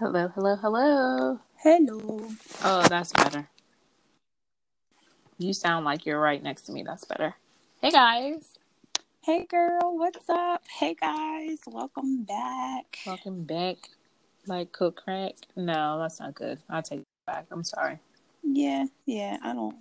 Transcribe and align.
Hello, 0.00 0.26
hello, 0.34 0.56
hello. 0.56 1.38
Hello. 1.62 2.28
Oh, 2.64 2.82
that's 2.88 3.12
better. 3.12 3.48
You 5.38 5.52
sound 5.52 5.84
like 5.84 6.04
you're 6.04 6.18
right 6.18 6.42
next 6.42 6.62
to 6.62 6.72
me. 6.72 6.82
That's 6.82 7.04
better. 7.04 7.36
Hey, 7.80 7.92
guys. 7.92 8.58
Hey, 9.22 9.44
girl. 9.44 9.96
What's 9.96 10.28
up? 10.28 10.62
Hey, 10.80 10.96
guys. 11.00 11.58
Welcome 11.68 12.24
back. 12.24 12.98
Welcome 13.06 13.44
back. 13.44 13.76
Like 14.48 14.72
cook 14.72 15.00
crack? 15.04 15.34
No, 15.54 16.00
that's 16.00 16.18
not 16.18 16.34
good. 16.34 16.58
I'll 16.68 16.82
take 16.82 17.02
it 17.02 17.06
back. 17.28 17.46
I'm 17.52 17.62
sorry. 17.62 18.00
Yeah, 18.42 18.86
yeah. 19.06 19.36
I 19.44 19.52
don't. 19.52 19.76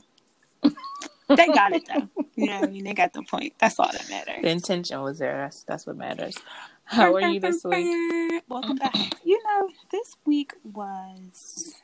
they 1.27 1.47
got 1.47 1.73
it 1.73 1.87
though. 1.87 2.07
You 2.35 2.47
know, 2.47 2.59
what 2.59 2.69
I 2.69 2.71
mean, 2.71 2.83
they 2.83 2.93
got 2.93 3.13
the 3.13 3.23
point. 3.23 3.53
That's 3.57 3.79
all 3.79 3.91
that 3.91 4.07
matters. 4.11 4.43
The 4.43 4.49
intention 4.49 5.01
was 5.01 5.17
there. 5.17 5.37
That's 5.37 5.63
that's 5.63 5.87
what 5.87 5.97
matters. 5.97 6.37
How 6.85 7.13
are 7.15 7.21
you 7.21 7.39
this 7.39 7.63
week? 7.63 8.43
Welcome 8.49 8.75
back. 8.77 8.95
You 9.23 9.41
know, 9.43 9.69
this 9.91 10.15
week 10.25 10.53
was 10.63 11.75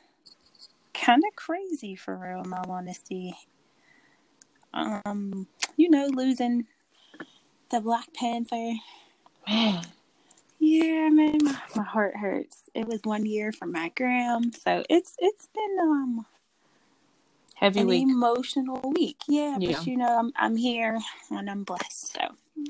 kind 0.94 1.22
of 1.28 1.34
crazy 1.36 1.96
for 1.96 2.16
real. 2.16 2.42
In 2.44 2.52
all 2.52 2.70
honesty, 2.70 3.34
um, 4.74 5.46
you 5.76 5.90
know, 5.90 6.06
losing 6.06 6.66
the 7.70 7.80
Black 7.80 8.12
Panther. 8.14 8.74
Man, 9.48 9.82
Yeah, 10.58 11.08
man, 11.10 11.38
my, 11.42 11.56
my 11.74 11.82
heart 11.82 12.16
hurts. 12.16 12.68
It 12.74 12.86
was 12.86 13.00
one 13.04 13.26
year 13.26 13.52
for 13.52 13.66
my 13.66 13.90
gram, 13.96 14.52
so 14.52 14.84
it's 14.90 15.16
it's 15.18 15.48
been 15.54 15.76
um 15.80 16.26
heavy 17.54 17.80
an 17.80 17.86
week. 17.88 18.02
emotional 18.02 18.92
week. 18.94 19.16
Yeah, 19.28 19.56
Yeah. 19.58 19.78
but 19.78 19.86
you 19.86 19.96
know, 19.96 20.18
I'm 20.18 20.32
I'm 20.36 20.56
here 20.56 20.98
and 21.30 21.50
I'm 21.50 21.64
blessed, 21.64 22.12
so 22.12 22.20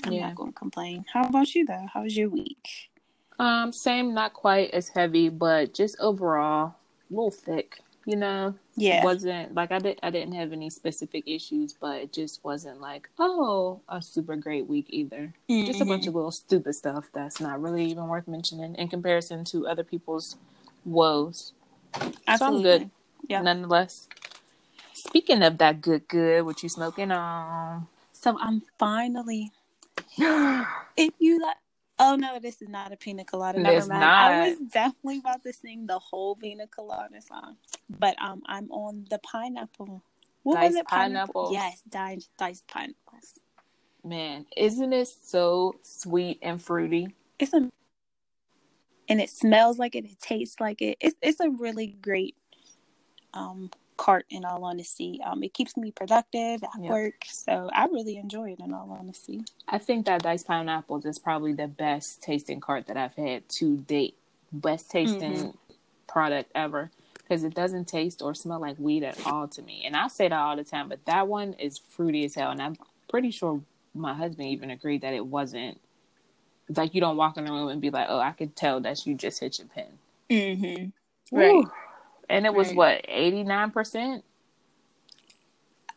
I'm 0.05 0.13
Yeah. 0.13 0.29
not 0.29 0.35
gonna 0.37 0.53
complain. 0.53 1.05
How 1.13 1.25
about 1.25 1.55
you 1.55 1.65
though? 1.67 1.87
How 1.93 2.03
was 2.03 2.17
your 2.17 2.29
week? 2.29 2.91
Um, 3.39 3.73
same, 3.73 4.13
not 4.15 4.35
quite 4.35 4.71
as 4.73 4.89
heavy, 4.91 5.29
but 5.31 5.73
just 5.75 5.97
overall 6.01 6.75
a 7.11 7.15
little 7.15 7.31
thick. 7.31 7.81
You 8.07 8.17
know, 8.17 8.55
Yeah, 8.77 9.05
wasn't 9.05 9.55
like 9.55 9.71
I 9.73 9.79
did. 9.79 9.99
I 10.03 10.11
didn't 10.11 10.35
have 10.35 10.53
any 10.53 10.71
specific 10.71 11.25
issues, 11.27 11.73
but 11.75 12.01
it 12.01 12.13
just 12.13 12.43
wasn't 12.45 12.81
like 12.81 13.09
oh 13.19 13.81
a 13.89 14.03
super 14.03 14.37
great 14.37 14.67
week 14.67 14.87
either. 14.89 15.33
Just 15.49 15.81
a 15.81 15.85
bunch 15.85 16.07
of 16.07 16.15
little 16.15 16.31
stupid 16.33 16.75
stuff 16.75 17.09
that's 17.13 17.41
not 17.41 17.61
really 17.61 17.85
even 17.87 18.09
worth 18.09 18.27
mentioning 18.27 18.75
in 18.77 18.89
comparison 18.89 19.45
to 19.47 19.67
other 19.69 19.85
people's 19.85 20.37
woes. 20.85 21.53
absolutely. 22.27 22.37
So 22.39 22.47
I'm 22.47 22.63
good, 22.63 22.91
Yeah. 23.29 23.43
nonetheless. 23.43 24.09
Speaking 24.95 25.43
of 25.43 25.59
that 25.59 25.81
good, 25.81 26.09
good, 26.09 26.45
what 26.45 26.63
you 26.63 26.69
smoking 26.69 27.11
on? 27.13 27.87
So 28.13 28.39
I'm 28.41 28.63
finally. 28.79 29.53
If 30.97 31.15
you 31.19 31.41
like, 31.41 31.57
oh 31.99 32.17
no, 32.17 32.39
this 32.41 32.61
is 32.61 32.69
not 32.69 32.93
a 32.93 32.97
pina 32.97 33.25
colada. 33.25 33.59
Never 33.59 33.79
It's 33.79 33.89
mind. 33.89 34.05
I 34.05 34.49
was 34.49 34.59
definitely 34.71 35.19
about 35.19 35.43
to 35.45 35.53
sing 35.53 35.87
the 35.87 35.99
whole 35.99 36.37
pina 36.37 36.67
colada 36.67 37.23
song, 37.23 37.57
but 37.89 38.21
um, 38.21 38.43
I'm 38.47 38.71
on 38.71 39.07
the 39.09 39.19
pineapple. 39.19 40.03
What 40.43 40.55
Diced 40.55 40.67
was 40.67 40.77
it? 40.77 40.87
pineapples? 40.87 41.53
Yes, 41.53 41.81
diced, 41.89 42.31
diced 42.39 42.67
pineapples. 42.69 43.41
Man, 44.05 44.47
isn't 44.57 44.93
it 44.93 45.09
so 45.09 45.75
sweet 45.83 46.39
and 46.43 46.61
fruity? 46.61 47.15
It's 47.39 47.53
a, 47.53 47.69
and 49.09 49.21
it 49.21 49.31
smells 49.31 49.79
like 49.79 49.95
it. 49.95 50.05
It 50.05 50.19
tastes 50.21 50.61
like 50.61 50.83
it. 50.83 50.97
It's 51.01 51.17
it's 51.23 51.41
a 51.41 51.51
really 51.51 51.87
great 51.87 52.37
um 53.33 53.71
cart. 54.01 54.27
In 54.31 54.45
all 54.47 54.65
honesty, 54.65 55.21
um, 55.25 55.43
it 55.45 55.55
keeps 55.55 55.77
me 55.77 55.93
productive 55.93 56.65
at 56.65 56.71
Yep. 56.81 56.91
work, 56.91 57.25
so 57.27 57.71
I 57.73 57.87
really 57.87 58.17
enjoy 58.17 58.53
it. 58.53 58.61
In 58.61 58.73
all 58.75 58.91
honesty, 58.99 59.45
I 59.69 59.79
think 59.79 60.07
that 60.07 60.23
diced 60.23 60.47
pineapples 60.47 61.05
is 61.05 61.19
probably 61.19 61.53
the 61.53 61.69
best 61.69 62.23
tasting 62.23 62.61
cart 62.61 62.87
that 62.89 62.97
I've 62.97 63.15
had 63.15 63.49
to 63.61 63.77
date. 63.79 64.17
Best 64.53 64.91
tasting 64.91 65.33
Mm-hmm. 65.35 65.51
product 66.09 66.51
ever 66.55 66.91
because 67.15 67.45
it 67.45 67.55
doesn't 67.55 67.87
taste 67.87 68.23
or 68.23 68.35
smell 68.35 68.61
like 68.61 68.79
weed 68.79 69.05
at 69.05 69.19
all 69.27 69.47
to 69.49 69.63
me. 69.63 69.85
And 69.87 69.97
I 69.97 70.09
say 70.09 70.29
that 70.29 70.35
all 70.37 70.57
the 70.57 70.65
time, 70.65 70.89
but 70.89 71.05
that 71.07 71.29
one 71.29 71.53
is 71.55 71.79
fruity 71.79 72.25
as 72.25 72.35
hell. 72.35 72.51
And 72.51 72.61
I'm 72.63 72.77
pretty 73.09 73.31
sure 73.31 73.63
my 73.95 74.15
husband 74.15 74.49
even 74.49 74.71
agreed 74.71 75.03
that 75.03 75.15
it 75.15 75.27
wasn't 75.27 75.81
like 76.77 76.95
you 76.95 77.01
don't 77.01 77.17
walk 77.17 77.37
in 77.37 77.45
the 77.45 77.53
room 77.53 77.69
and 77.69 77.81
be 77.81 77.91
like, 77.91 78.07
oh, 78.09 78.21
I 78.21 78.33
could 78.33 78.57
tell 78.57 78.81
that 78.81 79.07
you 79.07 79.15
just 79.15 79.41
hit 79.41 79.59
your 79.59 79.69
pin. 79.69 79.87
mm-hmm. 80.31 81.37
right. 81.37 81.63
Woo. 81.65 81.71
And 82.31 82.47
it 82.47 82.55
was 82.55 82.69
Right. 82.69 82.77
what, 82.77 83.05
89%? 83.09 84.23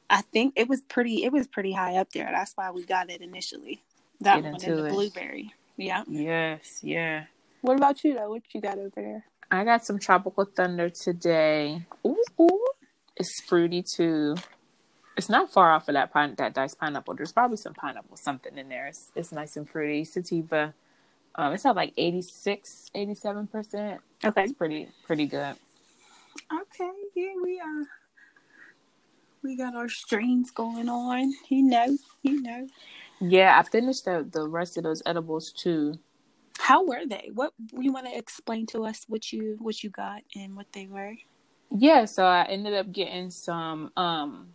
I 0.09 0.21
think 0.21 0.53
it 0.57 0.67
was 0.67 0.81
pretty. 0.81 1.23
It 1.23 1.31
was 1.31 1.47
pretty 1.47 1.71
high 1.73 1.95
up 1.95 2.11
there. 2.11 2.29
That's 2.31 2.53
why 2.55 2.69
we 2.71 2.83
got 2.85 3.09
it 3.09 3.21
initially. 3.21 3.81
That 4.21 4.35
Get 4.35 4.43
one 4.43 4.53
and 4.55 4.61
the 4.61 4.85
it. 4.85 4.91
blueberry. 4.91 5.53
Yeah. 5.77 6.03
Yes, 6.07 6.79
yeah. 6.83 7.25
What 7.61 7.77
about 7.77 8.03
you 8.03 8.13
though? 8.13 8.29
What 8.29 8.43
you 8.53 8.61
got 8.61 8.77
over 8.77 8.91
there? 8.95 9.25
I 9.49 9.63
got 9.63 9.85
some 9.85 9.99
tropical 9.99 10.45
thunder 10.45 10.89
today. 10.89 11.85
Ooh, 12.05 12.23
ooh. 12.39 12.65
It's 13.15 13.41
fruity 13.41 13.83
too. 13.83 14.35
It's 15.17 15.29
not 15.29 15.51
far 15.51 15.71
off 15.71 15.87
of 15.87 15.93
that 15.93 16.11
pine 16.11 16.35
that 16.37 16.53
diced 16.53 16.79
pineapple. 16.79 17.15
There's 17.15 17.31
probably 17.31 17.57
some 17.57 17.73
pineapple 17.73 18.17
something 18.17 18.57
in 18.57 18.69
there. 18.69 18.87
It's 18.87 19.11
it's 19.15 19.31
nice 19.31 19.55
and 19.55 19.69
fruity. 19.69 20.03
Sativa. 20.03 20.73
Um, 21.35 21.53
it's 21.53 21.65
at 21.65 21.75
like 21.75 21.93
86, 21.97 22.91
87 22.93 23.47
percent. 23.47 24.01
Okay. 24.23 24.43
It's 24.43 24.53
pretty 24.53 24.89
pretty 25.05 25.25
good. 25.25 25.55
Okay. 26.51 26.91
Yeah, 27.15 27.33
we 27.43 27.59
are. 27.59 27.85
We 29.43 29.57
got 29.57 29.75
our 29.75 29.89
strains 29.89 30.51
going 30.51 30.89
on. 30.89 31.33
You 31.49 31.63
know. 31.63 31.97
You 32.21 32.41
know. 32.41 32.67
Yeah, 33.19 33.59
I 33.59 33.63
finished 33.63 34.05
the 34.05 34.27
the 34.29 34.47
rest 34.47 34.77
of 34.77 34.83
those 34.83 35.01
edibles 35.05 35.51
too. 35.51 35.99
How 36.59 36.85
were 36.85 37.05
they? 37.05 37.31
What 37.33 37.53
you 37.71 37.91
want 37.91 38.07
to 38.07 38.17
explain 38.17 38.65
to 38.67 38.85
us? 38.85 39.05
What 39.07 39.31
you 39.31 39.57
what 39.59 39.83
you 39.83 39.89
got 39.89 40.21
and 40.35 40.55
what 40.55 40.71
they 40.73 40.87
were? 40.87 41.15
Yeah, 41.75 42.05
so 42.05 42.25
I 42.25 42.43
ended 42.43 42.73
up 42.73 42.91
getting 42.91 43.31
some. 43.31 43.91
Um, 43.97 44.49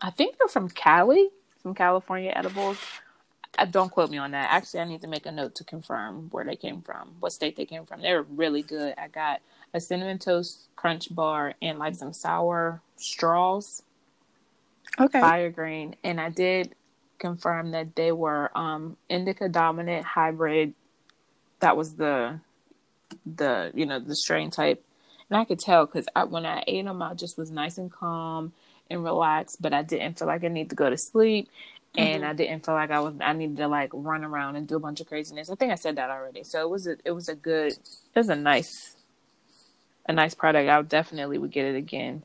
I 0.00 0.10
think 0.10 0.38
they're 0.38 0.48
from 0.48 0.68
Cali, 0.68 1.28
from 1.62 1.74
California 1.74 2.32
edibles. 2.34 2.78
Uh, 3.58 3.64
don't 3.66 3.90
quote 3.90 4.10
me 4.10 4.18
on 4.18 4.32
that. 4.32 4.50
Actually, 4.52 4.80
I 4.80 4.84
need 4.84 5.02
to 5.02 5.08
make 5.08 5.26
a 5.26 5.32
note 5.32 5.54
to 5.56 5.64
confirm 5.64 6.28
where 6.30 6.44
they 6.44 6.56
came 6.56 6.82
from, 6.82 7.16
what 7.20 7.32
state 7.32 7.56
they 7.56 7.66
came 7.66 7.86
from. 7.86 8.02
They 8.02 8.12
were 8.14 8.22
really 8.24 8.62
good. 8.62 8.94
I 8.98 9.08
got 9.08 9.40
a 9.74 9.80
cinnamon 9.80 10.18
toast 10.18 10.68
crunch 10.76 11.14
bar 11.14 11.54
and 11.62 11.78
like 11.78 11.94
some 11.94 12.12
sour 12.12 12.82
straws, 12.96 13.82
Okay. 15.00 15.20
fire 15.20 15.50
green, 15.50 15.96
and 16.04 16.20
I 16.20 16.30
did 16.30 16.74
confirm 17.18 17.70
that 17.72 17.96
they 17.96 18.12
were 18.12 18.50
um 18.58 18.96
indica 19.08 19.48
dominant 19.48 20.04
hybrid. 20.06 20.74
That 21.60 21.76
was 21.76 21.96
the 21.96 22.40
the 23.26 23.72
you 23.74 23.86
know 23.86 24.00
the 24.00 24.16
strain 24.16 24.50
type, 24.50 24.84
and 25.30 25.38
I 25.38 25.44
could 25.44 25.60
tell 25.60 25.86
because 25.86 26.06
I, 26.16 26.24
when 26.24 26.46
I 26.46 26.64
ate 26.66 26.84
them, 26.84 27.02
I 27.02 27.14
just 27.14 27.38
was 27.38 27.50
nice 27.50 27.78
and 27.78 27.92
calm 27.92 28.52
and 28.90 29.04
relaxed, 29.04 29.62
but 29.62 29.72
I 29.72 29.82
didn't 29.82 30.18
feel 30.18 30.28
like 30.28 30.44
I 30.44 30.48
need 30.48 30.70
to 30.70 30.76
go 30.76 30.90
to 30.90 30.98
sleep. 30.98 31.48
And 31.96 32.24
Mhm. 32.24 32.26
I 32.28 32.32
didn't 32.32 32.64
feel 32.66 32.74
like 32.74 32.90
I 32.90 32.98
was. 33.00 33.14
I 33.20 33.32
needed 33.34 33.56
to 33.58 33.68
like 33.68 33.90
run 33.92 34.24
around 34.24 34.56
and 34.56 34.66
do 34.66 34.76
a 34.76 34.80
bunch 34.80 35.00
of 35.00 35.06
craziness. 35.06 35.48
I 35.48 35.54
think 35.54 35.70
I 35.70 35.76
said 35.76 35.96
that 35.96 36.10
already. 36.10 36.42
So 36.42 36.60
it 36.60 36.68
was 36.68 36.86
a. 36.86 36.96
It 37.04 37.12
was 37.12 37.28
a 37.28 37.34
good. 37.36 37.72
It 37.72 38.16
was 38.16 38.28
a 38.28 38.34
nice. 38.36 38.96
A 40.06 40.12
nice 40.12 40.34
product. 40.34 40.68
I 40.68 40.82
definitely 40.82 41.38
would 41.38 41.50
get 41.52 41.66
it 41.66 41.76
again. 41.76 42.24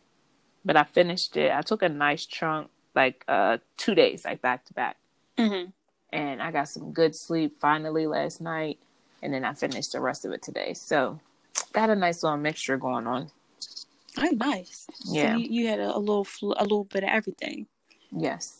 But 0.66 0.76
I 0.76 0.84
finished 0.84 1.38
it. 1.38 1.52
I 1.54 1.62
took 1.62 1.82
a 1.84 1.88
nice 1.90 2.26
chunk, 2.26 2.70
like 2.96 3.24
uh 3.28 3.60
two 3.78 3.96
days, 3.96 4.26
like 4.26 4.42
back 4.42 4.66
to 4.66 4.74
back, 4.74 4.98
Mm-hmm. 5.38 5.70
and 6.12 6.42
I 6.42 6.52
got 6.52 6.68
some 6.68 6.92
good 6.92 7.16
sleep 7.16 7.58
finally 7.62 8.06
last 8.08 8.42
night. 8.42 8.80
And 9.22 9.34
then 9.34 9.46
I 9.46 9.54
finished 9.54 9.92
the 9.94 10.02
rest 10.02 10.26
of 10.26 10.32
it 10.34 10.42
today. 10.42 10.74
So 10.74 11.20
got 11.74 11.90
a 11.90 11.96
nice 11.96 12.24
little 12.24 12.38
mixture 12.38 12.76
going 12.78 13.06
on. 13.08 13.32
Oh, 14.18 14.30
nice. 14.32 14.88
Yeah. 15.06 15.34
So 15.34 15.40
you, 15.40 15.48
you 15.64 15.68
had 15.68 15.80
a, 15.80 15.96
a 15.96 16.00
little 16.00 16.24
fl- 16.26 16.54
a 16.58 16.64
little 16.64 16.86
bit 16.86 17.04
of 17.04 17.10
everything. 17.10 17.68
Yes. 18.12 18.59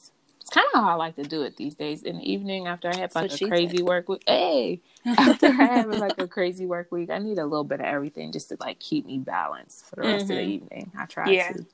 It's 0.50 0.56
kind 0.56 0.68
of 0.74 0.82
how 0.82 0.90
I 0.90 0.96
like 0.96 1.16
to 1.18 1.26
do 1.26 1.44
it 1.44 1.58
these 1.58 1.76
days. 1.76 2.04
In 2.04 2.18
the 2.20 2.32
evening 2.32 2.68
after 2.68 2.90
I 2.90 2.96
have 2.98 3.16
like 3.16 3.30
So 3.30 3.36
a 3.36 3.40
crazy 3.40 3.84
work 3.84 4.10
week. 4.10 4.24
Hey, 4.28 4.82
after 5.18 5.48
I 5.48 5.66
have 5.78 5.90
like 5.90 6.18
a 6.20 6.28
crazy 6.28 6.66
work 6.66 6.92
week, 6.92 7.12
I 7.12 7.20
need 7.20 7.40
a 7.40 7.46
little 7.46 7.66
bit 7.66 7.82
of 7.82 7.88
everything 7.88 8.32
just 8.32 8.50
to 8.50 8.58
like 8.60 8.80
keep 8.80 9.06
me 9.06 9.20
balanced 9.20 9.86
for 9.88 9.98
the 9.98 10.06
rest 10.06 10.32
of 10.32 10.38
the 10.38 10.44
Mhm. 10.44 10.46
evening. 10.46 10.92
I 10.98 11.06
try 11.06 11.36
Yeah. 11.36 11.50
to. 11.50 11.68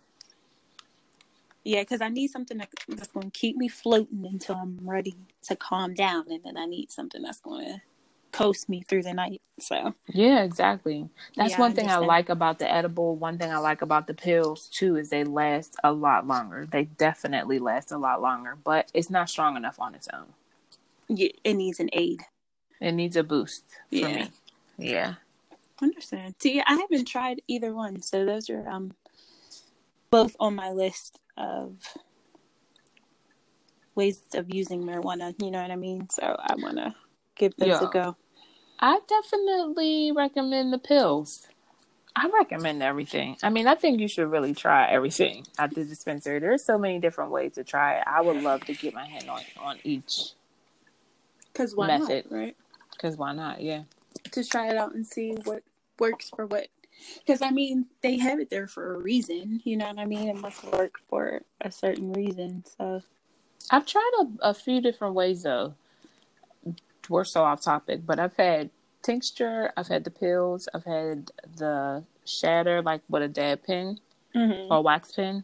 Yeah, 1.63 1.81
because 1.81 2.01
I 2.01 2.10
need 2.10 2.30
something 2.30 2.57
that's 2.57 3.12
going 3.13 3.31
to 3.31 3.39
keep 3.39 3.57
me 3.57 3.68
floating 3.69 4.25
until 4.25 4.56
I'm 4.56 4.80
ready 4.83 5.16
to 5.44 5.56
calm 5.56 5.94
down, 5.94 6.25
and 6.31 6.44
then 6.44 6.57
I 6.57 6.66
need 6.66 6.92
something 6.92 7.21
that's 7.24 7.42
going 7.42 7.68
to 7.68 7.81
coast 8.35 8.69
me 8.69 8.81
through 8.81 9.03
the 9.03 9.13
night. 9.13 9.41
So 9.59 9.95
Yeah, 10.07 10.43
exactly. 10.43 11.09
That's 11.37 11.51
Yeah, 11.51 11.61
one 11.61 11.73
thing 11.73 11.85
I 11.89 11.97
understand. 11.97 12.07
like 12.07 12.29
about 12.29 12.59
the 12.59 12.71
edible. 12.71 13.15
One 13.15 13.37
thing 13.37 13.51
I 13.51 13.57
like 13.57 13.81
about 13.81 14.07
the 14.07 14.13
pills 14.13 14.67
too 14.69 14.97
is 14.97 15.09
they 15.09 15.23
last 15.23 15.75
a 15.83 15.91
lot 15.93 16.27
longer. 16.27 16.67
They 16.69 16.85
definitely 16.85 17.59
last 17.59 17.91
a 17.91 17.97
lot 17.97 18.21
longer, 18.21 18.57
but 18.63 18.91
it's 18.93 19.09
not 19.09 19.29
strong 19.29 19.57
enough 19.57 19.79
on 19.79 19.95
its 19.95 20.07
own. 20.13 20.27
yeah, 21.09 21.29
it 21.43 21.53
needs 21.55 21.79
an 21.79 21.89
aid. 21.93 22.21
It 22.81 22.93
needs 22.93 23.15
a 23.15 23.23
boost 23.23 23.63
for 23.89 23.95
Yeah. 23.95 24.15
me. 24.15 24.31
Yeah. 24.77 25.15
Understand? 25.81 26.35
See, 26.39 26.61
I 26.65 26.73
haven't 26.75 27.05
tried 27.07 27.41
either 27.47 27.73
one, 27.73 28.01
so 28.01 28.25
those 28.25 28.49
are 28.49 28.67
um 28.69 28.93
both 30.11 30.35
on 30.39 30.55
my 30.55 30.71
list 30.71 31.19
of 31.37 31.77
ways 33.95 34.21
of 34.33 34.53
using 34.53 34.83
marijuana. 34.83 35.35
You 35.41 35.51
know 35.51 35.61
what 35.61 35.71
I 35.71 35.75
mean? 35.75 36.09
So 36.09 36.23
I 36.39 36.55
want 36.55 36.77
to 36.77 36.95
give 37.35 37.55
those 37.57 37.67
Yeah. 37.67 37.83
a 37.83 37.87
go. 37.87 38.17
I 38.85 38.99
definitely 39.07 40.11
recommend 40.11 40.71
the 40.71 40.77
pills. 40.77 41.47
I 42.15 42.29
recommend 42.29 42.83
everything. 42.83 43.35
I 43.41 43.49
mean, 43.49 43.65
I 43.65 43.73
think 43.73 43.99
you 43.99 44.07
should 44.07 44.29
really 44.29 44.53
try 44.53 44.87
everything 44.87 45.43
at 45.57 45.73
the 45.73 45.83
dispensary. 45.83 46.37
There's 46.37 46.63
so 46.63 46.77
many 46.77 46.99
different 46.99 47.31
ways 47.31 47.53
to 47.55 47.63
try 47.63 47.95
it. 47.95 48.03
I 48.05 48.21
would 48.21 48.43
love 48.43 48.63
to 48.65 48.75
get 48.75 48.93
my 48.93 49.07
hand 49.07 49.27
on 49.27 49.41
on 49.59 49.79
each 49.83 50.33
Because 51.51 51.75
why 51.75 51.87
Method. 51.87 52.29
not, 52.29 52.37
right? 52.37 52.55
because 52.91 53.17
why 53.17 53.33
not? 53.33 53.63
Yeah. 53.63 53.85
To 54.33 54.43
try 54.43 54.69
it 54.69 54.77
out 54.77 54.93
and 54.93 55.07
see 55.07 55.31
what 55.45 55.63
works 55.97 56.29
for 56.29 56.45
what. 56.45 56.67
Because 57.25 57.41
I 57.41 57.49
mean, 57.49 57.87
they 58.03 58.19
have 58.19 58.39
it 58.39 58.51
there 58.51 58.67
for 58.67 58.93
a 58.93 58.99
reason. 58.99 59.61
You 59.63 59.77
know 59.77 59.87
what 59.87 59.97
I 59.97 60.05
mean? 60.05 60.29
It 60.29 60.37
must 60.37 60.63
work 60.63 60.99
for 61.09 61.41
a 61.59 61.71
certain 61.71 62.13
reason. 62.13 62.63
So 62.77 63.01
I've 63.71 63.87
tried 63.87 64.11
a, 64.21 64.49
a 64.49 64.53
few 64.53 64.79
different 64.79 65.15
ways 65.15 65.41
though. 65.41 65.73
We're 67.10 67.24
so 67.24 67.44
off 67.44 67.62
topic, 67.62 68.06
but 68.06 68.19
I've 68.19 68.36
had 68.36 68.69
tincture, 69.02 69.72
I've 69.78 69.88
had 69.88 70.04
the 70.04 70.12
pills, 70.12 70.68
I've 70.74 70.86
had 70.86 71.31
the 71.56 72.04
shatter, 72.25 72.81
like 72.81 73.02
with 73.10 73.22
a 73.24 73.28
dab 73.28 73.63
pen 73.63 74.00
Mhm. 74.34 74.68
or 74.72 74.81
wax 74.81 75.12
pen. 75.12 75.44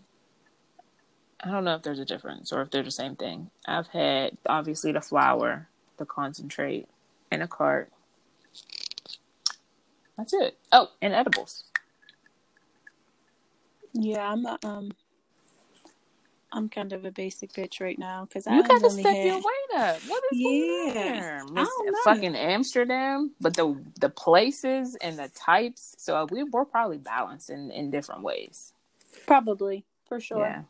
I 1.44 1.50
don't 1.52 1.64
know 1.64 1.76
if 1.76 1.84
there's 1.84 2.00
a 2.00 2.06
difference 2.06 2.52
or 2.52 2.62
if 2.62 2.70
they're 2.72 2.84
the 2.84 2.92
same 2.92 3.16
thing. 3.16 3.50
I've 3.66 3.88
had 3.88 4.38
obviously 4.48 4.92
the 4.92 5.02
flour, 5.02 5.68
the 5.98 6.06
concentrate, 6.06 6.88
and 7.32 7.42
a 7.44 7.48
cart. 7.48 7.92
That's 10.18 10.34
it. 10.34 10.60
Oh, 10.72 10.92
and 11.02 11.14
edibles. 11.14 11.64
yeah, 13.94 14.32
I'm 14.32 14.46
um, 14.64 14.92
I'm 16.54 16.68
kind 16.68 16.92
of 16.92 17.06
a 17.06 17.12
basic 17.12 17.54
bitch 17.54 17.80
right 17.80 17.98
now 17.98 18.26
because 18.26 18.46
I 18.46 18.56
You 18.58 18.64
gotta 18.64 18.90
step 18.90 19.06
had- 19.06 19.26
your 19.26 19.36
weight 19.38 19.78
up. 19.80 20.02
What 20.08 20.24
is 20.32 20.40
going 20.42 20.96
Yeah. 20.96 21.42
on 21.48 21.56
don't 21.56 21.86
know. 21.86 21.94
fucking 22.04 22.36
Amsterdam, 22.36 23.32
but 23.40 23.56
the 23.56 23.82
the 24.00 24.10
places 24.10 24.96
and 24.98 25.18
the 25.18 25.30
types. 25.30 25.96
So 25.98 26.28
we 26.30 26.44
we're 26.44 26.66
probably 26.66 26.98
balanced 26.98 27.50
in 27.50 27.72
in 27.72 27.90
different 27.92 28.22
ways. 28.24 28.74
probably 29.28 29.86
for 30.08 30.20
sure. 30.20 30.40
Yeah. 30.46 30.64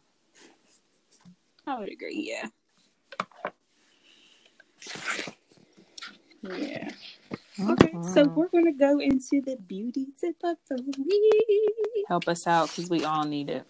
I 1.66 1.80
would 1.80 1.90
agree. 1.92 2.28
Yeah. 2.32 2.50
Yeah. 6.44 6.90
Okay, 7.60 7.92
so 8.02 8.26
Mhm. 8.26 8.34
we're 8.36 8.48
gonna 8.48 8.72
go 8.74 9.00
into 9.00 9.42
the 9.42 9.56
beauty 9.58 10.08
tip 10.20 10.38
of 10.44 10.58
the 10.70 10.82
week. 10.98 12.06
help 12.08 12.28
us 12.28 12.46
out 12.48 12.68
because 12.70 12.90
we 12.90 13.04
all 13.06 13.24
need 13.24 13.50
it. 13.50 13.66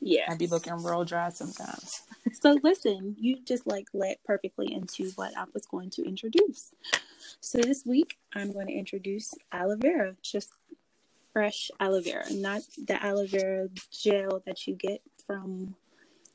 Yeah. 0.00 0.26
I 0.28 0.36
be 0.36 0.46
looking 0.46 0.82
real 0.82 1.04
dry 1.04 1.28
sometimes. 1.30 2.02
So 2.32 2.58
listen, 2.62 3.16
you 3.18 3.38
just 3.44 3.66
like 3.66 3.88
led 3.92 4.16
perfectly 4.24 4.72
into 4.72 5.10
what 5.16 5.36
I 5.36 5.44
was 5.52 5.66
going 5.66 5.90
to 5.90 6.04
introduce. 6.04 6.74
So 7.40 7.58
this 7.58 7.84
week 7.84 8.18
I'm 8.34 8.52
going 8.52 8.66
to 8.66 8.72
introduce 8.72 9.34
aloe 9.50 9.76
vera, 9.76 10.14
just 10.22 10.50
fresh 11.32 11.70
aloe 11.80 12.02
vera, 12.02 12.24
not 12.30 12.60
the 12.86 13.02
aloe 13.04 13.26
vera 13.26 13.68
gel 13.90 14.42
that 14.46 14.66
you 14.66 14.74
get 14.74 15.00
from 15.26 15.74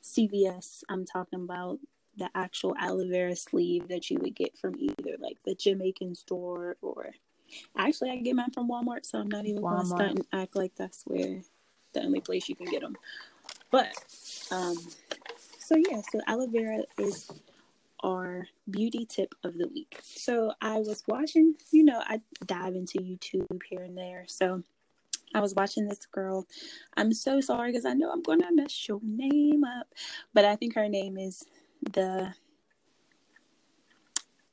CVS. 0.03 0.83
I'm 0.89 1.05
talking 1.05 1.41
about 1.41 1.79
the 2.17 2.29
actual 2.35 2.75
aloe 2.79 3.07
vera 3.07 3.35
sleeve 3.35 3.87
that 3.87 4.09
you 4.09 4.17
would 4.19 4.35
get 4.35 4.57
from 4.57 4.75
either 4.77 5.15
like 5.19 5.37
the 5.45 5.55
Jamaican 5.55 6.15
store 6.15 6.77
or 6.81 7.11
actually 7.77 8.09
I 8.09 8.17
get 8.17 8.35
mine 8.35 8.51
from 8.53 8.69
Walmart, 8.69 9.05
so 9.05 9.19
I'm 9.19 9.29
not 9.29 9.45
even 9.45 9.61
going 9.61 9.77
to 9.77 9.83
Walmart. 9.83 9.95
stunt 9.97 10.19
and 10.19 10.41
act 10.41 10.55
like 10.55 10.75
that's 10.75 11.03
where 11.05 11.41
the 11.93 12.01
only 12.01 12.21
place 12.21 12.49
you 12.49 12.55
can 12.55 12.67
get 12.67 12.81
them. 12.81 12.97
But 13.75 13.91
um 14.51 14.77
so 15.59 15.75
yeah, 15.75 15.99
so 16.09 16.21
aloe 16.27 16.47
vera 16.47 16.83
is 16.97 17.29
our 18.01 18.47
beauty 18.69 19.05
tip 19.05 19.35
of 19.43 19.57
the 19.57 19.67
week. 19.67 19.99
So 20.01 20.53
I 20.61 20.77
was 20.77 21.03
watching, 21.09 21.55
you 21.71 21.83
know, 21.83 22.01
I 22.05 22.21
dive 22.45 22.75
into 22.75 22.99
YouTube 22.99 23.61
here 23.69 23.81
and 23.81 23.97
there. 23.97 24.23
So 24.27 24.63
I 25.33 25.41
was 25.41 25.53
watching 25.55 25.89
this 25.89 26.05
girl. 26.05 26.47
I'm 26.95 27.11
so 27.11 27.41
sorry 27.41 27.73
because 27.73 27.83
I 27.83 27.91
know 27.91 28.09
I'm 28.13 28.21
gonna 28.21 28.47
mess 28.53 28.87
your 28.87 29.01
name 29.03 29.65
up, 29.65 29.87
but 30.33 30.45
I 30.45 30.55
think 30.55 30.75
her 30.75 30.87
name 30.87 31.17
is 31.17 31.43
the 31.91 32.33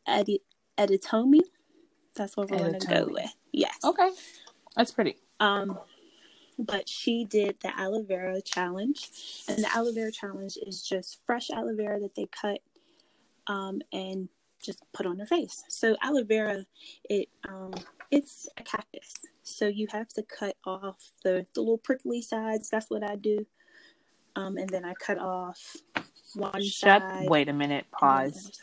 Edi- 0.08 0.42
Editomi. 0.76 1.42
That's 2.16 2.36
what 2.36 2.50
we're 2.50 2.72
gonna 2.72 2.80
go 2.80 3.06
with. 3.08 3.32
Yes. 3.52 3.78
Okay, 3.84 4.10
that's 4.74 4.90
pretty. 4.90 5.14
Um, 5.38 5.78
but 6.66 6.88
she 6.88 7.24
did 7.24 7.56
the 7.60 7.78
aloe 7.78 8.02
vera 8.02 8.40
challenge, 8.40 9.10
and 9.48 9.58
the 9.58 9.74
aloe 9.74 9.92
vera 9.92 10.12
challenge 10.12 10.56
is 10.66 10.82
just 10.82 11.18
fresh 11.26 11.50
aloe 11.50 11.74
vera 11.74 12.00
that 12.00 12.14
they 12.14 12.26
cut, 12.26 12.60
um, 13.46 13.80
and 13.92 14.28
just 14.62 14.82
put 14.92 15.06
on 15.06 15.16
their 15.16 15.26
face. 15.26 15.64
So 15.68 15.96
aloe 16.02 16.24
vera, 16.24 16.64
it 17.08 17.28
um, 17.48 17.74
it's 18.10 18.48
a 18.56 18.62
cactus, 18.62 19.14
so 19.42 19.66
you 19.66 19.86
have 19.90 20.08
to 20.10 20.22
cut 20.22 20.56
off 20.64 21.10
the 21.24 21.46
the 21.54 21.60
little 21.60 21.78
prickly 21.78 22.22
sides. 22.22 22.70
That's 22.70 22.90
what 22.90 23.02
I 23.02 23.16
do, 23.16 23.46
um, 24.36 24.56
and 24.56 24.68
then 24.68 24.84
I 24.84 24.94
cut 24.94 25.18
off 25.18 25.76
one 26.34 26.62
Shut. 26.62 27.02
side. 27.02 27.28
Wait 27.28 27.48
a 27.48 27.52
minute. 27.52 27.86
and 28.00 28.26
then 28.26 28.32
the 28.32 28.40
Pause. 28.40 28.60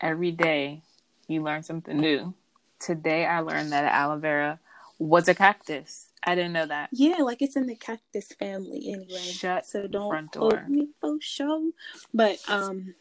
Every 0.00 0.32
day 0.32 0.82
you 1.28 1.42
learn 1.42 1.62
something 1.62 1.96
new. 1.96 2.34
Today 2.80 3.24
I 3.24 3.40
learned 3.40 3.72
that 3.72 3.84
aloe 3.92 4.18
vera 4.18 4.58
was 4.98 5.28
a 5.28 5.34
cactus. 5.34 6.08
I 6.24 6.34
didn't 6.34 6.52
know 6.52 6.66
that. 6.66 6.88
Yeah, 6.92 7.18
like 7.18 7.42
it's 7.42 7.56
in 7.56 7.66
the 7.66 7.74
cactus 7.74 8.28
family 8.38 8.92
anyway. 8.92 9.18
Shut 9.18 9.66
so 9.66 9.86
don't 9.86 10.08
front 10.10 10.32
quote 10.32 10.68
me 10.68 10.88
for 11.00 11.18
show. 11.20 11.72
But 12.14 12.38
um, 12.48 12.94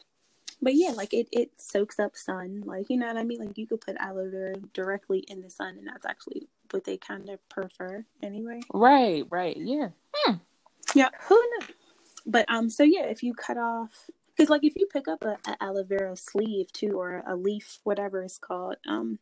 but 0.61 0.75
yeah, 0.75 0.91
like 0.91 1.13
it 1.13 1.27
it 1.31 1.51
soaks 1.57 1.99
up 1.99 2.15
sun. 2.15 2.63
Like 2.65 2.89
you 2.89 2.97
know 2.97 3.07
what 3.07 3.17
I 3.17 3.23
mean. 3.23 3.39
Like 3.39 3.57
you 3.57 3.67
could 3.67 3.81
put 3.81 3.97
aloe 3.97 4.29
vera 4.29 4.55
directly 4.73 5.19
in 5.27 5.41
the 5.41 5.49
sun, 5.49 5.77
and 5.77 5.87
that's 5.87 6.05
actually 6.05 6.47
what 6.71 6.83
they 6.85 6.97
kind 6.97 7.29
of 7.29 7.47
prefer 7.49 8.05
anyway. 8.23 8.61
Right, 8.73 9.25
right. 9.29 9.57
Yeah. 9.57 9.89
Yeah, 10.95 11.09
who 11.27 11.35
knows? 11.35 11.69
But 12.25 12.45
um, 12.49 12.69
so 12.69 12.83
yeah, 12.83 13.05
if 13.05 13.23
you 13.23 13.33
cut 13.33 13.57
off, 13.57 14.09
because 14.35 14.49
like 14.49 14.63
if 14.63 14.75
you 14.75 14.87
pick 14.87 15.07
up 15.07 15.23
a, 15.23 15.37
a 15.49 15.63
aloe 15.63 15.83
vera 15.83 16.15
sleeve 16.15 16.71
too, 16.71 16.99
or 16.99 17.23
a 17.27 17.35
leaf, 17.35 17.79
whatever 17.83 18.23
it's 18.23 18.37
called, 18.37 18.75
um, 18.87 19.19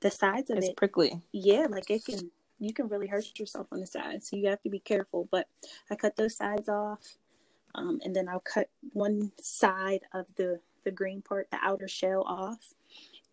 the 0.00 0.10
sides 0.10 0.50
of 0.50 0.58
It's 0.58 0.68
it 0.68 0.76
prickly. 0.76 1.20
yeah, 1.32 1.66
like 1.70 1.90
it 1.90 2.04
can 2.04 2.30
you 2.66 2.74
can 2.74 2.88
really 2.88 3.08
hurt 3.08 3.38
yourself 3.38 3.68
on 3.72 3.80
the 3.80 3.86
sides. 3.86 4.30
So 4.30 4.36
you 4.36 4.48
have 4.48 4.62
to 4.62 4.70
be 4.70 4.80
careful. 4.80 5.28
But 5.30 5.48
I 5.90 5.96
cut 5.96 6.16
those 6.16 6.36
sides 6.36 6.68
off. 6.68 7.00
Um, 7.74 8.00
and 8.04 8.14
then 8.16 8.28
I'll 8.28 8.40
cut 8.40 8.68
one 8.92 9.32
side 9.40 10.02
of 10.12 10.26
the 10.36 10.60
the 10.84 10.90
green 10.92 11.22
part, 11.22 11.48
the 11.50 11.58
outer 11.62 11.88
shell 11.88 12.22
off. 12.26 12.74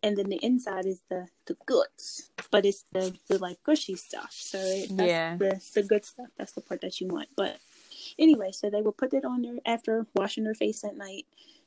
And 0.04 0.18
then 0.18 0.30
the 0.30 0.40
inside 0.44 0.86
is 0.86 1.02
the 1.10 1.28
the 1.48 1.58
guts. 1.66 2.32
But 2.52 2.66
it's 2.66 2.86
the, 2.92 3.16
the 3.28 3.40
like 3.40 3.64
gushy 3.64 3.96
stuff. 3.96 4.34
So 4.34 4.60
it, 4.60 4.92
Yeah. 4.92 5.38
the 5.38 5.62
the 5.76 5.84
good 5.84 6.06
stuff. 6.06 6.30
That's 6.38 6.54
the 6.54 6.62
part 6.62 6.82
that 6.82 7.02
you 7.02 7.08
want. 7.08 7.30
But 7.36 7.60
anyway, 8.20 8.52
so 8.52 8.70
they 8.70 8.82
would 8.82 8.98
put 8.98 9.14
it 9.14 9.26
on 9.26 9.42
their 9.44 9.58
after 9.66 10.08
washing 10.16 10.46
their 10.46 10.56
face 10.56 10.84
at 10.84 10.98
night, 10.98 11.26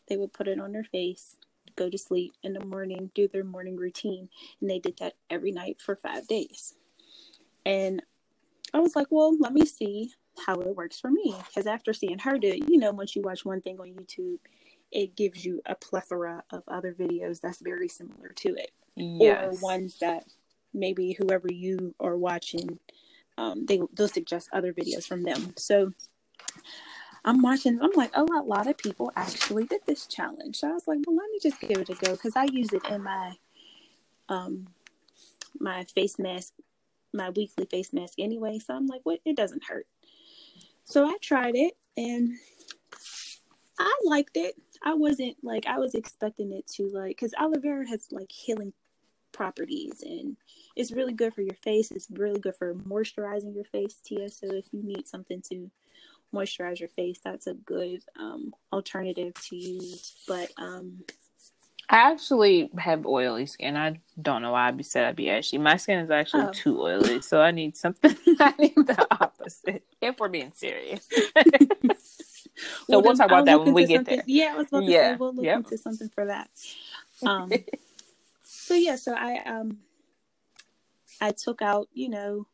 they 0.08 0.16
would 0.16 0.32
put 0.32 0.48
it 0.48 0.60
on 0.60 0.72
their 0.72 0.84
face, 0.84 1.37
go 1.76 1.90
to 1.90 1.98
sleep 1.98 2.34
in 2.42 2.54
the 2.54 2.64
morning, 2.64 3.10
do 3.14 3.28
their 3.28 3.44
morning 3.44 3.76
routine 3.76 4.28
and 4.60 4.70
they 4.70 4.78
did 4.78 4.98
that 4.98 5.14
every 5.30 5.52
night 5.52 5.80
for 5.80 5.96
five 5.96 6.26
days. 6.28 6.75
And 7.64 8.02
I 8.75 8.81
was 8.81 8.97
like, 8.97 9.09
well, 9.11 9.37
let 9.38 9.52
me 9.52 9.66
see 9.66 10.12
how 10.47 10.54
it 10.61 10.75
works 10.76 10.99
for 10.99 11.11
me. 11.11 11.35
Because 11.47 11.66
after 11.66 11.92
seeing 11.92 12.19
her 12.21 12.38
do 12.38 12.49
it, 12.49 12.69
you 12.69 12.78
know, 12.78 12.92
once 12.92 13.14
you 13.14 13.23
watch 13.23 13.45
one 13.45 13.61
thing 13.61 13.78
on 13.78 13.88
YouTube, 13.88 14.38
it 14.90 15.16
gives 15.16 15.45
you 15.45 15.61
a 15.66 15.75
plethora 15.75 16.42
of 16.50 16.62
other 16.69 16.92
videos 16.92 17.40
that's 17.40 17.61
very 17.61 17.88
similar 17.88 18.28
to 18.37 18.54
it, 18.57 18.73
Yes. 18.97 19.57
or 19.57 19.62
ones 19.62 19.99
that 20.00 20.25
maybe 20.75 21.12
whoever 21.12 21.50
you 21.50 21.95
are 22.00 22.16
watching, 22.16 22.78
um, 23.38 23.64
they 23.66 23.81
they'll 23.95 24.09
suggest 24.09 24.49
other 24.52 24.73
videos 24.73 25.07
from 25.07 25.23
them. 25.23 25.54
So 25.57 25.92
I'm 27.25 27.40
watching. 27.40 27.81
I'm 27.81 27.92
like, 27.95 28.11
oh, 28.14 28.26
a 28.38 28.42
lot 28.42 28.66
of 28.66 28.76
people 28.76 29.12
actually 29.16 29.64
did 29.64 29.81
this 29.87 30.07
challenge. 30.07 30.57
So 30.57 30.69
I 30.69 30.73
was 30.73 30.87
like, 30.88 30.99
well, 31.07 31.16
let 31.16 31.31
me 31.31 31.38
just 31.42 31.61
give 31.61 31.78
it 31.78 31.88
a 31.88 31.95
go 31.95 32.12
because 32.12 32.37
I 32.37 32.45
use 32.45 32.73
it 32.73 32.83
in 32.90 33.02
my 33.02 33.35
um 34.28 34.69
my 35.59 35.85
face 35.85 36.19
mask, 36.19 36.52
my 37.12 37.31
weekly 37.31 37.66
face 37.66 37.92
mask 37.92 38.14
anyway. 38.19 38.59
So 38.59 38.75
I'm 38.75 38.87
like, 38.87 39.00
what? 39.04 39.21
It 39.25 39.37
doesn't 39.37 39.64
hurt. 39.64 39.87
So 40.85 41.07
I 41.07 41.16
tried 41.21 41.54
it 41.54 41.75
and 41.97 42.35
I 43.78 43.95
liked 44.04 44.37
it. 44.37 44.54
I 44.83 44.95
wasn't 44.95 45.37
like 45.42 45.66
I 45.66 45.78
was 45.78 45.95
expecting 45.95 46.52
it 46.52 46.66
to 46.75 46.88
like 46.88 47.16
because 47.16 47.35
aloe 47.38 47.61
vera 47.61 47.88
has 47.88 48.09
like 48.11 48.31
healing 48.31 48.73
properties 49.33 50.02
and 50.02 50.37
it's 50.76 50.92
really 50.92 51.12
good 51.12 51.35
for 51.35 51.42
your 51.42 51.54
face. 51.54 51.90
It's 51.90 52.09
really 52.11 52.40
good 52.40 52.57
for 52.57 52.75
moisturizing 52.75 53.54
your 53.54 53.64
face, 53.64 53.97
Tia. 54.04 54.28
So 54.28 54.47
if 54.52 54.66
you 54.73 54.83
need 54.83 55.07
something 55.07 55.42
to 55.50 55.71
moisturize 56.35 56.81
your 56.81 56.88
face, 56.88 57.21
that's 57.23 57.47
a 57.47 57.54
good 57.54 58.02
um, 58.19 58.54
alternative 58.73 59.35
to 59.49 59.57
use. 59.57 60.14
But 60.26 60.50
um, 60.57 61.04
I 61.92 62.11
actually 62.11 62.70
have 62.78 63.04
oily 63.06 63.44
skin. 63.46 63.76
I 63.76 64.00
don't 64.20 64.40
know 64.42 64.52
why 64.52 64.68
I'd 64.68 64.78
be 64.78 64.82
said 64.82 65.04
I'd 65.04 65.14
be 65.16 65.28
ashy. 65.30 65.58
My 65.58 65.76
skin 65.76 65.99
is 65.99 66.11
actually 66.11 66.44
Oh. 66.44 66.50
too 66.52 66.80
oily, 66.80 67.20
so 67.20 67.40
I 67.42 67.50
need 67.50 67.76
something. 67.76 68.16
I 68.40 68.54
need 68.58 68.75
the 68.76 69.06
opposite. 69.11 69.84
If 70.00 70.18
we're 70.18 70.28
being 70.30 70.52
serious. 70.54 71.06
So 72.87 73.00
we'll 73.00 73.02
then 73.02 73.16
talk 73.16 73.26
about 73.26 73.38
I'll 73.38 73.44
that 73.46 73.61
when 73.64 73.75
we 73.75 73.87
get 73.87 73.96
something- 73.99 74.16
there. 74.18 74.25
Yeah, 74.28 74.52
I 74.54 74.56
was 74.58 74.68
about 74.68 74.80
to 74.80 74.87
Yeah, 74.87 75.12
say 75.12 75.16
we'll 75.16 75.34
look 75.34 75.44
yep. 75.44 75.56
into 75.58 75.78
something 75.78 76.08
for 76.11 76.26
that. 76.26 76.49
Um, 77.26 77.50
so 78.42 78.75
yeah, 78.75 78.96
so 78.96 79.14
I 79.14 79.38
um 79.46 79.78
I 81.20 81.30
took 81.32 81.62
out, 81.62 81.88
you 81.94 82.08
know, 82.08 82.46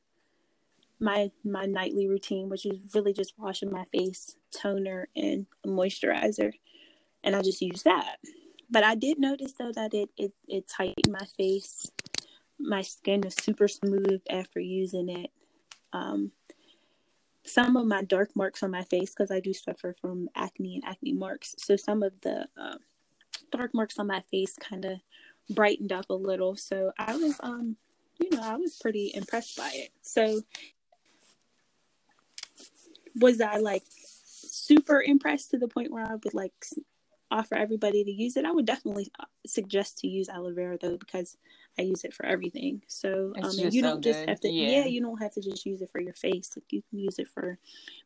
my 1.01 1.31
my 1.45 1.67
nightly 1.67 2.07
routine, 2.07 2.49
which 2.49 2.65
is 2.67 2.79
really 2.95 3.13
just 3.15 3.35
washing 3.39 3.71
my 3.71 3.85
face, 3.87 4.37
toner, 4.51 5.09
and 5.17 5.47
moisturizer, 5.67 6.53
and 7.25 7.35
I 7.35 7.43
just 7.43 7.61
use 7.63 7.83
that. 7.85 8.17
But 8.71 8.85
I 8.85 8.95
did 8.95 9.19
notice 9.19 9.55
though 9.59 9.73
that 9.73 9.95
it 9.95 10.11
it 10.17 10.33
it 10.47 10.69
tightened 10.69 11.11
my 11.11 11.25
face. 11.37 11.91
My 12.59 12.83
skin 12.83 13.25
is 13.25 13.35
super 13.35 13.69
smooth 13.69 14.21
after 14.29 14.61
using 14.61 15.09
it. 15.09 15.31
Um, 15.93 16.33
some 17.45 17.77
of 17.77 17.87
my 17.87 18.03
dark 18.03 18.35
marks 18.37 18.63
on 18.63 18.71
my 18.71 18.83
face 18.85 19.11
because 19.11 19.31
I 19.31 19.41
do 19.41 19.55
suffer 19.55 19.95
from 20.01 20.29
acne 20.35 20.77
and 20.77 20.85
acne 20.85 21.13
marks. 21.13 21.55
So 21.59 21.77
some 21.77 22.03
of 22.03 22.21
the 22.21 22.47
uh, 22.61 22.77
dark 23.51 23.73
marks 23.75 23.99
on 23.99 24.07
my 24.07 24.21
face 24.31 24.55
kind 24.57 24.85
of 24.85 24.99
brightened 25.51 25.93
up 25.93 26.11
a 26.11 26.15
little. 26.15 26.57
So 26.57 26.93
I 26.99 27.17
was, 27.17 27.37
um, 27.41 27.77
you 28.21 28.31
know, 28.31 28.43
I 28.43 28.57
was 28.57 28.77
pretty 28.77 29.13
impressed 29.15 29.57
by 29.57 29.71
it. 29.73 29.91
So 30.03 30.43
was 33.17 33.41
I 33.41 33.57
like 33.57 33.85
super 33.95 35.03
impressed 35.03 35.51
to 35.53 35.59
the 35.59 35.69
point 35.69 35.91
where 35.91 36.05
I 36.05 36.15
would 36.15 36.35
like 36.35 36.53
offer 37.31 37.55
everybody 37.55 38.05
to 38.05 38.11
use 38.11 38.37
it? 38.37 38.45
I 38.45 38.53
would 38.53 38.67
definitely 38.67 39.11
uh, 39.19 39.25
suggest 39.47 39.99
to 39.99 40.09
use 40.09 40.29
aloe 40.29 40.53
vera 40.53 40.79
though 40.81 40.97
because 40.97 41.37
I 41.79 41.83
use 41.83 42.05
it 42.05 42.13
for 42.13 42.27
everything. 42.27 42.83
So 42.89 43.33
um, 43.41 43.53
you 43.55 43.83
don't 43.83 44.03
just 44.03 44.29
have 44.29 44.41
to, 44.41 44.49
yeah. 44.49 44.81
yeah. 44.81 44.85
you 44.87 45.01
don't 45.01 45.21
have 45.23 45.35
to 45.35 45.41
just 45.41 45.65
use 45.65 45.81
it 45.81 45.91
for 45.91 46.01
your 46.01 46.15
face. 46.15 46.53
Like 46.57 46.65
you 46.71 46.83
can 46.91 46.99
use 46.99 47.19
it 47.19 47.29
for 47.29 47.59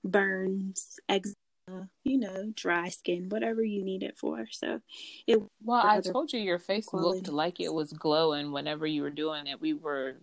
burns, 0.05 1.01
eczema, 1.09 1.89
you 2.05 2.19
know, 2.19 2.53
dry 2.55 2.89
skin, 2.91 3.29
whatever 3.29 3.63
you 3.63 3.83
need 3.85 4.03
it 4.03 4.19
for. 4.19 4.47
So 4.51 4.81
it. 5.27 5.41
Well, 5.63 5.83
I 5.85 6.01
told 6.01 6.33
you 6.33 6.41
your 6.41 6.59
face 6.59 6.87
quality. 6.87 7.21
looked 7.21 7.29
like 7.29 7.61
it 7.61 7.73
was 7.73 7.93
glowing 7.93 8.53
whenever 8.53 8.87
you 8.87 9.03
were 9.03 9.11
doing 9.11 9.47
it. 9.47 9.61
We 9.61 9.73
were, 9.73 10.17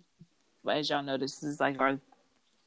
as 0.70 0.90
y'all 0.90 1.04
know, 1.04 1.18
this 1.18 1.42
is 1.42 1.60
like 1.60 1.80
our 1.80 2.00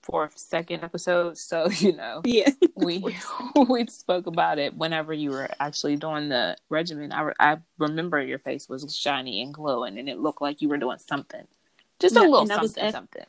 fourth 0.02 0.36
second 0.36 0.82
episode 0.82 1.38
so 1.38 1.68
you 1.78 1.92
know 1.92 2.20
yeah. 2.24 2.50
we 2.76 3.02
we 3.68 3.86
spoke 3.86 4.26
about 4.26 4.58
it 4.58 4.74
whenever 4.76 5.12
you 5.12 5.30
were 5.30 5.48
actually 5.60 5.96
doing 5.96 6.28
the 6.28 6.56
regimen. 6.68 7.12
I, 7.12 7.32
I 7.38 7.58
remember 7.78 8.20
your 8.20 8.38
face 8.38 8.68
was 8.68 8.94
shiny 8.94 9.42
and 9.42 9.54
glowing 9.54 9.98
and 9.98 10.08
it 10.08 10.18
looked 10.18 10.42
like 10.42 10.60
you 10.60 10.68
were 10.68 10.78
doing 10.78 10.98
something. 10.98 11.46
Just 11.98 12.16
yeah, 12.16 12.22
a 12.22 12.28
little 12.28 12.46
something 12.46 12.90
something. 12.90 13.24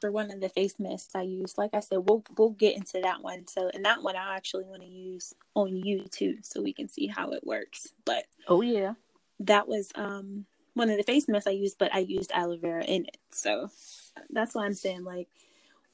for 0.00 0.12
one 0.12 0.30
of 0.30 0.40
the 0.40 0.50
face 0.50 0.78
masks 0.78 1.14
I 1.14 1.22
used, 1.22 1.56
like 1.56 1.70
I 1.72 1.80
said 1.80 1.98
we'll 2.04 2.24
we'll 2.36 2.50
get 2.50 2.76
into 2.76 3.00
that 3.00 3.22
one. 3.22 3.46
So 3.46 3.70
and 3.72 3.84
that 3.84 4.02
one 4.02 4.16
I 4.16 4.36
actually 4.36 4.64
want 4.64 4.82
to 4.82 4.88
use 4.88 5.34
on 5.54 5.76
you 5.76 6.04
too 6.10 6.38
so 6.42 6.62
we 6.62 6.72
can 6.72 6.88
see 6.88 7.06
how 7.06 7.30
it 7.30 7.46
works. 7.46 7.88
But 8.04 8.24
oh 8.48 8.60
yeah. 8.60 8.94
that 9.40 9.66
was 9.66 9.90
um 9.94 10.44
one 10.74 10.90
of 10.90 10.98
the 10.98 11.04
face 11.04 11.26
masks 11.26 11.46
I 11.46 11.52
used 11.52 11.78
but 11.78 11.94
I 11.94 12.00
used 12.00 12.32
aloe 12.32 12.58
vera 12.58 12.84
in 12.84 13.06
it. 13.06 13.18
So 13.30 13.70
that's 14.30 14.54
why 14.54 14.66
I'm 14.66 14.74
saying 14.74 15.04
like 15.04 15.28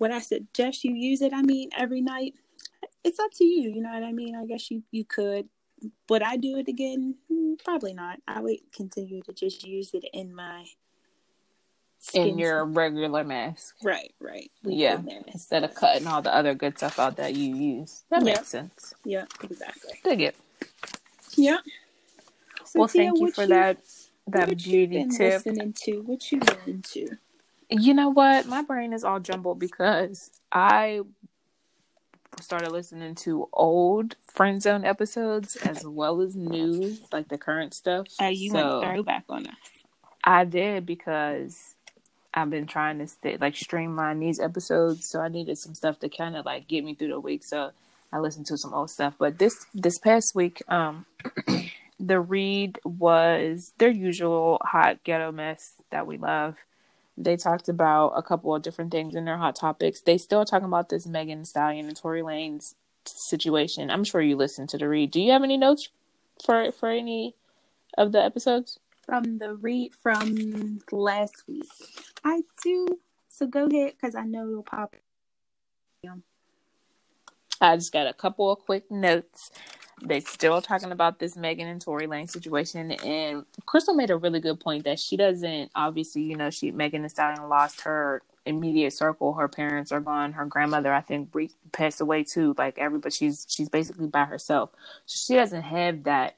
would 0.02 0.10
I 0.10 0.18
suggest 0.18 0.82
you 0.82 0.94
use 0.94 1.22
it? 1.22 1.32
I 1.32 1.42
mean, 1.42 1.70
every 1.78 2.00
night. 2.00 2.34
It's 3.04 3.20
up 3.20 3.30
to 3.34 3.44
you. 3.44 3.70
You 3.70 3.82
know 3.82 3.92
what 3.92 4.02
I 4.02 4.12
mean? 4.12 4.34
I 4.34 4.44
guess 4.46 4.68
you 4.70 4.82
you 4.90 5.04
could. 5.04 5.48
Would 6.08 6.22
I 6.22 6.36
do 6.36 6.56
it 6.56 6.66
again? 6.68 7.14
Hmm, 7.28 7.54
probably 7.64 7.94
not. 7.94 8.18
I 8.26 8.40
would 8.40 8.58
continue 8.74 9.22
to 9.22 9.32
just 9.32 9.64
use 9.64 9.94
it 9.94 10.04
in 10.12 10.34
my 10.34 10.64
in 12.14 12.36
your 12.36 12.64
regular 12.64 13.22
mask. 13.22 13.76
Right, 13.82 14.12
right. 14.20 14.50
yeah. 14.64 15.00
Instead 15.28 15.62
of 15.62 15.74
cutting 15.74 16.08
all 16.08 16.20
the 16.20 16.34
other 16.34 16.54
good 16.54 16.76
stuff 16.76 16.98
out 16.98 17.16
that 17.16 17.36
you 17.36 17.54
use. 17.54 18.02
That 18.10 18.24
yep. 18.24 18.36
makes 18.38 18.48
sense. 18.48 18.94
Yeah, 19.04 19.26
exactly. 19.42 20.00
Dig 20.02 20.22
it. 20.22 20.36
Yeah. 21.36 21.58
So 22.64 22.80
well, 22.80 22.88
Tia, 22.88 23.04
thank 23.04 23.20
you 23.20 23.30
for 23.30 23.42
you, 23.42 23.48
that 23.48 23.78
that 24.26 24.56
beauty 24.56 25.06
tip. 25.16 25.46
Listening 25.46 25.72
to 25.84 26.02
what 26.02 26.32
you 26.32 26.40
listening 26.40 26.82
to? 26.82 27.18
You 27.80 27.94
know 27.94 28.10
what? 28.10 28.46
My 28.46 28.62
brain 28.62 28.92
is 28.92 29.04
all 29.04 29.20
jumbled 29.20 29.58
because 29.58 30.30
I 30.50 31.00
started 32.40 32.70
listening 32.70 33.14
to 33.14 33.48
old 33.52 34.16
friend 34.26 34.62
zone 34.62 34.84
episodes 34.84 35.56
as 35.56 35.84
well 35.86 36.20
as 36.20 36.34
new, 36.36 36.96
like 37.12 37.28
the 37.28 37.38
current 37.38 37.74
stuff. 37.74 38.06
Uh, 38.20 38.26
you 38.26 38.50
so 38.50 38.80
went 38.80 38.92
throwback 38.92 39.24
on 39.28 39.46
us. 39.46 39.54
I 40.24 40.44
did 40.44 40.86
because 40.86 41.74
I've 42.34 42.50
been 42.50 42.66
trying 42.66 42.98
to 42.98 43.06
stay 43.06 43.36
like 43.40 43.56
streamline 43.56 44.20
these 44.20 44.38
episodes, 44.38 45.08
so 45.08 45.20
I 45.20 45.28
needed 45.28 45.58
some 45.58 45.74
stuff 45.74 45.98
to 46.00 46.08
kind 46.08 46.36
of 46.36 46.44
like 46.44 46.68
get 46.68 46.84
me 46.84 46.94
through 46.94 47.08
the 47.08 47.20
week. 47.20 47.44
So 47.44 47.70
I 48.12 48.18
listened 48.18 48.46
to 48.46 48.58
some 48.58 48.74
old 48.74 48.90
stuff. 48.90 49.14
But 49.18 49.38
this 49.38 49.66
this 49.74 49.98
past 49.98 50.34
week, 50.34 50.62
um, 50.68 51.06
the 52.00 52.20
read 52.20 52.78
was 52.84 53.72
their 53.78 53.90
usual 53.90 54.60
hot 54.62 55.04
ghetto 55.04 55.32
mess 55.32 55.74
that 55.90 56.06
we 56.06 56.18
love. 56.18 56.56
They 57.16 57.36
talked 57.36 57.68
about 57.68 58.12
a 58.16 58.22
couple 58.22 58.54
of 58.54 58.62
different 58.62 58.90
things 58.90 59.14
in 59.14 59.24
their 59.24 59.36
hot 59.36 59.56
topics. 59.56 60.00
They 60.00 60.18
still 60.18 60.44
talking 60.44 60.66
about 60.66 60.88
this 60.88 61.06
Megan 61.06 61.44
Stallion 61.44 61.86
and 61.86 61.96
Tory 61.96 62.22
Lanez 62.22 62.74
situation. 63.04 63.90
I'm 63.90 64.04
sure 64.04 64.22
you 64.22 64.36
listened 64.36 64.68
to 64.70 64.78
the 64.78 64.88
read. 64.88 65.10
Do 65.10 65.20
you 65.20 65.32
have 65.32 65.42
any 65.42 65.56
notes 65.56 65.88
for 66.44 66.72
for 66.72 66.88
any 66.88 67.34
of 67.98 68.12
the 68.12 68.22
episodes 68.22 68.78
from 69.04 69.38
the 69.38 69.54
read 69.54 69.92
from 69.94 70.80
last 70.90 71.44
week? 71.46 71.68
I 72.24 72.42
do. 72.62 72.86
So 73.28 73.46
go 73.46 73.66
ahead 73.66 73.94
because 74.00 74.14
I 74.14 74.24
know 74.24 74.48
you'll 74.48 74.62
pop. 74.62 74.94
I 77.60 77.76
just 77.76 77.92
got 77.92 78.08
a 78.08 78.12
couple 78.12 78.50
of 78.50 78.58
quick 78.58 78.90
notes 78.90 79.50
they 80.04 80.20
still 80.20 80.62
talking 80.62 80.92
about 80.92 81.18
this 81.18 81.36
Megan 81.36 81.68
and 81.68 81.80
Tory 81.80 82.06
Lane 82.06 82.28
situation, 82.28 82.92
and 82.92 83.44
Crissle 83.66 83.96
made 83.96 84.10
a 84.10 84.16
really 84.16 84.40
good 84.40 84.60
point 84.60 84.84
that 84.84 84.98
she 85.00 85.16
doesn't 85.16 85.70
obviously, 85.74 86.22
you 86.22 86.36
know, 86.36 86.50
she 86.50 86.70
Megan 86.70 87.02
Thee 87.02 87.08
Stallion 87.08 87.48
lost 87.48 87.82
her 87.82 88.22
immediate 88.46 88.92
circle. 88.92 89.34
Her 89.34 89.48
parents 89.48 89.92
are 89.92 90.00
gone. 90.00 90.32
Her 90.32 90.46
grandmother, 90.46 90.92
I 90.92 91.00
think, 91.00 91.34
passed 91.72 92.00
away 92.00 92.24
too. 92.24 92.54
Like 92.58 92.78
everybody, 92.78 93.14
she's 93.14 93.46
she's 93.48 93.68
basically 93.68 94.08
by 94.08 94.24
herself. 94.24 94.70
So 95.06 95.18
she 95.34 95.38
doesn't 95.38 95.62
have 95.62 96.04
that 96.04 96.36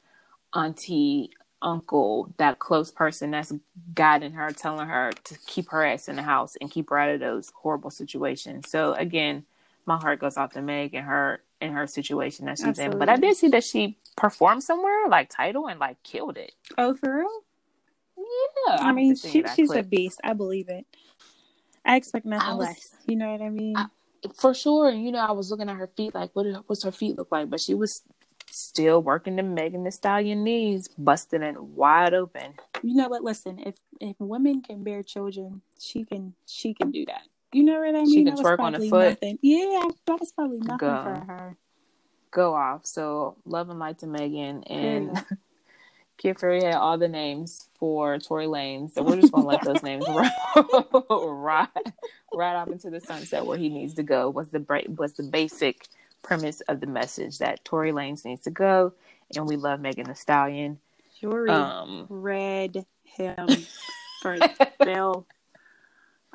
auntie, 0.54 1.30
uncle, 1.62 2.32
that 2.38 2.58
close 2.58 2.90
person 2.90 3.30
that's 3.30 3.52
guiding 3.94 4.32
her, 4.32 4.50
telling 4.52 4.88
her 4.88 5.12
to 5.24 5.38
keep 5.46 5.70
her 5.70 5.84
ass 5.84 6.08
in 6.08 6.16
the 6.16 6.22
house 6.22 6.56
and 6.60 6.70
keep 6.70 6.90
her 6.90 6.98
out 6.98 7.14
of 7.14 7.20
those 7.20 7.52
horrible 7.54 7.90
situations. 7.90 8.68
So 8.68 8.94
again, 8.94 9.44
my 9.86 9.98
heart 9.98 10.20
goes 10.20 10.36
out 10.36 10.52
to 10.54 10.62
Meg 10.62 10.94
and 10.94 11.06
her 11.06 11.40
in 11.64 11.72
her 11.72 11.86
situation 11.86 12.46
that 12.46 12.58
she's 12.58 12.68
Absolutely. 12.68 12.94
in. 12.94 12.98
But 12.98 13.08
I 13.08 13.16
did 13.16 13.36
see 13.36 13.48
that 13.48 13.64
she 13.64 13.98
performed 14.16 14.62
somewhere 14.62 15.08
like 15.08 15.30
title 15.30 15.66
and 15.66 15.80
like 15.80 16.02
killed 16.02 16.36
it. 16.36 16.52
Oh, 16.78 16.94
for 16.94 17.18
real? 17.18 17.28
Yeah. 18.16 18.76
I, 18.76 18.88
I 18.90 18.92
mean, 18.92 19.16
she, 19.16 19.44
she's 19.54 19.70
clip. 19.70 19.84
a 19.84 19.88
beast. 19.88 20.20
I 20.22 20.34
believe 20.34 20.68
it. 20.68 20.86
I 21.84 21.96
expect 21.96 22.24
nothing 22.26 22.56
was, 22.56 22.68
less. 22.68 22.94
You 23.06 23.16
know 23.16 23.32
what 23.32 23.42
I 23.42 23.50
mean? 23.50 23.76
I, 23.76 23.86
for 24.38 24.54
sure. 24.54 24.90
You 24.90 25.12
know, 25.12 25.18
I 25.18 25.32
was 25.32 25.50
looking 25.50 25.68
at 25.68 25.76
her 25.76 25.90
feet, 25.96 26.14
like, 26.14 26.30
what 26.34 26.46
what's 26.66 26.84
her 26.84 26.92
feet 26.92 27.18
look 27.18 27.28
like? 27.30 27.50
But 27.50 27.60
she 27.60 27.74
was 27.74 28.02
still 28.50 29.02
working 29.02 29.36
the 29.36 29.42
Megan 29.42 29.84
Thee 29.84 29.90
Stallion 29.90 30.44
knees, 30.44 30.88
busting 30.96 31.42
it 31.42 31.60
wide 31.60 32.14
open. 32.14 32.54
You 32.82 32.94
know 32.94 33.08
what? 33.08 33.22
Listen, 33.22 33.58
if 33.58 33.76
if 34.00 34.16
women 34.18 34.62
can 34.62 34.82
bear 34.82 35.02
children, 35.02 35.62
she 35.78 36.04
can 36.04 36.34
she 36.46 36.72
can 36.72 36.90
do 36.90 37.04
that. 37.06 37.22
You 37.54 37.62
know 37.62 37.78
what 37.78 37.88
I 37.88 38.02
mean? 38.02 38.10
She 38.10 38.24
can 38.24 38.36
twerk 38.36 38.58
on 38.58 38.72
the 38.72 38.88
foot. 38.88 39.10
Nothing. 39.10 39.38
Yeah, 39.40 39.88
that 40.06 40.20
was 40.20 40.32
probably 40.32 40.58
nothing 40.58 40.78
Go. 40.78 41.02
for 41.02 41.24
her. 41.26 41.56
Go 42.30 42.54
off. 42.54 42.84
So 42.84 43.36
love 43.44 43.70
and 43.70 43.78
light 43.78 44.00
to 44.00 44.06
Megan 44.06 44.64
and 44.64 45.10
yeah. 45.14 45.22
Kid 46.18 46.38
Fury 46.38 46.64
had 46.64 46.74
all 46.74 46.96
the 46.96 47.08
names 47.08 47.68
for 47.78 48.18
Tory 48.18 48.46
Lanez, 48.46 48.94
so 48.94 49.02
we're 49.02 49.20
just 49.20 49.32
gonna 49.32 49.46
let 49.46 49.62
those 49.62 49.82
names 49.82 50.06
ride, 50.08 50.30
right, 51.10 51.68
right 52.32 52.54
off 52.54 52.68
into 52.68 52.88
the 52.88 53.00
sunset 53.00 53.44
where 53.44 53.58
he 53.58 53.68
needs 53.68 53.94
to 53.94 54.02
go. 54.02 54.30
Was 54.30 54.48
the 54.50 54.64
was 54.96 55.14
the 55.14 55.24
basic 55.24 55.86
premise 56.22 56.60
of 56.62 56.80
the 56.80 56.86
message 56.86 57.38
that 57.38 57.64
Tory 57.64 57.92
Lanez 57.92 58.24
needs 58.24 58.42
to 58.42 58.50
go, 58.50 58.94
and 59.36 59.46
we 59.46 59.56
love 59.56 59.80
Megan 59.80 60.06
Thee 60.06 60.14
Stallion. 60.14 60.78
Fury 61.18 61.50
um, 61.50 62.06
read 62.08 62.86
him 63.02 63.48
for 64.22 64.38
Bill 64.80 65.26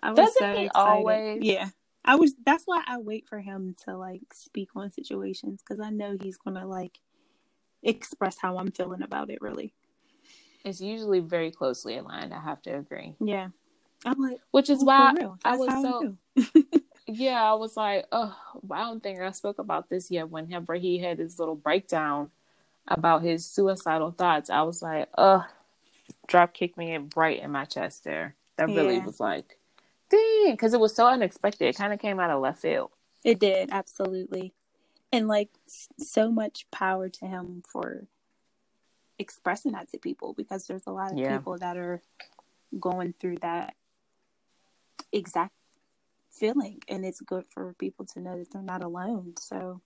I 0.01 0.11
was 0.11 0.17
Doesn't 0.17 0.37
so 0.39 0.61
excited. 0.61 0.71
Always? 0.75 1.43
Yeah. 1.43 1.69
I 2.05 2.15
was 2.15 2.33
that's 2.45 2.63
why 2.65 2.83
I 2.87 2.97
wait 2.97 3.27
for 3.27 3.39
him 3.39 3.75
to 3.85 3.97
like 3.97 4.33
speak 4.33 4.69
on 4.75 4.89
situations 4.89 5.61
because 5.61 5.79
I 5.79 5.89
know 5.89 6.17
he's 6.19 6.37
gonna 6.37 6.65
like 6.65 6.99
express 7.83 8.37
how 8.39 8.57
I'm 8.57 8.71
feeling 8.71 9.01
about 9.01 9.29
it 9.29 9.41
really. 9.41 9.73
It's 10.65 10.81
usually 10.81 11.19
very 11.19 11.51
closely 11.51 11.97
aligned, 11.97 12.33
I 12.33 12.41
have 12.41 12.61
to 12.63 12.71
agree. 12.71 13.15
Yeah. 13.19 13.49
I'm 14.05 14.19
like 14.19 14.39
Which 14.51 14.69
is 14.69 14.83
why 14.83 15.13
I 15.43 15.57
was 15.57 15.69
so 15.69 16.15
Yeah, 17.07 17.43
I 17.43 17.53
was 17.55 17.75
like, 17.75 18.05
oh 18.11 18.35
I 18.71 18.79
don't 18.79 19.03
think 19.03 19.19
I 19.19 19.31
spoke 19.31 19.59
about 19.59 19.89
this 19.89 20.09
yet 20.09 20.29
Whenever 20.29 20.75
he 20.75 20.99
had 20.99 21.19
his 21.19 21.37
little 21.37 21.55
breakdown 21.55 22.31
about 22.87 23.21
his 23.21 23.45
suicidal 23.45 24.11
thoughts. 24.11 24.49
I 24.49 24.61
was 24.63 24.81
like, 24.81 25.09
oh 25.17 25.45
drop 26.27 26.53
kicked 26.53 26.77
me 26.77 26.97
right 27.15 27.39
in 27.41 27.51
my 27.51 27.65
chest 27.65 28.03
there. 28.03 28.35
That 28.55 28.67
really 28.67 28.95
yeah. 28.95 29.05
was 29.05 29.19
like 29.19 29.58
Because 30.47 30.73
it 30.73 30.79
was 30.79 30.95
so 30.95 31.07
unexpected. 31.07 31.67
It 31.67 31.75
kind 31.77 31.93
of 31.93 31.99
came 31.99 32.19
out 32.19 32.29
of 32.29 32.41
left 32.41 32.61
field. 32.61 32.91
It 33.23 33.39
did, 33.39 33.69
absolutely. 33.71 34.53
And 35.11 35.27
like 35.27 35.49
so 35.97 36.31
much 36.31 36.65
power 36.71 37.09
to 37.09 37.25
him 37.25 37.63
for 37.67 38.07
expressing 39.17 39.73
that 39.73 39.89
to 39.91 39.97
people 39.97 40.33
because 40.33 40.67
there's 40.67 40.87
a 40.87 40.91
lot 40.91 41.11
of 41.11 41.17
yeah. 41.17 41.37
people 41.37 41.57
that 41.57 41.77
are 41.77 42.01
going 42.79 43.13
through 43.19 43.37
that 43.37 43.73
exact 45.11 45.53
feeling, 46.31 46.81
and 46.87 47.05
it's 47.05 47.21
good 47.21 47.45
for 47.47 47.73
people 47.73 48.05
to 48.05 48.19
know 48.19 48.37
that 48.37 48.51
they're 48.51 48.61
not 48.61 48.83
alone. 48.83 49.33
So, 49.39 49.81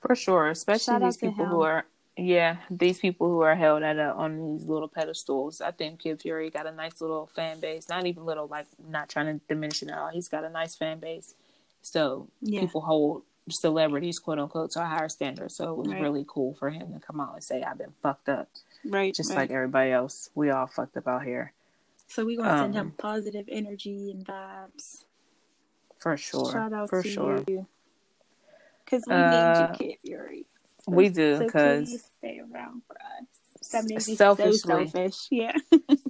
for 0.00 0.14
sure, 0.14 0.48
especially 0.48 0.94
Shout 0.94 1.02
these 1.02 1.16
people 1.16 1.46
who 1.46 1.62
are 1.62 1.86
yeah, 2.16 2.56
these 2.70 2.98
people 2.98 3.28
who 3.28 3.40
are 3.40 3.54
held 3.54 3.82
at 3.82 3.96
a, 3.98 4.12
on 4.12 4.56
these 4.58 4.66
little 4.66 4.88
pedestals. 4.88 5.60
I 5.60 5.70
think 5.70 6.00
Kid 6.00 6.20
Fury 6.20 6.50
got 6.50 6.66
a 6.66 6.72
nice 6.72 7.00
little 7.00 7.26
fan 7.34 7.58
base. 7.60 7.88
Not 7.88 8.06
even 8.06 8.24
little, 8.24 8.46
like 8.46 8.66
not 8.88 9.08
trying 9.08 9.38
to 9.38 9.44
diminish 9.48 9.82
it 9.82 9.88
at 9.88 9.98
all. 9.98 10.08
He's 10.08 10.28
got 10.28 10.44
a 10.44 10.50
nice 10.50 10.74
fan 10.74 10.98
base. 10.98 11.34
So 11.80 12.28
Yeah. 12.42 12.60
people 12.60 12.82
hold 12.82 13.22
celebrities, 13.50 14.18
quote 14.18 14.38
unquote, 14.38 14.70
to 14.72 14.82
a 14.82 14.84
higher 14.84 15.08
standard. 15.08 15.50
So 15.50 15.72
it 15.72 15.76
was 15.78 15.88
Right. 15.88 16.00
really 16.02 16.24
cool 16.28 16.54
for 16.54 16.70
him 16.70 16.92
to 16.92 17.00
come 17.00 17.20
out 17.20 17.34
and 17.34 17.42
say, 17.42 17.62
"I've 17.62 17.78
been 17.78 17.94
fucked 18.02 18.28
up," 18.28 18.48
right, 18.84 19.12
just 19.14 19.30
right. 19.30 19.36
like 19.38 19.50
everybody 19.50 19.90
else. 19.90 20.30
We 20.34 20.50
all 20.50 20.66
fucked 20.68 20.96
up 20.96 21.08
out 21.08 21.24
here, 21.24 21.52
so 22.06 22.24
we 22.24 22.36
gonna 22.36 22.56
send 22.58 22.76
um, 22.76 22.88
him 22.88 22.94
positive 22.98 23.46
energy 23.48 24.10
and 24.12 24.24
vibes. 24.24 25.04
for 25.98 26.16
sure. 26.16 26.52
Shout 26.52 26.72
out 26.72 26.88
for 26.90 27.02
to 27.02 27.08
sure. 27.08 27.44
you, 27.48 27.66
because 28.84 29.04
we 29.08 29.14
Uh, 29.14 29.30
need 29.30 29.60
you, 29.60 29.90
Kid 29.90 29.98
Fury. 30.02 30.46
We 30.86 31.08
do 31.10 31.38
because 31.38 31.88
please 31.88 32.04
stay 32.18 32.40
around 32.40 32.82
for 32.86 32.96
us. 32.96 33.26
That 33.72 33.84
made 33.84 34.06
me 34.06 34.16
so 34.16 34.34
selfishly, 34.36 34.88
selfish. 34.88 35.16
Yeah. 35.30 35.56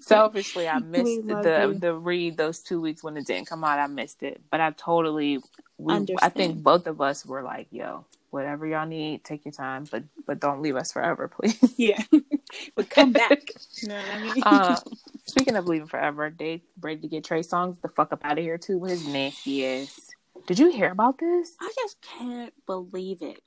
selfishly, 0.00 0.68
I 0.68 0.78
missed 0.80 1.26
the 1.42 1.42
you. 1.72 1.78
the 1.80 1.94
read 1.94 2.36
those 2.36 2.60
two 2.60 2.80
weeks 2.80 3.04
when 3.04 3.16
it 3.16 3.26
didn't 3.26 3.48
come 3.48 3.64
out. 3.64 3.78
I 3.78 3.86
missed 3.88 4.22
it, 4.22 4.42
but 4.50 4.60
I 4.60 4.70
totally, 4.72 5.40
we, 5.78 5.94
I 6.22 6.28
think 6.30 6.62
both 6.62 6.86
of 6.86 7.00
us 7.00 7.26
were 7.26 7.42
like, 7.42 7.68
"Yo, 7.70 8.06
whatever 8.30 8.66
y'all 8.66 8.86
need, 8.86 9.24
take 9.24 9.44
your 9.44 9.52
time, 9.52 9.86
but 9.90 10.04
but 10.26 10.40
don't 10.40 10.62
leave 10.62 10.76
us 10.76 10.92
forever, 10.92 11.28
please." 11.40 11.74
yeah. 11.76 12.02
but 12.76 12.90
come 12.90 13.12
back. 13.12 13.42
You 13.82 13.88
know 13.88 13.96
what 13.96 14.14
I 14.16 14.20
mean? 14.20 14.42
uh, 14.42 14.80
speaking 15.26 15.56
of 15.56 15.66
leaving 15.66 15.88
forever, 15.88 16.34
they 16.36 16.62
ready 16.80 17.00
to 17.02 17.08
get 17.08 17.24
Trey 17.24 17.40
Songz 17.40 17.80
the 17.82 17.88
fuck 17.88 18.12
up 18.12 18.20
out 18.24 18.38
of 18.38 18.44
here 18.44 18.58
too 18.58 18.78
with 18.78 18.90
his 18.92 19.06
nasty 19.06 19.66
ass. 19.66 20.00
Did 20.46 20.58
you 20.58 20.72
hear 20.72 20.90
about 20.90 21.18
this? 21.18 21.54
I 21.60 21.72
just 21.76 21.98
can't 22.18 22.52
believe 22.66 23.22
it. 23.22 23.40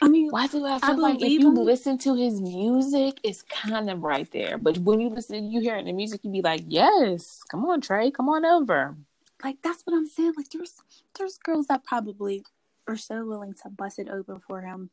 I 0.00 0.08
mean, 0.08 0.28
Why 0.30 0.46
do 0.46 0.64
I 0.64 0.76
I 0.76 0.78
feel 0.78 1.00
like 1.00 1.22
if 1.22 1.32
you 1.32 1.48
him. 1.48 1.56
listen 1.56 1.98
to 1.98 2.14
his 2.14 2.40
music, 2.40 3.18
it's 3.24 3.42
kind 3.42 3.90
of 3.90 4.02
right 4.02 4.30
there. 4.30 4.58
But 4.58 4.78
when 4.78 5.00
you 5.00 5.08
listen, 5.10 5.50
you 5.50 5.60
hear 5.60 5.76
it 5.76 5.80
in 5.80 5.86
the 5.86 5.92
music, 5.92 6.20
you 6.22 6.30
be 6.30 6.42
like, 6.42 6.62
"Yes, 6.68 7.42
come 7.50 7.64
on, 7.66 7.80
Trey, 7.80 8.10
come 8.10 8.28
on 8.28 8.44
over." 8.44 8.96
like 9.44 9.56
that's 9.62 9.82
what 9.82 9.94
I'm 9.96 10.06
saying. 10.06 10.34
Like 10.36 10.50
there's 10.50 10.74
there's 11.18 11.38
girls 11.38 11.66
that 11.66 11.84
probably 11.84 12.44
are 12.86 12.96
so 12.96 13.24
willing 13.24 13.54
to 13.62 13.68
bust 13.68 13.98
it 13.98 14.08
open 14.08 14.40
for 14.40 14.62
him 14.62 14.90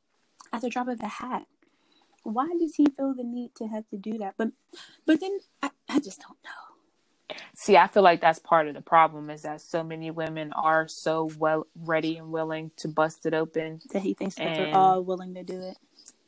at 0.53 0.61
the 0.61 0.69
drop 0.69 0.87
of 0.87 0.99
a 1.01 1.07
hat. 1.07 1.45
Why 2.23 2.47
does 2.59 2.75
he 2.75 2.85
feel 2.85 3.13
the 3.13 3.23
need 3.23 3.55
to 3.55 3.67
have 3.67 3.87
to 3.89 3.97
do 3.97 4.17
that? 4.19 4.35
But 4.37 4.49
but 5.05 5.19
then 5.19 5.39
I, 5.61 5.71
I 5.89 5.99
just 5.99 6.21
don't 6.21 6.37
know. 6.43 6.74
See, 7.55 7.75
I 7.75 7.87
feel 7.87 8.03
like 8.03 8.21
that's 8.21 8.39
part 8.39 8.67
of 8.67 8.75
the 8.75 8.81
problem 8.81 9.29
is 9.29 9.41
that 9.41 9.61
so 9.61 9.83
many 9.83 10.11
women 10.11 10.53
are 10.53 10.87
so 10.87 11.29
well 11.39 11.65
ready 11.75 12.17
and 12.17 12.31
willing 12.31 12.71
to 12.77 12.87
bust 12.87 13.25
it 13.25 13.33
open 13.33 13.81
That 13.93 14.01
he 14.03 14.13
thinks 14.13 14.35
that 14.35 14.55
they're 14.55 14.75
all 14.75 15.03
willing 15.03 15.33
to 15.33 15.43
do 15.43 15.59
it. 15.59 15.77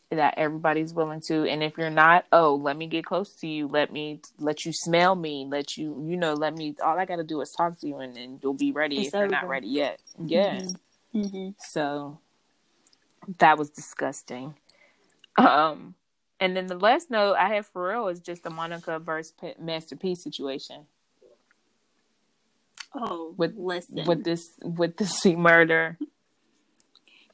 that 0.10 0.36
everybody's 0.38 0.94
willing 0.94 1.22
to. 1.28 1.44
And 1.46 1.62
if 1.62 1.78
you're 1.78 1.90
not, 1.90 2.26
oh, 2.32 2.56
let 2.56 2.78
me 2.78 2.88
get 2.88 3.06
close 3.06 3.36
to 3.42 3.48
you. 3.48 3.68
Let 3.68 3.92
me 3.92 4.22
let 4.40 4.66
you 4.66 4.74
smell 4.74 5.16
me. 5.16 5.46
Let 5.48 5.78
you, 5.78 6.04
you 6.08 6.18
know, 6.18 6.34
let 6.34 6.56
me. 6.56 6.76
All 6.84 6.98
I 6.98 7.06
got 7.06 7.18
to 7.18 7.24
do 7.24 7.42
is 7.42 7.52
talk 7.52 7.80
to 7.82 7.88
you, 7.88 7.98
and 7.98 8.16
then 8.16 8.40
you'll 8.42 8.54
be 8.54 8.72
ready 8.72 9.00
It's 9.00 9.10
if 9.10 9.14
you're 9.14 9.28
not 9.28 9.48
ready 9.48 9.68
yet. 9.68 10.00
Yeah. 10.24 10.62
Mm-hmm. 11.14 11.50
So 11.60 12.20
that 13.40 13.58
was 13.58 13.70
disgusting. 13.70 14.56
Um, 15.38 15.94
and 16.40 16.56
then 16.56 16.68
the 16.68 16.78
last 16.78 17.10
note 17.10 17.36
I 17.36 17.54
have 17.56 17.68
for 17.68 17.90
real 17.90 18.08
is 18.08 18.20
just 18.20 18.44
the 18.44 18.50
Monica 18.50 19.00
versus 19.00 19.34
P- 19.40 19.54
Master 19.60 19.96
P 19.96 20.16
situation 20.16 20.86
Oh, 22.94 23.34
With- 23.38 23.56
listen. 23.58 24.06
with 24.06 24.24
this 24.24 24.52
with 24.64 24.98
the 24.98 25.06
C-Murder. 25.06 25.98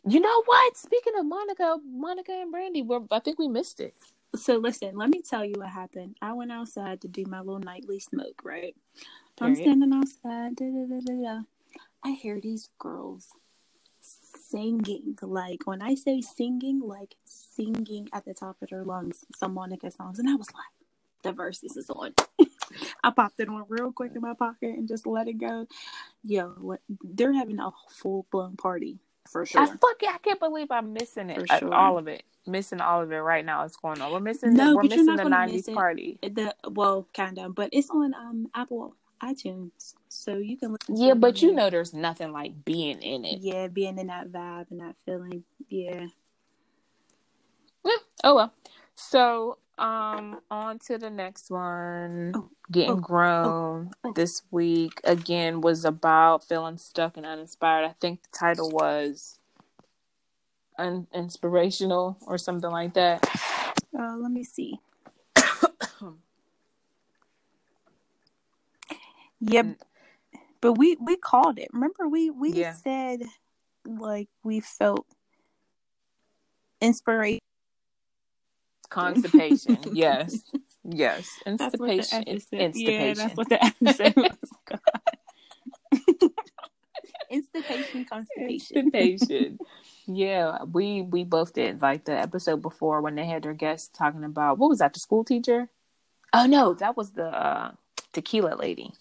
You 0.06 0.20
know 0.20 0.44
what? 0.46 0.76
Speaking 0.78 1.14
of 1.18 1.26
Monica, 1.26 1.78
Monica 1.86 2.34
and 2.34 2.52
Brandy, 2.52 2.82
we're, 2.82 3.02
I 3.12 3.20
think 3.20 3.40
we 3.40 3.48
missed 3.48 3.80
it. 3.80 3.94
So 4.36 4.58
listen, 4.58 4.98
let 4.98 5.10
me 5.10 5.22
tell 5.22 5.46
you 5.46 5.54
what 5.58 5.70
happened. 5.70 6.18
I 6.22 6.34
went 6.34 6.52
outside 6.52 7.02
to 7.02 7.08
do 7.08 7.24
my 7.28 7.40
little 7.40 7.60
nightly 7.60 8.00
smoke, 8.00 8.42
right? 8.44 8.76
I'm 9.40 9.56
standing 9.56 9.94
outside. 9.94 10.56
Da, 10.56 10.66
da, 10.66 11.00
da. 11.00 11.40
I 12.04 12.12
hear 12.12 12.42
these 12.42 12.70
girls 12.80 13.28
singing. 14.54 15.18
Like 15.24 15.68
when 15.68 15.82
I 15.84 15.96
say 15.96 16.22
singing, 16.22 16.82
like 16.82 17.16
singing 17.26 18.10
at 18.14 18.26
the 18.26 18.36
top 18.36 18.58
of 18.64 18.70
their 18.70 18.86
lungs 18.86 19.26
some 19.36 19.56
Monica 19.56 19.92
songs. 19.92 20.20
And 20.20 20.30
I 20.30 20.36
was 20.36 20.50
like, 20.54 20.66
the 21.24 21.34
Verzuz 21.34 21.78
is 21.78 21.90
on. 21.92 22.16
I 23.04 23.12
popped 23.12 23.40
it 23.42 23.50
on 23.50 23.66
real 23.70 23.94
quick 23.94 24.14
in 24.16 24.22
my 24.22 24.36
pocket 24.36 24.72
and 24.78 24.88
just 24.90 25.08
let 25.08 25.28
it 25.30 25.40
go. 25.40 25.68
Yo, 26.24 26.50
what 26.60 26.82
they're 27.04 27.34
having 27.34 27.60
a 27.60 27.72
full 27.90 28.28
blown 28.32 28.58
party 28.58 29.00
for 29.30 29.46
sure. 29.46 29.64
I 29.64 29.68
fuck 29.68 30.04
it. 30.04 30.10
I 30.10 30.20
can't 30.20 30.40
believe 30.42 30.72
I'm 30.72 30.94
missing 30.94 31.30
it. 31.32 31.46
For 31.48 31.48
Uh, 31.50 31.60
sure. 31.60 31.74
All 31.74 31.98
of 32.00 32.08
it. 32.08 32.24
Missing 32.48 32.82
all 32.82 33.02
of 33.04 33.12
it 33.12 33.18
right 33.18 33.46
now. 33.46 33.66
It's 33.66 33.78
going 33.78 34.02
on. 34.02 34.12
We're 34.12 34.20
missing. 34.22 34.56
No, 34.56 34.72
the, 34.72 34.76
we're 34.76 34.84
missing 34.84 35.18
the 35.18 35.24
gonna 35.24 35.36
'90s 35.36 35.54
miss 35.54 35.68
it. 35.70 35.76
party. 35.76 36.20
the 36.24 36.56
well, 36.70 37.08
kind 37.16 37.40
of, 37.40 37.56
but 37.56 37.70
it's 37.74 37.90
on 37.92 38.14
um 38.16 38.50
Apple 38.56 38.96
iTunes, 39.24 39.96
so 40.14 40.38
you 40.38 40.58
can 40.58 40.72
listen. 40.74 40.98
Yeah, 40.98 41.16
but 41.16 41.42
you 41.42 41.52
know, 41.52 41.70
there's 41.70 41.94
nothing 41.94 42.32
like 42.32 42.64
being 42.64 43.02
in 43.02 43.26
it. 43.26 43.40
yeah, 43.42 43.68
being 43.68 43.98
in 43.98 44.08
that 44.08 44.32
vibe 44.32 44.70
and 44.72 44.80
that 44.80 44.96
feeling, 45.06 45.44
yeah. 45.70 46.08
Yeah. 47.86 47.98
Oh 48.24 48.36
well. 48.36 48.54
So, 48.96 49.58
um, 49.80 50.40
on 50.52 50.78
to 50.88 50.98
the 50.98 51.10
next 51.10 51.50
one. 51.50 52.34
Oh, 52.36 52.50
Getting 52.72 52.92
oh, 52.92 52.98
grown 52.98 53.92
oh. 54.04 54.14
this 54.14 54.44
week 54.52 55.02
again 55.04 55.62
was 55.62 55.84
about 55.84 56.44
feeling 56.44 56.78
stuck 56.78 57.18
and 57.18 57.26
uninspired. 57.26 57.86
I 57.86 57.94
think 58.00 58.22
the 58.24 58.38
title 58.38 58.70
was 58.70 59.40
un- 60.78 61.08
inspirational 61.14 62.18
or 62.28 62.38
something 62.38 62.72
like 62.72 62.94
that. 62.94 63.28
Uh, 63.98 64.16
let 64.18 64.32
me 64.32 64.44
see. 64.44 64.80
Mm. 69.44 69.76
But 70.64 70.78
we 70.78 70.96
we 71.02 71.18
called 71.18 71.60
it. 71.60 71.68
Remember, 71.74 72.08
we 72.08 72.30
we 72.30 72.54
Yeah. 72.54 72.74
said 72.74 73.24
like 73.86 74.30
we 74.44 74.62
felt 74.62 75.06
inspiration. 76.80 77.42
Constipation. 78.90 79.78
yes. 79.94 80.42
Yes. 80.86 81.38
That's 81.46 81.78
what 81.78 81.80
the 81.80 81.94
Instapation. 81.94 82.24
episode. 82.28 82.60
Instapation. 82.60 83.06
Yeah, 83.06 83.14
that's 83.14 83.36
what 83.38 83.50
the 83.50 83.64
episode 83.66 84.16
was. 84.16 84.50
Constipation. 88.10 89.60
yeah, 90.08 90.64
we 90.64 91.02
we 91.02 91.24
both 91.26 91.54
did 91.54 91.82
like 91.82 92.06
the 92.06 92.18
episode 92.18 92.62
before 92.62 93.02
when 93.02 93.16
they 93.16 93.26
had 93.26 93.44
their 93.44 93.54
guests 93.54 93.90
talking 93.90 94.24
about 94.24 94.58
what 94.60 94.70
was 94.70 94.80
that 94.80 94.94
the 94.94 95.00
school 95.00 95.24
teacher? 95.26 95.70
Oh 96.32 96.46
no, 96.46 96.74
that 96.76 96.96
was 96.96 97.12
the 97.12 97.26
uh, 97.26 97.72
tequila 98.14 98.56
lady. 98.56 98.94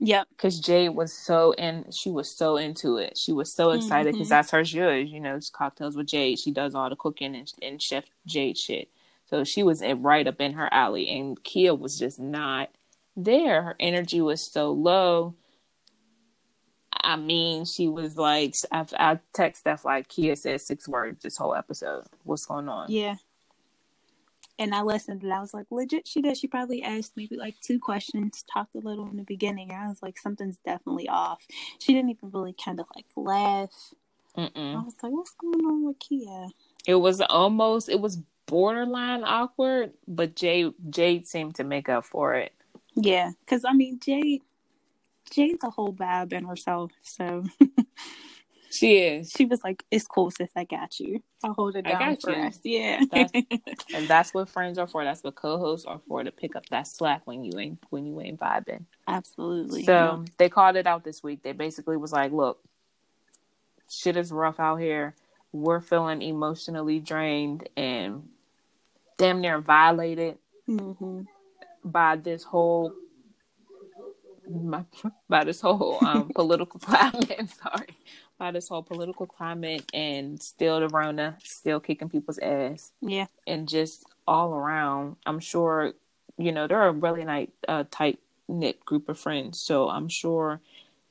Yep. 0.00 0.28
Because 0.30 0.60
Jade 0.60 0.94
was 0.94 1.12
so 1.12 1.52
in, 1.52 1.86
she 1.90 2.10
was 2.10 2.36
so 2.36 2.56
into 2.56 2.96
it. 2.98 3.18
She 3.18 3.32
was 3.32 3.52
so 3.54 3.70
excited 3.72 4.12
because 4.12 4.28
Mhm. 4.28 4.30
that's 4.30 4.50
her 4.52 4.62
judge. 4.62 5.08
You 5.08 5.18
know, 5.20 5.34
it's 5.36 5.50
cocktails 5.50 5.96
with 5.96 6.06
Jade. 6.06 6.38
She 6.38 6.52
does 6.52 6.74
all 6.74 6.88
the 6.88 6.94
cooking 6.96 7.34
and, 7.34 7.52
and 7.60 7.82
Chef 7.82 8.04
Jade 8.26 8.56
shit. 8.56 8.88
So 9.28 9.42
she 9.44 9.62
was 9.62 9.82
right 9.82 10.26
up 10.26 10.40
in 10.40 10.52
her 10.54 10.72
alley, 10.72 11.08
and 11.10 11.42
Kia 11.42 11.74
was 11.74 11.98
just 11.98 12.18
not 12.20 12.70
there. 13.16 13.62
Her 13.62 13.76
energy 13.80 14.20
was 14.20 14.50
so 14.52 14.70
low. 14.72 15.34
I 17.00 17.16
mean, 17.16 17.64
she 17.64 17.88
was 17.88 18.16
like, 18.16 18.54
I, 18.72 18.86
I 18.98 19.18
text 19.34 19.60
Steph 19.60 19.84
like 19.84 20.08
Kia 20.08 20.34
said 20.36 20.60
six 20.60 20.88
words 20.88 21.22
this 21.22 21.36
whole 21.36 21.54
episode. 21.54 22.04
What's 22.24 22.46
going 22.46 22.68
on? 22.68 22.90
Yeah. 22.90 23.16
And 24.58 24.74
I 24.74 24.82
listened 24.82 25.22
and 25.22 25.32
I 25.32 25.40
was 25.40 25.54
like, 25.54 25.66
legit, 25.70 26.08
she 26.08 26.22
did. 26.22 26.36
She 26.36 26.48
probably 26.48 26.82
asked 26.82 27.12
maybe 27.16 27.36
like 27.36 27.56
two 27.60 27.78
questions, 27.80 28.44
talked 28.52 28.74
a 28.74 28.80
little 28.80 29.08
in 29.10 29.16
the 29.16 29.24
beginning. 29.24 29.72
I 29.72 29.88
was 29.88 30.02
like, 30.02 30.18
something's 30.18 30.58
definitely 30.64 31.08
off. 31.08 31.46
She 31.78 31.94
didn't 31.94 32.10
even 32.10 32.30
really 32.32 32.54
kind 32.54 32.80
of 32.80 32.86
like 32.96 33.06
laugh. 33.16 33.94
I 34.72 34.78
Mm-mm. 34.78 34.84
was 34.84 34.96
like, 35.02 35.12
what's 35.12 35.34
going 35.34 35.64
on 35.64 35.86
with 35.86 35.98
Kia? 36.00 36.48
It 36.86 36.96
was 36.96 37.20
almost, 37.20 37.88
it 37.88 38.00
was 38.00 38.18
borderline 38.46 39.24
awkward, 39.24 39.92
but 40.08 40.36
Jade 40.36 40.74
Jade 40.90 41.26
seemed 41.26 41.56
to 41.56 41.64
make 41.64 41.88
up 41.88 42.04
for 42.04 42.34
it. 42.34 42.52
Yeah. 42.96 43.32
Because 43.40 43.64
I 43.64 43.72
mean, 43.74 44.00
Jade, 44.00 44.42
Jade's 45.32 45.64
a 45.64 45.70
whole 45.70 45.92
vibe 45.92 46.32
in 46.32 46.44
herself. 46.44 46.92
So 47.02 47.44
She 48.70 48.98
is. 48.98 49.30
she 49.30 49.46
was 49.46 49.62
like, 49.64 49.82
it's 49.90 50.06
cool, 50.06 50.30
sis. 50.30 50.50
I 50.56 50.64
got 50.64 51.00
you. 51.00 51.22
I'll 51.42 51.54
hold 51.54 51.76
it 51.76 51.86
down 51.86 52.16
for 52.16 52.32
you. 52.36 52.42
us. 52.44 52.58
Yeah. 52.62 53.04
That's- 53.10 53.44
And 53.94 54.08
that's 54.08 54.34
what 54.34 54.48
friends 54.48 54.76
are 54.78 54.86
for. 54.86 55.04
That's 55.04 55.22
what 55.22 55.34
co-hosts 55.36 55.86
are 55.86 56.00
for 56.08 56.22
to 56.22 56.30
pick 56.32 56.56
up 56.56 56.66
that 56.70 56.86
slack 56.86 57.22
when 57.26 57.44
you 57.44 57.58
ain't 57.58 57.78
when 57.90 58.06
you 58.06 58.20
ain't 58.20 58.38
vibing. 58.40 58.84
Absolutely. 59.06 59.84
So 59.84 60.24
they 60.36 60.48
called 60.48 60.76
it 60.76 60.86
out 60.86 61.04
this 61.04 61.22
week. 61.22 61.42
They 61.42 61.52
basically 61.52 61.96
was 61.96 62.12
like, 62.12 62.32
"Look, 62.32 62.58
shit 63.88 64.16
is 64.16 64.32
rough 64.32 64.58
out 64.60 64.76
here. 64.76 65.14
We're 65.52 65.80
feeling 65.80 66.20
emotionally 66.22 67.00
drained 67.00 67.68
and 67.76 68.28
damn 69.16 69.40
near 69.40 69.60
violated 69.60 70.38
hmm 70.66 71.22
by 71.84 72.16
this 72.16 72.42
whole 72.44 72.92
my, 74.48 74.84
by 75.28 75.44
this 75.44 75.60
whole 75.60 75.98
um, 76.04 76.30
political 76.34 76.80
climate. 76.80 77.48
Sorry, 77.62 77.94
by 78.38 78.50
this 78.52 78.68
whole 78.68 78.82
political 78.82 79.26
climate, 79.26 79.84
and 79.92 80.40
still 80.40 80.80
the 80.80 80.88
Rona, 80.88 81.36
still 81.42 81.80
kicking 81.80 82.08
people's 82.08 82.38
ass, 82.38 82.92
Yeah. 83.00 83.26
and 83.46 83.68
just 83.68 84.04
all 84.26 84.54
around. 84.54 85.16
I'm 85.26 85.40
sure, 85.40 85.94
you 86.36 86.52
know, 86.52 86.66
they're 86.66 86.86
a 86.88 86.92
really 86.92 87.24
nice, 87.24 87.48
uh, 87.66 87.84
tight 87.90 88.20
knit 88.48 88.84
group 88.84 89.08
of 89.08 89.18
friends. 89.18 89.60
So 89.60 89.88
I'm 89.88 90.08
sure 90.08 90.60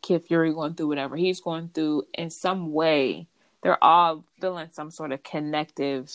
Kid 0.01 0.25
Fury 0.25 0.53
going 0.53 0.75
through 0.75 0.87
whatever 0.87 1.17
he's 1.17 1.41
going 1.41 1.69
through 1.69 2.03
in 2.13 2.29
some 2.29 2.71
way. 2.71 3.27
They're 3.61 3.83
all 3.83 4.23
feeling 4.39 4.69
some 4.71 4.91
sort 4.91 5.11
of 5.11 5.23
connective, 5.23 6.09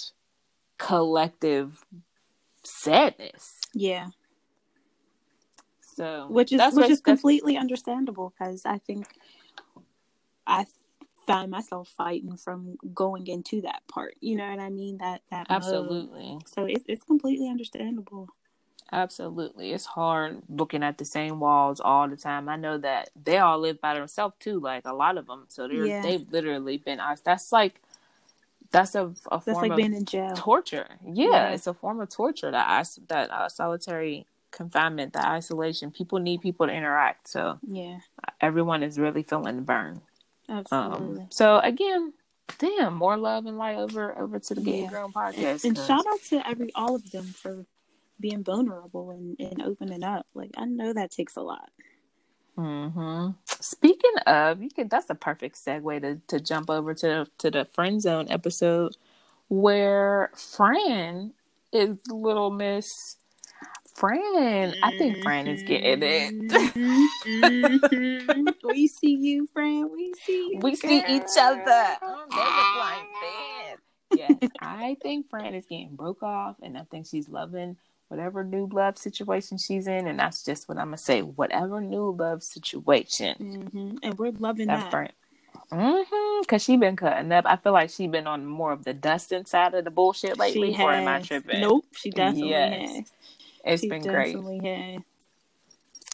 collective 0.79 1.85
sadness. 2.65 3.61
Yeah. 3.75 4.09
So 5.81 6.27
which 6.31 6.53
is 6.53 6.75
which 6.75 6.89
is 6.91 7.01
completely 7.01 7.57
understandable 7.57 8.33
because 8.37 8.65
I 8.65 8.79
think 8.79 9.07
I 10.47 10.65
found 11.27 11.51
myself 11.51 11.89
fighting 11.97 12.37
from 12.37 12.77
going 12.95 13.27
into 13.29 13.63
that 13.63 13.83
part. 13.89 14.15
You 14.21 14.37
know 14.37 14.49
what 14.51 14.59
I 14.61 14.71
mean? 14.71 14.99
That 14.99 15.23
that 15.31 15.49
mode. 15.51 15.57
absolutely. 15.57 16.39
So 16.47 16.65
it's 16.65 16.85
it's 16.89 17.05
completely 17.05 17.49
understandable. 17.49 18.29
Absolutely. 18.93 19.73
It's 19.73 19.87
hard 19.87 20.43
looking 20.51 20.83
at 20.83 20.99
the 20.99 21.05
same 21.07 21.41
walls 21.41 21.81
all 21.81 22.09
the 22.09 22.17
time. 22.17 22.49
I 22.49 22.57
know 22.57 22.77
that 22.79 23.11
they 23.23 23.39
all 23.39 23.59
live 23.59 23.81
by 23.81 23.95
themselves 23.95 24.35
too, 24.39 24.61
like 24.61 24.83
a 24.87 24.93
lot 24.95 25.17
of 25.19 25.27
them. 25.27 25.47
So 25.49 25.67
they're 25.69 25.89
Yeah. 25.89 26.03
they've 26.03 26.27
literally 26.31 26.79
been 26.79 27.01
that's 27.25 27.53
like 27.53 27.81
that's 28.71 28.95
a, 28.95 29.13
a 29.31 29.41
That's 29.41 29.47
form 29.47 29.63
like 29.65 29.73
of 29.73 29.77
being 29.79 29.95
in 29.95 30.05
jail. 30.05 30.35
torture. 30.37 30.89
Yeah, 31.05 31.27
Yeah. 31.33 31.51
it's 31.53 31.67
a 31.67 31.75
form 31.75 32.01
of 32.01 32.11
torture 32.11 32.51
that 32.51 32.89
that 33.09 33.31
uh, 33.31 33.49
solitary 33.49 34.27
confinement, 34.51 35.15
that 35.15 35.27
isolation. 35.27 35.91
People 35.91 36.19
need 36.19 36.43
people 36.43 36.67
to 36.67 36.73
interact. 36.73 37.29
So 37.29 37.59
Yeah, 37.63 38.01
everyone 38.41 38.83
is 38.83 38.99
really 38.99 39.23
feeling 39.23 39.57
the 39.57 39.63
burn. 39.63 40.03
Absolutely. 40.53 41.21
Um, 41.23 41.27
so 41.31 41.59
again, 41.59 42.13
damn, 42.59 42.95
more 42.95 43.17
love 43.17 43.47
and 43.47 43.59
light 43.59 43.77
over 43.77 44.17
over 44.19 44.39
to 44.39 44.55
the 44.55 44.61
Getting 44.61 44.85
Yeah. 44.85 44.91
Grown 44.91 45.13
podcast. 45.13 45.65
and 45.65 45.77
shout 45.77 46.07
out 46.07 46.21
to 46.29 46.47
every 46.47 46.71
all 46.75 46.95
of 46.95 47.11
them 47.11 47.25
for 47.25 47.67
being 48.21 48.45
vulnerable 48.45 49.11
and, 49.11 49.37
and 49.41 49.63
opening 49.63 50.05
up. 50.05 50.27
Like 50.35 50.51
I 50.57 50.65
know 50.65 50.93
that 50.93 51.11
takes 51.11 51.37
a 51.37 51.43
lot. 51.43 51.71
hmm 52.57 53.31
Speaking 53.47 54.15
of, 54.27 54.63
you 54.63 54.69
can 54.71 54.89
that's 54.89 55.09
a 55.11 55.15
perfect 55.15 55.57
segue 55.57 56.01
to, 56.03 56.21
to 56.29 56.41
jump 56.45 56.69
over 56.71 56.95
to 56.95 57.27
to 57.39 57.51
the 57.51 57.65
friend 57.75 58.01
zone 58.01 58.27
episode 58.31 58.97
where 59.49 60.31
Fran 60.37 61.33
is 61.73 61.99
little 62.09 62.51
Miss 62.51 63.17
Fran. 63.95 64.75
I 64.83 64.97
think 64.99 65.23
Fran 65.23 65.47
is 65.47 65.63
getting 65.63 66.03
it. 66.03 66.33
Mhm. 67.35 68.55
we 68.65 68.87
see 68.89 69.15
you, 69.15 69.47
friend. 69.53 69.91
We 69.93 70.13
see 70.25 70.51
you. 70.53 70.59
we 70.61 70.75
see 70.75 70.99
each 71.09 71.23
other. 71.39 71.97
Oh, 72.03 72.25
they 72.31 72.37
look 72.37 72.77
like 72.79 73.09
this. 73.21 73.79
Yes, 74.41 74.51
I 74.61 74.97
think 75.03 75.29
Fran 75.31 75.55
is 75.55 75.67
getting 75.67 75.95
broke 75.95 76.23
off, 76.23 76.57
and 76.63 76.77
I 76.77 76.83
think 76.91 77.07
she's 77.07 77.29
loving 77.29 77.77
whatever 78.09 78.45
new 78.45 78.69
love 78.73 78.99
situation 78.99 79.57
she's 79.57 79.87
in, 79.87 80.07
and 80.07 80.19
that's 80.19 80.45
just 80.45 80.69
what 80.69 80.77
I'm 80.79 80.87
gonna 80.89 80.99
say. 80.99 81.23
Whatever 81.23 81.81
new 81.81 82.11
love 82.19 82.43
situation. 82.43 83.37
Mhm. 83.73 83.99
And 84.03 84.19
we're 84.19 84.33
loving 84.33 84.67
That's 84.67 84.83
that. 84.85 84.91
burnt. 84.93 85.13
Mm-hmm. 85.71 86.43
Cause 86.49 86.63
she 86.63 86.77
been 86.77 86.97
cutting 86.97 87.33
up. 87.33 87.47
I 87.47 87.57
feel 87.57 87.73
like 87.73 87.89
she 87.89 88.07
been 88.07 88.27
on 88.27 88.45
more 88.45 88.73
of 88.73 88.85
the 88.85 88.93
Dustin 88.93 89.47
side 89.47 89.73
of 89.75 89.85
the 89.85 89.91
bullshit 89.91 90.39
lately. 90.39 90.75
She 90.75 90.83
or 90.83 90.93
am 90.93 91.09
I 91.09 91.21
tripping? 91.21 91.61
Nope, 91.63 91.87
she 91.97 92.11
definitely 92.11 92.51
Yes. 92.51 92.91
has. 92.97 93.13
It's 93.65 93.83
she 93.83 93.89
been 93.89 94.03
great. 94.03 94.35
has. 94.37 95.03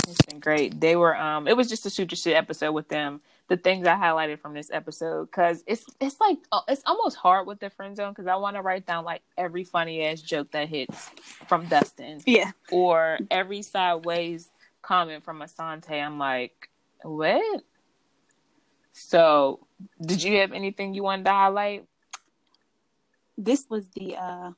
It's 0.06 0.22
been 0.26 0.40
great. 0.40 0.80
They 0.80 0.96
were 0.96 1.16
um. 1.16 1.46
It 1.48 1.56
was 1.56 1.68
just 1.68 1.84
a 1.86 1.90
shoot 1.90 2.10
your 2.10 2.16
shit 2.16 2.36
episode 2.36 2.72
with 2.72 2.88
them. 2.88 3.20
The 3.48 3.56
things 3.56 3.86
I 3.86 3.94
highlighted 3.94 4.40
from 4.40 4.52
this 4.54 4.70
episode, 4.70 5.30
cause 5.32 5.64
it's 5.66 5.84
it's 6.00 6.20
like 6.20 6.36
uh, 6.52 6.60
it's 6.68 6.82
almost 6.84 7.16
hard 7.16 7.46
with 7.46 7.60
the 7.60 7.70
friend 7.70 7.96
zone, 7.96 8.12
cause 8.14 8.26
I 8.26 8.36
want 8.36 8.56
to 8.56 8.62
write 8.62 8.84
down 8.86 9.04
like 9.04 9.22
every 9.38 9.64
funny 9.64 10.04
ass 10.04 10.20
joke 10.20 10.50
that 10.50 10.68
hits 10.68 11.10
from 11.46 11.66
Dustin, 11.66 12.20
Yeah. 12.26 12.50
or 12.70 13.18
every 13.30 13.62
sideways 13.62 14.50
comment 14.82 15.24
from 15.24 15.40
Assante. 15.40 15.92
I'm 15.92 16.18
like, 16.18 16.68
what? 17.02 17.62
So, 18.92 19.60
did 20.00 20.22
you 20.22 20.38
have 20.40 20.52
anything 20.52 20.92
you 20.92 21.02
wanted 21.02 21.24
to 21.26 21.30
highlight? 21.32 21.86
This 23.38 23.66
was 23.70 23.88
the 23.94 24.16
uh 24.16 24.50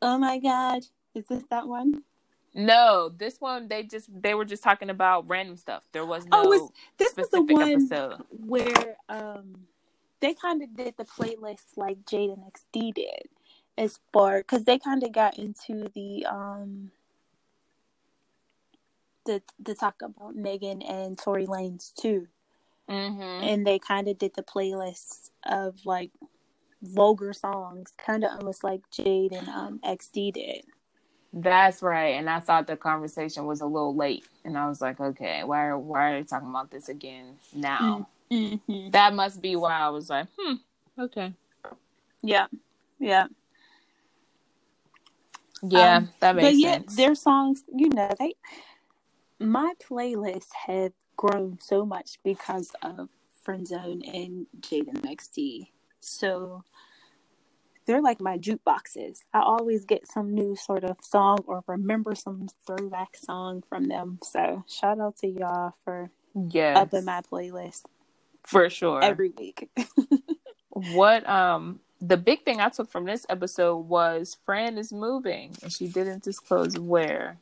oh 0.00 0.18
my 0.18 0.38
god. 0.38 0.82
Is 1.14 1.24
this 1.26 1.42
that 1.50 1.66
one? 1.68 2.04
No, 2.52 3.08
this 3.16 3.40
one 3.40 3.68
they 3.68 3.84
just 3.84 4.08
they 4.22 4.34
were 4.34 4.44
just 4.44 4.62
talking 4.62 4.90
about 4.90 5.28
random 5.28 5.56
stuff. 5.56 5.84
There 5.92 6.04
was 6.04 6.24
no 6.26 6.30
Oh, 6.32 6.52
it's- 6.52 6.70
This 6.98 7.16
was 7.16 7.28
the 7.30 7.38
specific 7.38 7.56
one 7.56 7.70
episode. 7.70 8.24
where 8.46 8.96
um 9.08 9.66
they 10.20 10.34
kind 10.34 10.62
of 10.62 10.74
did 10.76 10.96
the 10.98 11.04
playlist 11.04 11.76
like 11.76 12.04
Jade 12.06 12.30
and 12.30 12.42
XD 12.52 12.92
did, 12.94 13.28
as 13.78 14.00
far 14.12 14.38
because 14.38 14.64
they 14.64 14.78
kind 14.78 15.02
of 15.02 15.12
got 15.12 15.38
into 15.38 15.88
the 15.94 16.26
um 16.26 16.90
the 19.26 19.42
the 19.58 19.74
talk 19.74 20.02
about 20.02 20.34
Megan 20.34 20.82
and 20.82 21.16
Tory 21.18 21.46
Lanez 21.46 21.94
too, 21.94 22.26
Mm-hmm. 22.88 23.22
and 23.48 23.64
they 23.66 23.78
kind 23.78 24.08
of 24.08 24.18
did 24.18 24.34
the 24.34 24.42
playlist 24.42 25.30
of 25.44 25.86
like 25.86 26.10
vulgar 26.82 27.32
songs, 27.32 27.92
kind 27.96 28.24
of 28.24 28.32
almost 28.32 28.64
like 28.64 28.80
Jade 28.90 29.32
and 29.32 29.48
um 29.48 29.78
XD 29.84 30.32
did. 30.32 30.64
That's 31.32 31.82
right. 31.82 32.16
And 32.16 32.28
I 32.28 32.40
thought 32.40 32.66
the 32.66 32.76
conversation 32.76 33.46
was 33.46 33.60
a 33.60 33.66
little 33.66 33.94
late, 33.94 34.24
and 34.44 34.58
I 34.58 34.68
was 34.68 34.80
like, 34.80 34.98
okay, 35.00 35.44
why 35.44 35.66
are 35.66 35.78
why 35.78 36.10
are 36.10 36.20
they 36.20 36.26
talking 36.26 36.48
about 36.50 36.70
this 36.70 36.88
again 36.88 37.36
now? 37.54 38.08
Mm-hmm. 38.32 38.90
That 38.90 39.14
must 39.14 39.40
be 39.40 39.54
why 39.56 39.78
I 39.78 39.88
was 39.90 40.10
like, 40.10 40.26
hmm, 40.38 40.54
okay, 40.98 41.32
Yeah, 42.22 42.46
yeah. 42.98 43.26
yeah, 45.62 45.96
Um, 45.96 46.08
that 46.20 46.34
makes 46.36 46.48
but 46.48 46.56
yeah, 46.56 46.78
sense. 46.78 46.96
their 46.96 47.14
songs, 47.14 47.64
you 47.74 47.88
know, 47.90 48.10
they 48.18 48.34
my 49.38 49.74
playlists 49.88 50.52
have 50.66 50.92
grown 51.16 51.58
so 51.60 51.84
much 51.86 52.18
because 52.24 52.72
of 52.82 53.08
Friendzone 53.46 54.02
and 54.12 54.46
Jaden 54.60 55.02
XD. 55.02 55.68
So 56.00 56.64
they're 57.86 58.02
like 58.02 58.20
my 58.20 58.38
jukeboxes. 58.38 59.20
I 59.34 59.40
always 59.42 59.84
get 59.84 60.06
some 60.08 60.34
new 60.34 60.56
sort 60.56 60.84
of 60.84 60.98
song 61.02 61.38
or 61.46 61.64
remember 61.66 62.14
some 62.14 62.48
throwback 62.66 63.16
song 63.16 63.62
from 63.68 63.88
them. 63.88 64.18
So 64.24 64.64
shout 64.68 65.00
out 65.00 65.18
to 65.18 65.28
y'all 65.28 65.74
for 65.84 66.10
yes, 66.34 66.92
in 66.92 67.04
my 67.04 67.22
playlist 67.22 67.82
for 68.44 68.70
sure. 68.70 69.02
every 69.02 69.30
week. 69.30 69.70
what 70.70 71.28
um 71.28 71.80
the 72.00 72.16
big 72.16 72.44
thing 72.44 72.60
I 72.60 72.70
took 72.70 72.90
from 72.90 73.04
this 73.06 73.26
episode 73.28 73.78
was 73.88 74.36
Fran 74.46 74.78
is 74.78 74.92
moving, 74.92 75.56
and 75.62 75.72
she 75.72 75.88
didn't 75.88 76.24
disclose 76.24 76.78
where. 76.78 77.38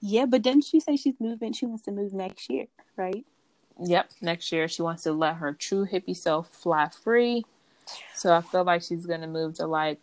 yeah, 0.00 0.26
but 0.26 0.42
didn't 0.42 0.64
she 0.64 0.80
say 0.80 0.96
she's 0.96 1.20
moving? 1.20 1.52
She 1.52 1.66
wants 1.66 1.84
to 1.84 1.92
move 1.92 2.12
next 2.12 2.50
year, 2.50 2.66
right? 2.96 3.24
Yep, 3.82 4.10
next 4.22 4.52
year 4.52 4.68
she 4.68 4.82
wants 4.82 5.04
to 5.04 5.12
let 5.12 5.36
her 5.36 5.52
true 5.54 5.86
hippie 5.86 6.16
self 6.16 6.50
fly 6.50 6.88
free. 6.90 7.44
So 8.14 8.32
I 8.34 8.40
feel 8.40 8.64
like 8.64 8.82
she's 8.82 9.06
gonna 9.06 9.26
move 9.28 9.54
to 9.54 9.66
like 9.66 10.00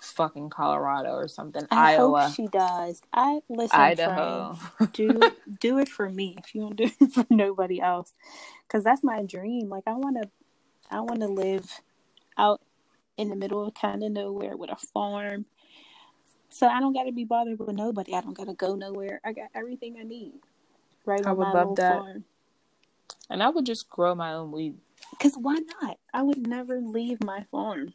fucking 0.00 0.50
Colorado 0.50 1.10
or 1.14 1.28
something, 1.28 1.66
I 1.70 1.92
Iowa, 1.94 2.22
hope 2.24 2.34
she 2.34 2.46
does. 2.48 3.02
I 3.12 3.40
listen, 3.48 3.80
Idaho. 3.80 4.54
friend, 4.54 4.92
do 4.92 5.32
do 5.60 5.78
it 5.78 5.88
for 5.88 6.08
me 6.08 6.36
if 6.38 6.54
you 6.54 6.62
don't 6.62 6.76
do 6.76 6.90
it 7.00 7.12
for 7.12 7.26
nobody 7.30 7.80
else, 7.80 8.12
because 8.66 8.84
that's 8.84 9.02
my 9.02 9.22
dream. 9.22 9.68
Like 9.68 9.84
I 9.86 9.94
want 9.94 10.22
to, 10.22 10.30
I 10.90 11.00
want 11.00 11.20
to 11.20 11.28
live 11.28 11.80
out 12.36 12.60
in 13.16 13.30
the 13.30 13.36
middle 13.36 13.66
of 13.66 13.74
kind 13.74 14.02
of 14.02 14.12
nowhere 14.12 14.56
with 14.56 14.70
a 14.70 14.76
farm, 14.76 15.46
so 16.48 16.66
I 16.66 16.80
don't 16.80 16.92
got 16.92 17.04
to 17.04 17.12
be 17.12 17.24
bothered 17.24 17.58
with 17.58 17.74
nobody. 17.74 18.14
I 18.14 18.20
don't 18.20 18.36
got 18.36 18.46
to 18.46 18.54
go 18.54 18.74
nowhere. 18.74 19.20
I 19.24 19.32
got 19.32 19.48
everything 19.54 19.96
I 19.98 20.02
need 20.04 20.34
right 21.04 21.24
I 21.24 21.30
on 21.30 21.38
would 21.38 21.48
my 21.48 21.52
love 21.52 21.76
that. 21.76 21.98
farm. 22.00 22.24
and 23.30 23.42
I 23.42 23.48
would 23.48 23.66
just 23.66 23.88
grow 23.88 24.14
my 24.14 24.32
own 24.34 24.52
weed. 24.52 24.76
Cause 25.20 25.34
why 25.36 25.58
not? 25.82 25.98
I 26.12 26.22
would 26.22 26.46
never 26.46 26.80
leave 26.80 27.22
my 27.22 27.44
farm. 27.50 27.94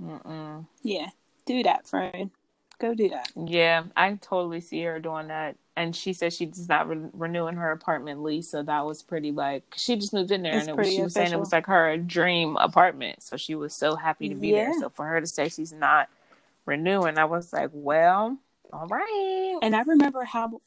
Mm-mm. 0.00 0.66
Yeah, 0.82 1.08
do 1.46 1.62
that, 1.62 1.86
friend. 1.86 2.30
Go 2.78 2.94
do 2.94 3.08
that. 3.08 3.30
Yeah, 3.34 3.84
I 3.96 4.14
totally 4.20 4.60
see 4.60 4.82
her 4.82 5.00
doing 5.00 5.28
that. 5.28 5.56
And 5.76 5.94
she 5.94 6.12
said 6.12 6.32
she's 6.32 6.68
not 6.68 6.88
re- 6.88 7.10
renewing 7.12 7.56
her 7.56 7.70
apartment 7.72 8.22
lease, 8.22 8.50
so 8.50 8.62
that 8.62 8.84
was 8.84 9.02
pretty 9.02 9.32
like 9.32 9.64
she 9.76 9.96
just 9.96 10.12
moved 10.12 10.30
in 10.30 10.42
there, 10.42 10.54
It's 10.58 10.68
and 10.68 10.70
it 10.70 10.76
was, 10.76 10.92
she 10.92 11.02
was 11.02 11.14
saying 11.14 11.32
it 11.32 11.38
was 11.38 11.52
like 11.52 11.66
her 11.66 11.96
dream 11.96 12.56
apartment. 12.56 13.22
So 13.22 13.36
she 13.36 13.54
was 13.54 13.74
so 13.74 13.96
happy 13.96 14.28
to 14.28 14.34
be 14.34 14.52
there. 14.52 14.72
So 14.72 14.88
for 14.90 15.06
her 15.06 15.20
to 15.20 15.26
say 15.26 15.48
she's 15.48 15.72
not 15.72 16.08
renewing, 16.66 17.18
I 17.18 17.24
was 17.24 17.52
like, 17.52 17.70
well, 17.72 18.38
all 18.72 18.86
right. 18.86 19.58
And 19.62 19.74
I 19.74 19.82
remember 19.82 20.24
how 20.24 20.60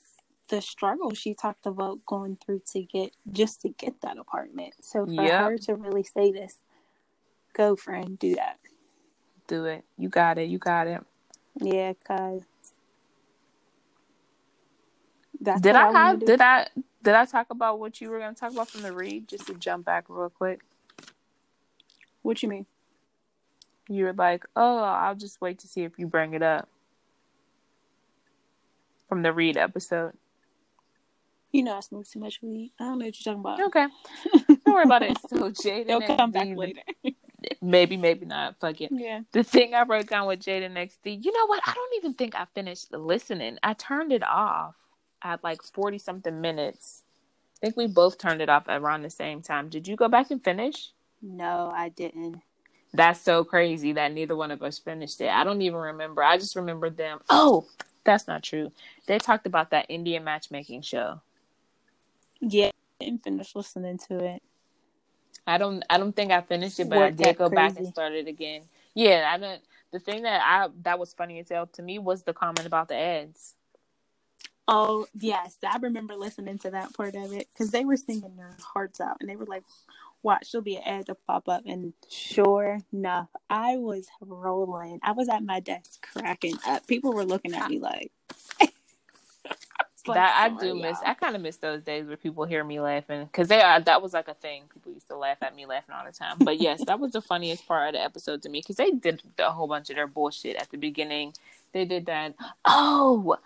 the 0.51 0.61
struggle 0.61 1.13
she 1.15 1.33
talked 1.33 1.65
about 1.65 2.05
going 2.05 2.37
through 2.45 2.61
to 2.73 2.83
get 2.83 3.13
just 3.31 3.61
to 3.61 3.69
get 3.69 4.01
that 4.01 4.17
apartment. 4.17 4.73
So 4.81 5.05
for 5.05 5.13
Yep. 5.23 5.39
her 5.39 5.57
to 5.57 5.75
really 5.75 6.03
say 6.03 6.31
this, 6.31 6.57
go 7.53 7.75
friend, 7.77 8.19
do 8.19 8.35
that. 8.35 8.59
Do 9.47 9.65
it. 9.65 9.85
You 9.97 10.09
got 10.09 10.37
it. 10.37 10.49
You 10.49 10.59
got 10.59 10.87
it. 10.87 11.01
Yeah, 11.61 11.93
cause 12.05 12.43
that's 15.39 15.61
did 15.61 15.75
I 15.75 15.91
have? 15.91 16.19
Did 16.19 16.41
I? 16.41 16.67
Did 17.01 17.15
I 17.15 17.25
talk 17.25 17.47
about 17.49 17.79
what 17.79 17.99
you 18.01 18.09
were 18.09 18.19
going 18.19 18.33
to 18.35 18.39
talk 18.39 18.51
about 18.51 18.69
from 18.69 18.81
the 18.81 18.91
read? 18.91 19.27
Just 19.27 19.47
to 19.47 19.53
jump 19.55 19.85
back 19.85 20.05
real 20.09 20.29
quick. 20.29 20.61
What 22.21 22.43
you 22.43 22.49
mean? 22.49 22.65
You 23.89 24.05
were 24.05 24.13
like, 24.13 24.45
"Oh, 24.55 24.77
I'll 24.79 25.15
just 25.15 25.41
wait 25.41 25.59
to 25.59 25.67
see 25.67 25.83
if 25.83 25.97
you 25.97 26.07
bring 26.07 26.33
it 26.33 26.43
up." 26.43 26.67
From 29.09 29.23
the 29.23 29.33
read 29.33 29.57
episode. 29.57 30.13
You 31.51 31.63
know 31.63 31.75
I 31.75 31.79
smoke 31.81 32.07
too 32.07 32.19
much 32.19 32.39
weed. 32.41 32.71
I 32.79 32.85
don't 32.85 32.99
know 32.99 33.05
what 33.05 33.25
you're 33.25 33.35
talking 33.35 33.39
about. 33.41 33.61
Okay. 33.61 33.87
Don't 34.47 34.75
worry 34.75 34.83
about 34.83 35.03
it. 35.03 35.17
So 35.29 35.49
Jaden 35.51 35.87
They'll 35.87 36.17
come 36.17 36.31
back 36.31 36.47
later. 36.55 36.81
Maybe, 37.61 37.97
maybe 37.97 38.25
not. 38.25 38.59
Fuck 38.59 38.81
it. 38.81 38.91
yeah. 38.91 39.21
The 39.31 39.43
thing 39.43 39.73
I 39.73 39.83
wrote 39.83 40.07
down 40.07 40.27
with 40.27 40.41
Jaden 40.41 40.73
XD, 40.73 41.25
you 41.25 41.31
know 41.31 41.47
what? 41.47 41.61
I 41.65 41.73
don't 41.73 41.95
even 41.97 42.13
think 42.13 42.35
I 42.35 42.45
finished 42.53 42.91
listening. 42.93 43.57
I 43.63 43.73
turned 43.73 44.11
it 44.13 44.21
off 44.23 44.75
at 45.23 45.43
like 45.43 45.63
40 45.63 45.97
something 45.97 46.39
minutes. 46.39 47.03
I 47.57 47.65
think 47.65 47.77
we 47.77 47.87
both 47.87 48.19
turned 48.19 48.41
it 48.41 48.49
off 48.49 48.65
around 48.67 49.01
the 49.01 49.09
same 49.09 49.41
time. 49.41 49.69
Did 49.69 49.87
you 49.87 49.95
go 49.95 50.07
back 50.07 50.29
and 50.29 50.43
finish? 50.43 50.91
No, 51.21 51.71
I 51.75 51.89
didn't. 51.89 52.41
That's 52.93 53.21
so 53.21 53.43
crazy 53.43 53.93
that 53.93 54.11
neither 54.13 54.35
one 54.35 54.51
of 54.51 54.61
us 54.61 54.77
finished 54.77 55.21
it. 55.21 55.29
I 55.29 55.43
don't 55.43 55.61
even 55.61 55.79
remember. 55.79 56.23
I 56.23 56.37
just 56.37 56.55
remember 56.55 56.89
them. 56.89 57.19
Oh, 57.29 57.65
that's 58.03 58.27
not 58.27 58.43
true. 58.43 58.71
They 59.07 59.17
talked 59.17 59.45
about 59.47 59.69
that 59.71 59.85
Indian 59.89 60.23
matchmaking 60.23 60.81
show. 60.81 61.21
Yeah, 62.41 62.71
I 62.99 63.05
didn't 63.05 63.23
finish 63.23 63.55
listening 63.55 63.97
to 64.09 64.23
it. 64.23 64.41
I 65.47 65.57
don't 65.57 65.83
I 65.89 65.97
don't 65.97 66.15
think 66.15 66.31
I 66.31 66.41
finished 66.41 66.79
it, 66.79 66.89
but 66.89 66.97
I 66.97 67.01
Worked 67.05 67.17
did 67.17 67.25
that 67.27 67.37
go 67.37 67.49
back 67.49 67.69
and 67.69 67.77
crazy. 67.77 67.91
start 67.91 68.13
it 68.13 68.27
again. 68.27 68.63
Yeah, 68.93 69.29
I 69.33 69.37
don't 69.37 69.61
the 69.91 69.99
thing 69.99 70.23
that 70.23 70.41
I 70.43 70.69
that 70.83 70.99
was 70.99 71.13
funny 71.13 71.39
as 71.39 71.49
hell 71.49 71.67
to 71.67 71.81
me 71.81 71.99
was 71.99 72.23
the 72.23 72.33
comment 72.33 72.65
about 72.65 72.87
the 72.87 72.95
ads. 72.95 73.55
Oh 74.67 75.07
yes, 75.13 75.57
I 75.67 75.77
remember 75.77 76.15
listening 76.15 76.57
to 76.59 76.71
that 76.71 76.93
part 76.93 77.15
of 77.15 77.33
it 77.33 77.47
because 77.51 77.71
they 77.71 77.83
were 77.83 77.97
singing 77.97 78.35
their 78.37 78.55
hearts 78.73 79.01
out, 79.01 79.17
and 79.19 79.29
they 79.29 79.35
were 79.35 79.45
like, 79.45 79.63
"Watch, 80.23 80.51
there'll 80.51 80.63
be 80.63 80.77
an 80.77 80.83
ad 80.85 81.05
to 81.07 81.15
pop 81.15 81.49
up." 81.49 81.63
And 81.65 81.93
sure 82.09 82.79
enough, 82.93 83.27
I 83.49 83.77
was 83.77 84.07
rolling. 84.21 84.99
I 85.03 85.11
was 85.13 85.27
at 85.27 85.43
my 85.43 85.59
desk 85.59 86.07
cracking 86.13 86.55
up. 86.65 86.87
People 86.87 87.11
were 87.13 87.25
looking 87.25 87.53
at 87.55 87.69
me 87.69 87.79
like, 87.79 88.11
like, 90.07 90.15
that 90.15 90.35
I 90.37 90.49
do 90.49 90.75
miss. 90.75 90.97
y'all. 91.01 91.09
I 91.09 91.13
kind 91.13 91.35
of 91.35 91.41
miss 91.41 91.57
those 91.57 91.81
days 91.83 92.07
where 92.07 92.17
people 92.17 92.45
hear 92.45 92.63
me 92.63 92.79
laughing 92.79 93.25
because 93.25 93.47
they 93.47 93.61
are. 93.61 93.79
That 93.79 94.01
was 94.01 94.13
like 94.13 94.27
a 94.27 94.33
thing. 94.33 94.63
People 94.73 94.91
used 94.93 95.07
to 95.07 95.17
laugh 95.17 95.37
at 95.41 95.55
me 95.55 95.65
laughing 95.65 95.95
all 95.95 96.05
the 96.05 96.11
time. 96.11 96.37
But 96.39 96.59
yes, 96.61 96.83
that 96.85 96.99
was 96.99 97.11
the 97.11 97.21
funniest 97.21 97.67
part 97.67 97.89
of 97.89 97.93
the 97.93 98.03
episode 98.03 98.41
to 98.43 98.49
me 98.49 98.59
because 98.59 98.77
they 98.77 98.91
did 98.91 99.21
a 99.39 99.51
whole 99.51 99.67
bunch 99.67 99.89
of 99.89 99.95
their 99.95 100.07
bullshit 100.07 100.55
at 100.55 100.69
the 100.71 100.77
beginning. 100.77 101.33
They 101.73 101.85
did 101.85 102.05
that. 102.07 102.35
Oh, 102.65 103.37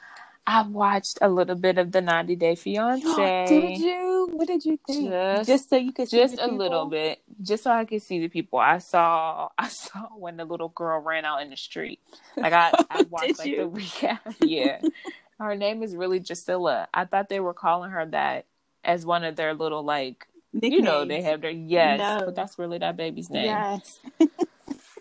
I 0.48 0.62
watched 0.62 1.18
a 1.22 1.30
little 1.30 1.56
bit 1.56 1.80
of 1.80 1.92
the 1.92 2.02
90 2.02 2.36
Day 2.36 2.54
Fiance. 2.56 3.46
Did 3.48 3.80
you? 3.80 4.30
What 4.32 4.48
did 4.48 4.64
you 4.64 4.78
think? 4.86 5.10
Just- 5.46 5.70
so 5.70 5.76
you 5.76 5.92
could 5.92 6.08
see 6.08 6.18
just 6.18 6.38
a 6.40 6.48
little 6.48 6.86
bit, 6.86 7.20
just 7.42 7.64
so 7.64 7.72
I 7.72 7.86
could 7.86 8.02
see 8.04 8.20
the 8.20 8.28
people. 8.28 8.60
I 8.60 8.78
saw, 8.78 9.50
I 9.58 9.70
saw 9.70 10.02
when 10.16 10.38
the 10.38 10.46
little 10.46 10.70
girl 10.70 11.00
ran 11.00 11.26
out 11.26 11.42
in 11.42 11.50
the 11.50 11.58
street. 11.58 12.00
Like 12.38 12.54
I, 12.54 12.72
I 12.90 13.04
watched 13.10 13.40
like 13.40 13.48
you? 13.48 13.58
the 13.74 13.80
recap. 13.82 14.20
Yeah, 14.42 14.82
her 15.40 15.56
name 15.56 15.84
is 15.84 15.96
really 15.96 16.20
Drascilla. 16.20 16.88
I 16.94 17.06
thought 17.06 17.30
they 17.30 17.40
were 17.40 17.54
calling 17.54 17.92
her 17.92 18.06
that 18.08 18.46
as 18.84 19.06
one 19.06 19.24
of 19.24 19.36
their 19.36 19.54
little 19.54 19.84
like, 19.84 20.28
you 20.54 20.82
know, 20.82 21.06
they 21.06 21.22
have 21.22 21.42
their 21.42 21.52
yes, 21.52 22.00
No. 22.00 22.26
but 22.26 22.36
that's 22.36 22.58
really 22.58 22.78
that 22.78 22.96
baby's 22.96 23.30
name. 23.30 23.46
Yes. 23.46 24.00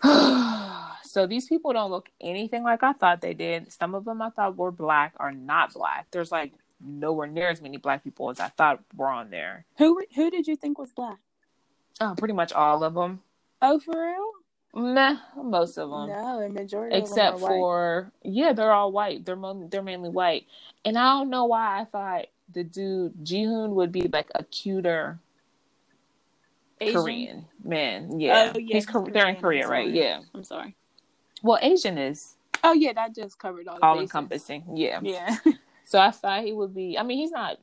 so 1.03 1.25
these 1.27 1.47
people 1.47 1.71
don't 1.73 1.91
look 1.91 2.09
anything 2.19 2.63
like 2.63 2.83
I 2.83 2.93
thought 2.93 3.21
they 3.21 3.33
did. 3.33 3.71
Some 3.71 3.95
of 3.95 4.05
them 4.05 4.21
I 4.21 4.29
thought 4.29 4.57
were 4.57 4.71
black 4.71 5.13
are 5.17 5.31
not 5.31 5.73
black. 5.73 6.07
There's 6.11 6.31
like 6.31 6.53
nowhere 6.81 7.27
near 7.27 7.49
as 7.49 7.61
many 7.61 7.77
black 7.77 8.03
people 8.03 8.29
as 8.29 8.39
I 8.39 8.49
thought 8.49 8.81
were 8.95 9.07
on 9.09 9.29
there. 9.29 9.65
Who 9.77 10.03
who 10.15 10.29
did 10.29 10.47
you 10.47 10.55
think 10.55 10.77
was 10.77 10.91
black? 10.91 11.19
Oh, 12.01 12.15
pretty 12.17 12.33
much 12.33 12.51
all 12.51 12.83
of 12.83 12.93
them. 12.93 13.21
Oh, 13.61 13.79
for 13.79 13.93
real? 13.97 14.31
Meh, 14.75 15.17
most 15.37 15.77
of 15.77 15.89
them. 15.91 16.09
no, 16.09 16.41
the 16.41 16.49
majority 16.49 16.97
Except 16.97 17.35
of 17.35 17.41
them 17.41 17.49
are 17.51 17.57
white. 17.57 17.59
for 17.61 18.11
yeah, 18.23 18.53
they're 18.53 18.73
all 18.73 18.91
white. 18.91 19.25
They're 19.25 19.35
mo- 19.37 19.67
they're 19.71 19.83
mainly 19.83 20.09
white, 20.09 20.47
and 20.85 20.97
I 20.97 21.17
don't 21.19 21.29
know 21.31 21.45
why 21.45 21.81
I 21.81 21.85
thought 21.85 22.27
the 22.53 22.63
dude 22.63 23.13
Jihoon 23.25 23.71
would 23.71 23.91
be 23.91 24.07
like 24.09 24.29
a 24.35 24.43
cuter 24.45 25.19
Asian? 26.81 26.93
Korean 27.01 27.45
man. 27.63 28.19
Yeah, 28.19 28.51
Oh, 28.55 28.59
yeah, 28.59 28.75
he's 28.75 28.85
he's 28.85 28.85
Kor- 28.85 29.09
they're 29.11 29.29
in 29.29 29.37
Korea, 29.37 29.67
right? 29.67 29.89
Yeah. 29.89 30.21
I'm 30.33 30.43
sorry. 30.43 30.75
Well, 31.43 31.59
Asian 31.61 31.97
is 31.97 32.35
Oh 32.63 32.73
yeah, 32.73 32.93
that 32.93 33.15
just 33.15 33.39
covered 33.39 33.67
all 33.67 33.77
the 33.77 33.81
all 33.83 33.95
bases. 33.95 34.03
encompassing. 34.03 34.65
Yeah. 34.75 35.01
Yeah. 35.01 35.37
So 35.85 35.99
I 35.99 36.11
thought 36.11 36.43
he 36.43 36.53
would 36.53 36.75
be. 36.75 36.97
I 36.97 37.03
mean, 37.03 37.19
he's 37.19 37.31
not. 37.31 37.57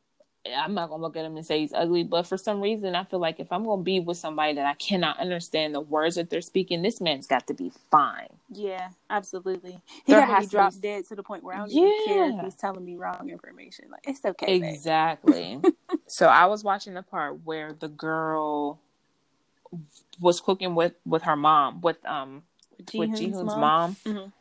I'm 0.47 0.75
not 0.75 0.89
gonna 0.91 1.03
look 1.03 1.17
at 1.17 1.25
him 1.25 1.37
and 1.37 1.47
say 1.47 1.61
he's 1.61 1.73
ugly, 1.73 2.03
but 2.03 2.27
for 2.27 2.37
some 2.37 2.61
reason, 2.61 2.97
I 2.97 3.05
feel 3.05 3.21
like 3.21 3.39
if 3.39 3.53
I'm 3.53 3.65
gonna 3.65 3.83
be 3.83 4.01
with 4.01 4.17
somebody 4.17 4.55
that 4.55 4.67
I 4.67 4.75
cannot 4.75 5.19
understand 5.21 5.75
the 5.75 5.81
words 5.81 6.17
that 6.17 6.31
they're 6.31 6.41
speaking, 6.43 6.83
this 6.83 7.01
man's 7.01 7.27
got 7.29 7.47
to 7.47 7.55
be 7.55 7.71
fine. 7.91 8.29
Yeah, 8.51 8.89
absolutely. 9.09 9.81
He 10.05 10.13
There 10.13 10.21
got 10.21 10.35
to 10.35 10.41
be 10.41 10.47
dropped 10.47 10.81
dead 10.81 11.07
to 11.09 11.15
the 11.15 11.23
point 11.23 11.45
where 11.45 11.55
I 11.55 11.59
don't 11.61 11.71
even 11.71 11.93
care 12.05 12.29
if 12.31 12.45
he's 12.45 12.55
telling 12.57 12.85
me 12.85 12.97
wrong 12.97 13.31
information. 13.31 13.87
Like 13.91 14.03
it's 14.09 14.25
okay. 14.25 14.55
Exactly. 14.57 15.61
so 16.09 16.27
I 16.27 16.47
was 16.47 16.65
watching 16.65 16.95
the 16.95 17.03
part 17.03 17.45
where 17.45 17.73
the 17.73 17.89
girl 17.89 18.81
was 20.21 20.41
cooking 20.41 20.75
with 20.75 20.95
with 21.07 21.23
her 21.23 21.37
mom, 21.37 21.81
with 21.83 22.05
um 22.05 22.43
with 22.79 23.11
Jihoon's 23.11 23.21
Jihoon's 23.21 23.57
mom, 23.57 23.97
Mhm. 24.05 24.33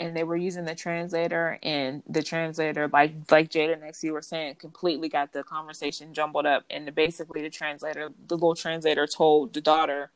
And 0.00 0.16
they 0.16 0.24
were 0.24 0.36
using 0.36 0.66
the 0.66 0.74
translator, 0.76 1.60
and 1.62 2.02
the 2.08 2.24
translator, 2.24 2.88
like 2.88 3.14
like 3.30 3.50
Jada 3.50 3.74
and 3.74 3.84
XC 3.84 4.10
were 4.12 4.22
saying, 4.22 4.56
completely 4.56 5.10
got 5.10 5.32
the 5.34 5.44
conversation 5.44 6.14
jumbled 6.14 6.46
up, 6.46 6.64
and 6.70 6.88
the, 6.88 6.92
basically 6.92 7.42
the 7.42 7.50
translator, 7.50 8.10
the 8.28 8.36
little 8.36 8.56
translator, 8.56 9.06
told 9.06 9.54
the 9.54 9.62
daughter 9.62 10.10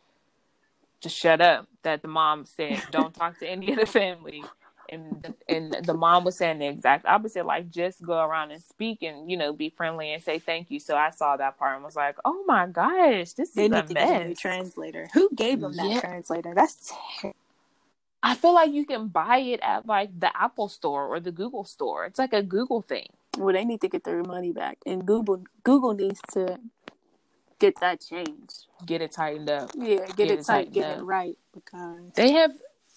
to 1.03 1.11
shut 1.11 1.41
up. 1.41 1.69
That 1.85 2.03
the 2.03 2.09
mom 2.09 2.47
said, 2.47 2.85
"Don't 2.91 3.15
talk 3.17 3.39
to 3.41 3.49
any 3.49 3.73
of 3.73 3.81
the 3.81 3.87
family." 3.87 4.45
And 4.91 5.23
the, 5.23 5.35
and 5.49 5.73
the 5.87 5.95
mom 5.95 6.25
was 6.25 6.37
saying 6.37 6.61
the 6.61 6.69
exact 6.69 7.07
opposite, 7.07 7.47
like 7.47 7.71
just 7.71 8.03
go 8.05 8.25
around 8.25 8.53
and 8.53 8.63
speak 8.63 9.03
and 9.03 9.31
you 9.31 9.37
know 9.37 9.53
be 9.53 9.71
friendly 9.71 10.13
and 10.13 10.23
say 10.23 10.39
thank 10.39 10.71
you. 10.71 10.81
So 10.81 10.97
I 10.97 11.11
saw 11.11 11.37
that 11.39 11.59
part 11.59 11.77
and 11.77 11.85
was 11.85 11.97
like, 11.97 12.17
oh 12.25 12.45
my 12.47 12.67
gosh, 12.69 13.33
this 13.35 13.53
They 13.55 13.67
is 13.67 13.73
a 13.73 13.77
need 13.77 13.89
to 13.89 13.95
get 13.95 14.11
a 14.11 14.19
new 14.29 14.35
translator. 14.35 15.09
Who 15.15 15.31
gave 15.35 15.61
them 15.61 15.77
that 15.77 15.87
Yeah. 15.91 16.01
translator? 16.01 16.55
That's 16.55 16.93
ter- 17.21 17.35
I 18.25 18.37
feel 18.37 18.55
like 18.55 18.73
you 18.73 18.87
can 18.87 19.09
buy 19.09 19.39
it 19.39 19.61
at 19.63 19.87
like 19.87 20.19
the 20.21 20.37
Apple 20.37 20.71
store 20.71 21.07
or 21.09 21.21
the 21.21 21.33
Google 21.33 21.65
store. 21.65 22.07
It's 22.07 22.19
like 22.21 22.35
a 22.35 22.43
Google 22.43 22.83
thing. 22.83 23.09
well. 23.39 23.55
They 23.55 23.67
need 23.67 23.83
to 23.83 23.89
get 23.89 24.05
their 24.05 24.25
money 24.25 24.53
back, 24.53 24.79
and 24.87 25.07
Google 25.07 25.45
Google 25.65 25.95
needs 25.95 26.21
to 26.33 26.59
get 27.61 27.81
that 27.81 28.01
changed. 28.03 28.67
Get 28.87 29.03
it 29.03 29.13
tightened 29.13 29.51
up. 29.51 29.73
Yeah, 29.77 30.07
get, 30.17 30.17
Get 30.17 30.31
it 30.31 30.41
it 30.41 30.47
tight, 30.47 30.73
tightened 30.73 30.75
get 30.75 30.99
it 30.99 31.03
right 31.03 31.39
because 31.55 32.13
They 32.17 32.33
have 32.33 32.53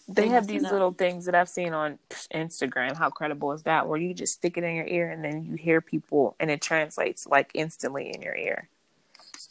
they 0.09 0.23
They 0.23 0.27
have 0.29 0.47
these 0.47 0.65
up. 0.65 0.71
little 0.73 0.91
things 0.93 1.25
that 1.25 1.35
I've 1.35 1.49
seen 1.49 1.73
on 1.73 1.99
Instagram. 2.33 2.97
How 2.97 3.09
credible 3.09 3.51
is 3.53 3.63
that? 3.63 3.87
Where 3.89 3.99
you 3.99 4.13
just 4.13 4.35
stick 4.35 4.57
it 4.57 4.63
in 4.63 4.75
your 4.75 4.87
ear 4.87 5.11
and 5.11 5.23
then 5.23 5.43
you 5.45 5.55
hear 5.55 5.81
people 5.81 6.35
and 6.39 6.51
it 6.51 6.61
translates 6.61 7.27
like 7.27 7.51
instantly 7.53 8.11
in 8.13 8.21
your 8.21 8.35
ear. 8.35 8.69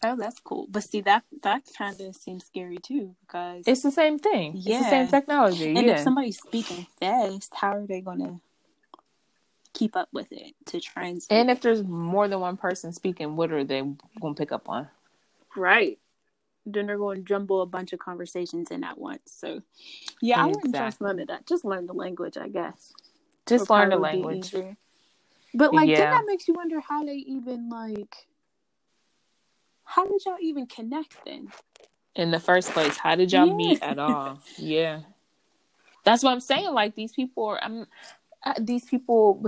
Oh, 0.05 0.17
that's 0.17 0.41
cool. 0.41 0.67
But 0.71 0.85
see, 0.85 1.01
that 1.03 1.25
that 1.43 1.63
kind 1.77 2.01
of 2.01 2.15
seems 2.17 2.45
scary 2.47 2.79
too 2.79 3.15
because 3.21 3.65
It's 3.67 3.83
the 3.83 3.91
same 3.91 4.19
thing. 4.19 4.57
It's 4.57 4.65
the 4.65 4.71
Yeah. 4.73 4.91
same 4.91 5.09
technology. 5.09 5.75
and 5.77 5.87
yeah. 5.87 5.95
if 5.95 6.01
somebody's 6.01 6.39
speaking 6.39 6.87
fast, 7.01 7.53
how 7.55 7.77
are 7.77 7.87
they 7.87 8.01
gonna 8.01 8.41
keep 9.73 9.95
up 9.97 10.09
with 10.13 10.33
it 10.33 10.55
to 10.67 10.81
translate? 10.81 11.27
and 11.39 11.51
if 11.51 11.61
there's 11.61 11.83
more 11.83 12.29
than 12.29 12.41
one 12.41 12.57
person 12.57 12.93
speaking, 12.93 13.37
what 13.37 13.53
are 13.53 13.65
they 13.65 13.83
gonna 14.21 14.35
pick 14.35 14.53
up 14.53 14.69
on? 14.69 14.89
Right. 15.57 15.99
Then 16.69 16.87
they're 16.87 16.99
going 16.99 17.19
to 17.19 17.23
jumble 17.23 17.63
a 17.63 17.67
bunch 17.67 17.93
of 17.93 18.01
conversations 18.01 18.73
in 18.73 18.83
at 18.83 18.99
once. 18.99 19.23
So, 19.27 19.63
yeah, 20.21 20.43
I 20.43 20.47
wouldn't 20.47 20.75
trust 20.75 20.97
Exactly. 20.97 21.07
none 21.07 21.21
of 21.21 21.29
that. 21.29 21.47
Just 21.47 21.65
learn 21.65 21.87
the 21.87 21.93
language, 21.93 22.37
I 22.37 22.49
guess. 22.49 22.93
Just 23.47 23.71
learn 23.71 23.91
the 23.91 23.97
language. 23.99 24.53
But 25.55 25.73
like, 25.73 25.87
then 25.87 26.11
that 26.11 26.25
makes 26.27 26.49
you 26.49 26.55
wonder 26.55 26.81
how 26.81 27.05
they 27.05 27.15
even 27.15 27.69
like. 27.69 28.27
How 29.87 30.07
did 30.07 30.21
y'all 30.27 30.37
even 30.41 30.67
connect 30.67 31.25
then? 31.25 31.49
in 32.17 32.31
the 32.31 32.41
first 32.41 32.71
place. 32.71 32.97
How 32.97 33.15
did 33.15 33.33
y'all 33.33 33.47
Yeah. 33.47 33.55
meet 33.55 33.83
at 33.83 33.99
all? 33.99 34.41
Yeah, 34.59 35.01
that's 36.05 36.23
what 36.23 36.33
I'm 36.33 36.41
saying. 36.41 36.73
Like 36.73 36.95
these 36.95 37.13
people, 37.13 37.45
are, 37.47 37.63
I'm 37.63 37.87
these 38.61 38.85
people. 38.85 39.43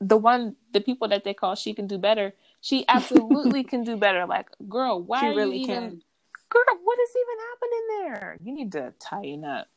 The 0.00 0.16
one, 0.16 0.56
the 0.72 0.80
people 0.80 1.08
that 1.08 1.24
they 1.24 1.34
call 1.34 1.54
she 1.54 1.72
can 1.72 1.86
do 1.86 1.98
better. 1.98 2.32
She 2.60 2.84
absolutely 2.88 3.64
can 3.64 3.84
do 3.84 3.96
better. 3.96 4.26
Like, 4.26 4.48
girl, 4.68 5.00
why 5.02 5.20
she 5.20 5.26
are 5.26 5.34
really 5.34 5.58
you 5.58 5.64
even? 5.64 5.74
can. 5.82 6.02
Girl, 6.50 6.78
what 6.82 6.98
is 7.00 7.10
even 7.16 7.38
happening 7.50 8.12
there? 8.20 8.38
You 8.42 8.52
need 8.54 8.72
to 8.72 8.92
tighten 8.98 9.44
up. 9.44 9.68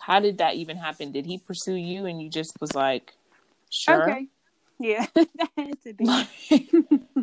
How 0.00 0.20
did 0.20 0.38
that 0.38 0.54
even 0.54 0.76
happen? 0.76 1.12
Did 1.12 1.26
he 1.26 1.38
pursue 1.38 1.74
you 1.74 2.06
and 2.06 2.20
you 2.20 2.28
just 2.28 2.52
was 2.60 2.74
like, 2.74 3.12
sure? 3.70 4.02
Okay. 4.02 4.26
Yeah, 4.80 5.06
that 5.14 5.28
had 5.56 5.82
to 5.82 5.92
be. 5.94 6.68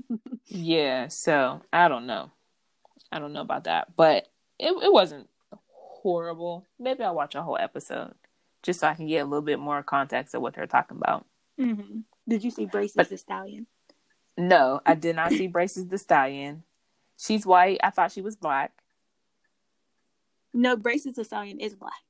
yeah. 0.48 1.08
So 1.10 1.62
I 1.72 1.88
don't 1.88 2.06
know. 2.08 2.32
I 3.12 3.20
don't 3.20 3.34
know 3.34 3.42
about 3.42 3.66
that, 3.66 3.96
but 3.96 4.28
it 4.60 4.72
it 4.72 4.92
wasn't 4.94 5.28
horrible. 5.70 6.66
Maybe 6.80 7.04
I'll 7.04 7.16
watch 7.16 7.36
a 7.36 7.42
whole 7.42 7.58
episode 7.60 8.14
just 8.64 8.80
so 8.80 8.88
I 8.88 8.94
can 8.94 9.08
get 9.08 9.20
a 9.20 9.26
little 9.26 9.42
bit 9.42 9.60
more 9.60 9.84
context 9.84 10.34
of 10.36 10.42
what 10.42 10.54
they're 10.56 10.68
talking 10.68 10.98
about. 10.98 11.26
hmm 11.58 12.02
Did 12.28 12.44
you 12.44 12.52
see 12.52 12.66
Braces 12.66 12.96
But- 12.96 13.10
the 13.10 13.18
Stallion? 13.18 13.68
No, 14.38 14.80
I 14.86 14.96
did 14.96 15.18
not 15.18 15.32
see 15.32 15.48
Braces 15.48 15.88
the 15.88 15.98
Stallion. 15.98 16.64
She's 17.18 17.46
white. 17.46 17.80
I 17.84 17.90
thought 17.90 18.12
she 18.14 18.22
was 18.22 18.36
black. 18.38 18.72
No, 20.54 20.76
Braces 20.78 21.16
the 21.16 21.24
Stallion 21.26 21.60
is 21.60 21.76
black. 21.76 22.02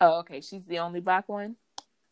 Oh, 0.00 0.20
okay. 0.20 0.40
She's 0.40 0.64
the 0.64 0.78
only 0.78 1.00
black 1.00 1.28
one. 1.28 1.56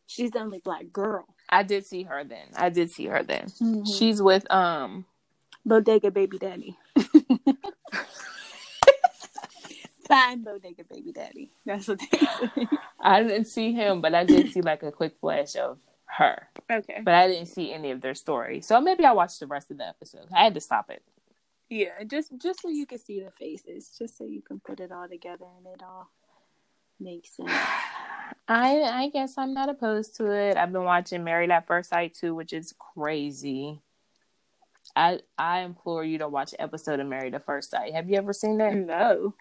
She's 0.06 0.32
the 0.32 0.40
only 0.40 0.58
black 0.58 0.92
girl. 0.92 1.26
I 1.48 1.62
did 1.62 1.86
see 1.86 2.02
her 2.04 2.24
then. 2.24 2.48
I 2.56 2.68
did 2.68 2.90
see 2.90 3.06
her 3.06 3.22
then. 3.22 3.46
Mhm. 3.60 3.98
She's 3.98 4.20
with 4.22 4.50
um 4.50 5.06
Bodega 5.64 6.10
Baby 6.10 6.38
Daddy. 6.38 6.76
Fine 10.08 10.42
Bodega 10.42 10.84
Baby 10.84 11.12
Daddy. 11.12 11.50
That's 11.66 11.86
what 11.88 12.00
they 12.00 12.18
say. 12.18 12.66
I 13.00 13.22
didn't 13.22 13.44
see 13.46 13.72
him, 13.72 14.00
but 14.00 14.14
I 14.14 14.24
did 14.24 14.50
see 14.52 14.62
like 14.62 14.82
a 14.82 14.90
quick 14.90 15.16
flash 15.20 15.54
of 15.56 15.78
her. 16.06 16.48
Okay. 16.70 17.02
But 17.04 17.14
I 17.14 17.28
didn't 17.28 17.48
see 17.48 17.72
any 17.72 17.90
of 17.90 18.00
their 18.00 18.14
story. 18.14 18.62
So 18.62 18.80
maybe 18.80 19.04
I 19.04 19.12
watched 19.12 19.40
the 19.40 19.46
rest 19.46 19.70
of 19.70 19.76
the 19.78 19.86
episode. 19.86 20.26
I 20.34 20.44
had 20.44 20.54
to 20.54 20.60
stop 20.60 20.90
it. 20.90 21.02
Yeah, 21.68 22.02
just 22.06 22.32
just 22.38 22.62
so 22.62 22.68
you 22.70 22.86
can 22.86 22.98
see 22.98 23.20
the 23.20 23.30
faces, 23.30 23.90
just 23.98 24.16
so 24.16 24.24
you 24.24 24.40
can 24.40 24.58
put 24.60 24.80
it 24.80 24.90
all 24.90 25.06
together 25.06 25.44
and 25.58 25.66
it 25.66 25.82
all 25.82 26.08
makes 26.98 27.36
sense. 27.36 27.50
I 28.48 28.80
I 28.82 29.08
guess 29.10 29.36
I'm 29.36 29.52
not 29.52 29.68
opposed 29.68 30.16
to 30.16 30.32
it. 30.32 30.56
I've 30.56 30.72
been 30.72 30.84
watching 30.84 31.22
Married 31.22 31.50
at 31.50 31.66
First 31.66 31.90
Sight 31.90 32.14
too, 32.14 32.34
which 32.34 32.52
is 32.52 32.74
crazy. 32.78 33.80
I 34.96 35.20
I 35.36 35.60
implore 35.60 36.02
you 36.02 36.18
to 36.18 36.28
watch 36.28 36.54
an 36.54 36.60
episode 36.62 36.98
of 36.98 37.06
Married 37.06 37.34
at 37.34 37.44
First 37.44 37.70
Sight. 37.70 37.92
Have 37.92 38.08
you 38.08 38.16
ever 38.16 38.32
seen 38.32 38.58
that? 38.58 38.74
No. 38.74 39.34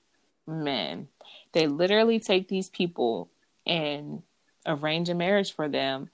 Man, 0.45 1.07
they 1.53 1.67
literally 1.67 2.19
take 2.19 2.47
these 2.47 2.69
people 2.69 3.29
and 3.65 4.23
arrange 4.65 5.09
a 5.09 5.15
marriage 5.15 5.53
for 5.53 5.69
them. 5.69 6.09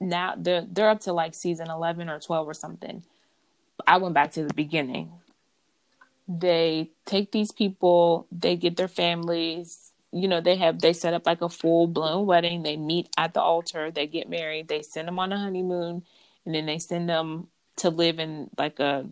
Now 0.00 0.34
they're 0.36 0.66
they're 0.70 0.90
up 0.90 1.00
to 1.00 1.12
like 1.12 1.34
season 1.34 1.70
eleven 1.70 2.08
or 2.08 2.18
twelve 2.18 2.48
or 2.48 2.54
something. 2.54 3.02
I 3.86 3.98
went 3.98 4.14
back 4.14 4.32
to 4.32 4.44
the 4.44 4.54
beginning. 4.54 5.12
They 6.28 6.90
take 7.06 7.32
these 7.32 7.50
people, 7.50 8.26
they 8.30 8.56
get 8.56 8.76
their 8.76 8.88
families, 8.88 9.89
you 10.12 10.28
know, 10.28 10.40
they 10.40 10.56
have 10.56 10.80
they 10.80 10.92
set 10.92 11.14
up 11.14 11.26
like 11.26 11.42
a 11.42 11.48
full 11.48 11.86
blown 11.86 12.26
wedding. 12.26 12.62
They 12.62 12.76
meet 12.76 13.08
at 13.16 13.34
the 13.34 13.40
altar, 13.40 13.90
they 13.90 14.06
get 14.06 14.28
married, 14.28 14.68
they 14.68 14.82
send 14.82 15.08
them 15.08 15.18
on 15.18 15.32
a 15.32 15.38
honeymoon, 15.38 16.04
and 16.44 16.54
then 16.54 16.66
they 16.66 16.78
send 16.78 17.08
them 17.08 17.48
to 17.76 17.90
live 17.90 18.18
in 18.18 18.50
like 18.58 18.80
a 18.80 19.06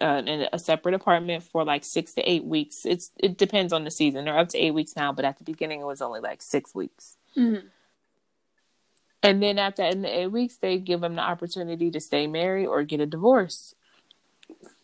uh, 0.00 0.22
in 0.26 0.48
a 0.52 0.58
separate 0.58 0.94
apartment 0.94 1.42
for 1.42 1.64
like 1.64 1.84
six 1.84 2.14
to 2.14 2.22
eight 2.30 2.44
weeks. 2.44 2.84
It's 2.84 3.10
it 3.18 3.38
depends 3.38 3.72
on 3.72 3.84
the 3.84 3.90
season. 3.90 4.24
They're 4.24 4.38
up 4.38 4.50
to 4.50 4.58
eight 4.58 4.72
weeks 4.72 4.96
now, 4.96 5.12
but 5.12 5.24
at 5.24 5.38
the 5.38 5.44
beginning 5.44 5.80
it 5.80 5.86
was 5.86 6.02
only 6.02 6.20
like 6.20 6.42
six 6.42 6.74
weeks. 6.74 7.16
Mm-hmm. 7.36 7.66
And 9.24 9.42
then 9.42 9.58
after 9.58 9.84
in 9.84 10.02
the 10.02 10.20
eight 10.20 10.32
weeks, 10.32 10.56
they 10.56 10.78
give 10.78 11.00
them 11.00 11.14
the 11.14 11.22
opportunity 11.22 11.90
to 11.90 12.00
stay 12.00 12.26
married 12.26 12.66
or 12.66 12.82
get 12.82 13.00
a 13.00 13.06
divorce. 13.06 13.74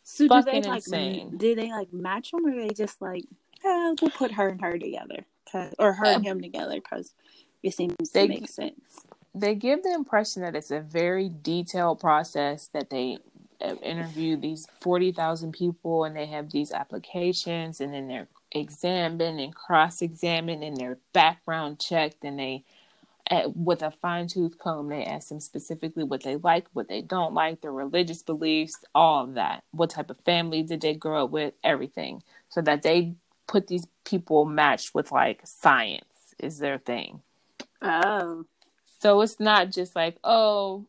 So 0.05 0.25
do 0.25 0.29
Fucking 0.29 0.63
they 0.63 0.69
like 0.69 0.79
insane. 0.79 1.37
do 1.37 1.55
they 1.55 1.71
like 1.71 1.93
match 1.93 2.31
them 2.31 2.47
or 2.47 2.55
they 2.55 2.71
just 2.71 3.03
like 3.03 3.25
oh, 3.69 3.97
we'll 4.01 4.11
put 4.11 4.33
her 4.33 4.49
and 4.49 4.61
her 4.61 4.79
together, 4.79 5.27
or 5.79 5.93
her 5.93 6.07
and 6.07 6.25
him 6.25 6.41
together 6.41 6.77
because 6.77 7.13
it 7.63 7.75
seems 7.75 7.95
They- 8.13 8.27
to 8.27 8.29
make 8.29 8.49
sense. 8.49 9.07
They 9.35 9.55
give 9.55 9.83
the 9.85 9.93
impression 9.95 10.43
that 10.43 10.57
it's 10.57 10.71
a 10.71 10.81
very 10.81 11.29
detailed 11.29 12.01
process 12.01 12.67
that 12.69 12.91
they 12.91 13.19
uh, 13.61 13.75
interview 13.83 14.37
these 14.37 14.67
forty 14.81 15.13
thousand 15.13 15.53
people 15.53 16.05
and 16.05 16.17
they 16.17 16.27
have 16.27 16.51
these 16.51 16.73
applications 16.73 17.81
and 17.81 17.93
then 17.93 18.09
they're 18.09 18.29
examined 18.53 19.39
and 19.39 19.55
cross-examined 19.55 20.65
and 20.65 20.77
they're 20.77 20.99
background 21.13 21.79
checked 21.79 22.25
and 22.25 22.39
they 22.39 22.65
uh, 23.31 23.49
with 23.55 23.83
a 23.83 23.91
fine-tooth 23.91 24.59
comb 24.59 24.89
they 24.89 25.05
ask 25.05 25.29
them 25.29 25.39
specifically 25.41 26.03
what 26.03 26.23
they 26.23 26.37
like 26.37 26.67
what 26.73 26.89
they 26.89 27.03
don't 27.03 27.35
like 27.35 27.61
their 27.61 27.73
religious 27.73 28.23
beliefs 28.23 28.77
all 28.95 29.25
of 29.25 29.35
that. 29.35 29.63
What 29.73 29.91
type 29.91 30.11
of 30.11 30.19
family 30.21 30.63
did 30.63 30.81
they 30.81 30.95
grow 30.95 31.25
up 31.25 31.31
with 31.31 31.55
everything. 31.63 32.23
So 32.49 32.63
that 32.63 32.83
they 32.83 33.15
put 33.49 33.69
these 33.69 33.87
people 34.07 34.47
matched 34.47 34.95
with 34.95 35.13
like 35.13 35.43
science 35.45 36.35
is 36.41 36.59
their 36.61 36.79
thing 36.79 37.23
Oh, 37.83 38.45
so 39.01 39.21
it's 39.23 39.41
not 39.41 39.71
just 39.73 39.97
like 39.97 40.19
oh 40.25 40.87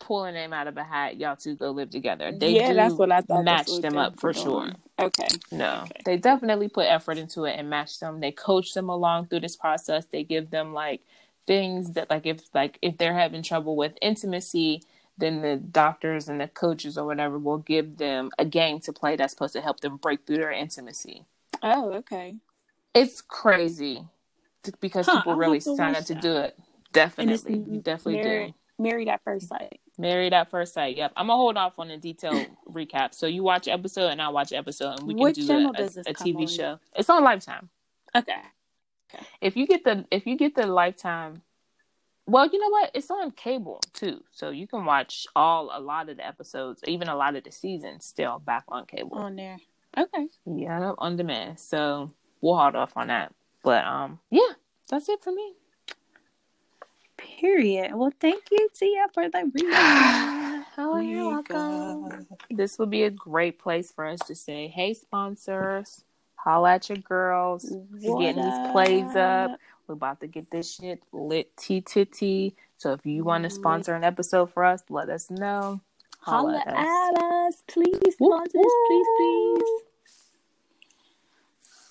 pull 0.00 0.24
a 0.24 0.32
name 0.32 0.52
out 0.52 0.68
of 0.68 0.76
a 0.78 0.84
hat 0.84 1.16
y'all 1.18 1.36
two 1.36 1.56
go 1.56 1.70
live 1.72 1.90
together 1.90 2.32
they 2.32 2.54
yeah, 2.54 2.72
do 2.72 2.74
that's 2.74 2.98
what 2.98 3.12
I 3.12 3.22
thought. 3.22 3.44
match 3.44 3.80
them 3.80 3.98
up 3.98 4.20
for 4.20 4.32
sure. 4.34 4.72
Okay. 5.00 5.28
no, 5.52 5.90
Okay. 5.90 6.04
they 6.04 6.16
definitely 6.18 6.68
put 6.68 6.86
effort 6.86 7.18
into 7.18 7.44
it 7.44 7.56
and 7.58 7.70
match 7.70 8.00
them. 8.00 8.20
They 8.20 8.32
coach 8.32 8.74
them 8.74 8.88
along 8.90 9.26
through 9.28 9.40
this 9.40 9.56
process. 9.56 10.06
They 10.06 10.24
give 10.24 10.50
them 10.50 10.74
like 10.74 11.02
things 11.46 11.92
that 11.92 12.10
like 12.10 12.26
if 12.26 12.42
like 12.54 12.78
if 12.82 12.98
they're 12.98 13.14
having 13.18 13.42
trouble 13.42 13.76
with 13.76 13.98
intimacy, 14.02 14.84
then 15.18 15.42
the 15.42 15.56
doctors 15.56 16.28
and 16.28 16.40
the 16.40 16.48
coaches 16.48 16.98
or 16.98 17.06
whatever 17.06 17.38
will 17.38 17.58
give 17.58 17.98
them 17.98 18.30
a 18.38 18.44
game 18.46 18.80
to 18.80 18.92
play 18.92 19.16
that's 19.16 19.32
supposed 19.34 19.54
to 19.54 19.60
help 19.62 19.80
them 19.80 19.96
break 19.98 20.26
through 20.26 20.38
their 20.38 20.52
intimacy. 20.52 21.24
Oh, 21.62 21.92
okay. 21.94 22.36
It's 22.94 23.20
crazy 23.20 24.04
because 24.80 25.06
Huh, 25.06 25.18
people 25.18 25.36
really 25.36 25.60
sign 25.60 25.94
up 25.94 26.04
to 26.06 26.14
do 26.14 26.36
it. 26.36 26.58
Definitely, 26.92 27.54
you 27.66 27.80
definitely 27.80 28.22
married, 28.22 28.54
do. 28.78 28.82
married 28.82 29.08
at 29.08 29.22
first 29.22 29.48
sight. 29.48 29.80
Married 29.96 30.32
at 30.32 30.50
first 30.50 30.74
sight. 30.74 30.96
Yep, 30.96 31.12
I'm 31.16 31.26
gonna 31.28 31.36
hold 31.36 31.56
off 31.56 31.78
on 31.78 31.88
the 31.88 31.96
detailed 31.96 32.48
recap. 32.68 33.14
So 33.14 33.26
you 33.26 33.42
watch 33.42 33.68
episode 33.68 34.08
and 34.08 34.20
I 34.20 34.28
watch 34.30 34.52
episode, 34.52 34.98
and 34.98 35.06
we 35.06 35.14
can 35.14 35.20
What 35.20 35.34
do 35.34 35.50
a, 35.50 35.56
a, 35.82 35.84
a 36.10 36.14
TV 36.14 36.40
on? 36.40 36.46
show. 36.48 36.78
It's 36.96 37.08
on 37.10 37.22
Lifetime. 37.22 37.68
Okay. 38.16 38.32
Okay. 39.12 39.24
if 39.40 39.56
you 39.56 39.66
get 39.66 39.84
the 39.84 40.04
if 40.12 40.24
you 40.26 40.36
get 40.36 40.54
the 40.54 40.66
lifetime 40.66 41.42
well 42.26 42.46
you 42.46 42.60
know 42.60 42.68
what 42.68 42.92
it's 42.94 43.10
on 43.10 43.32
cable 43.32 43.80
too 43.92 44.22
so 44.30 44.50
you 44.50 44.68
can 44.68 44.84
watch 44.84 45.26
all 45.34 45.70
a 45.72 45.80
lot 45.80 46.08
of 46.08 46.16
the 46.16 46.24
episodes 46.24 46.80
even 46.86 47.08
a 47.08 47.16
lot 47.16 47.34
of 47.34 47.42
the 47.42 47.50
seasons 47.50 48.04
still 48.06 48.38
back 48.38 48.62
on 48.68 48.86
cable 48.86 49.18
On 49.18 49.34
there. 49.34 49.58
Okay. 49.98 50.28
yeah 50.46 50.92
on 50.98 51.16
demand 51.16 51.58
so 51.58 52.12
we'll 52.40 52.56
hold 52.56 52.76
off 52.76 52.92
on 52.96 53.08
that 53.08 53.32
but 53.62 53.84
um 53.84 54.18
yeah 54.30 54.52
that's 54.88 55.08
it 55.08 55.22
for 55.22 55.32
me 55.32 55.54
Period. 57.38 57.94
Well, 57.94 58.12
thank 58.18 58.44
you, 58.50 58.68
Tia, 58.74 59.06
for 59.12 59.28
the 59.28 59.50
recap. 59.54 60.64
oh 60.78 60.98
you're 60.98 61.28
welcome 61.28 62.26
this 62.50 62.78
would 62.78 62.90
be 62.90 63.04
a 63.04 63.10
great 63.10 63.58
place 63.58 63.92
for 63.92 64.06
us 64.06 64.20
to 64.20 64.34
say 64.34 64.68
hey 64.68 64.94
sponsors 64.94 66.04
holla 66.36 66.72
at 66.74 66.88
your 66.88 66.98
girls 66.98 67.66
What 68.02 68.20
getting 68.20 68.42
these 68.42 68.72
plays 68.72 69.14
up 69.16 69.50
up? 69.52 69.60
We're 69.86 69.94
about 69.94 70.20
to 70.20 70.28
get 70.28 70.50
this 70.50 70.74
shit 70.76 71.02
lit 71.12 71.54
T 71.56 71.80
titty. 71.80 72.54
So 72.78 72.92
if 72.92 73.04
you 73.04 73.24
want 73.24 73.42
to 73.44 73.50
sponsor 73.50 73.94
an 73.94 74.04
episode 74.04 74.52
for 74.52 74.64
us, 74.64 74.82
let 74.88 75.10
us 75.10 75.30
know. 75.30 75.80
Holla 76.22 76.62
at 76.66 76.74
us. 76.74 77.54
us, 77.54 77.62
please. 77.66 78.14
Whoop, 78.18 78.34
Sponsors, 78.34 78.72
please, 78.86 79.06
please. 79.18 79.64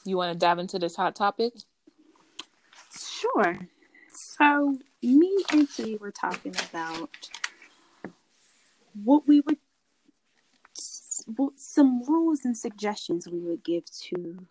You 0.06 0.18
want 0.18 0.34
to 0.34 0.38
dive 0.38 0.60
into 0.60 0.80
this 0.80 0.96
hot 0.96 1.16
topic? 1.16 1.54
Sure. 2.98 3.60
So, 4.14 4.78
me 5.02 5.44
and 5.52 5.70
T 5.70 5.98
were 5.98 6.12
talking 6.12 6.56
about 6.70 7.30
what 9.04 9.28
we 9.28 9.42
would, 9.42 9.58
what 11.36 11.60
some 11.60 12.04
rules 12.08 12.46
and 12.46 12.58
suggestions 12.58 13.28
we 13.28 13.40
would 13.40 13.64
give 13.64 13.86
to 14.10 14.46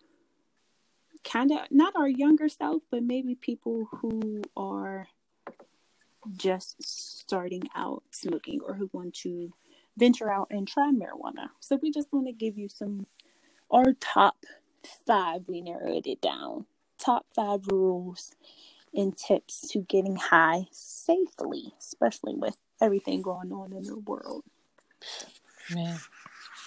kind 1.23 1.51
of 1.51 1.59
not 1.71 1.95
our 1.95 2.07
younger 2.07 2.49
self, 2.49 2.83
but 2.91 3.03
maybe 3.03 3.35
people 3.35 3.87
who 3.91 4.41
are 4.55 5.07
just 6.35 6.75
starting 6.83 7.63
out 7.75 8.03
smoking 8.11 8.59
or 8.65 8.73
who 8.73 8.89
want 8.93 9.13
to 9.13 9.51
venture 9.97 10.31
out 10.31 10.47
and 10.51 10.67
try 10.67 10.91
marijuana. 10.91 11.49
So, 11.59 11.79
we 11.81 11.91
just 11.91 12.11
want 12.13 12.27
to 12.27 12.33
give 12.33 12.57
you 12.57 12.69
some 12.69 13.07
our 13.71 13.93
top 13.99 14.37
five. 15.05 15.47
We 15.47 15.61
narrowed 15.61 16.07
it 16.07 16.21
down. 16.21 16.65
Top 16.99 17.25
five 17.35 17.61
rules 17.67 18.35
and 18.93 19.15
tips 19.15 19.67
to 19.69 19.79
getting 19.81 20.15
high 20.15 20.67
safely, 20.71 21.73
especially 21.79 22.35
with 22.35 22.57
everything 22.81 23.21
going 23.21 23.51
on 23.51 23.73
in 23.73 23.83
the 23.83 23.97
world. 23.99 24.43
Man. 25.73 25.99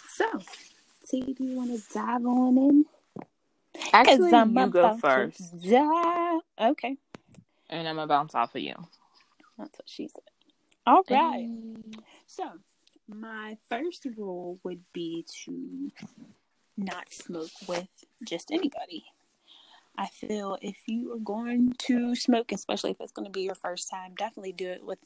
So, 0.09 0.25
T, 1.09 1.35
do 1.35 1.45
you 1.45 1.57
want 1.57 1.71
to 1.71 1.95
dive 1.95 2.25
on 2.25 2.57
in? 2.59 2.85
Actually, 3.93 4.31
you 4.33 4.37
I'm 4.37 4.71
go 4.71 4.97
first, 4.99 5.41
dive- 5.63 6.41
Okay, 6.61 6.97
and 7.69 7.89
I'm 7.89 7.97
going 7.97 8.07
to 8.07 8.13
bounce 8.13 8.35
off 8.35 8.55
of 8.55 8.63
you. 8.63 8.75
that's 9.59 9.79
what 9.79 9.89
she 9.89 10.09
said. 10.09 10.23
All 10.87 11.03
right. 11.11 11.49
Mm. 11.49 11.99
So, 12.27 12.45
my 13.09 13.57
first 13.69 14.07
rule 14.17 14.59
would 14.63 14.83
be 14.93 15.25
to 15.45 15.91
not 16.77 17.13
smoke 17.13 17.51
with 17.67 17.89
just 18.27 18.51
anybody. 18.51 19.05
I 19.97 20.07
feel 20.07 20.57
if 20.63 20.77
you 20.87 21.13
are 21.13 21.19
going 21.19 21.75
to 21.81 22.15
smoke, 22.15 22.53
especially 22.53 22.93
if 22.93 23.01
it's 23.01 23.13
going 23.13 23.27
to 23.27 23.31
be 23.31 23.43
your 23.43 23.55
first 23.55 23.91
time, 23.91 24.15
definitely 24.17 24.53
do 24.53 24.71
it 24.71 24.85
with 24.85 24.99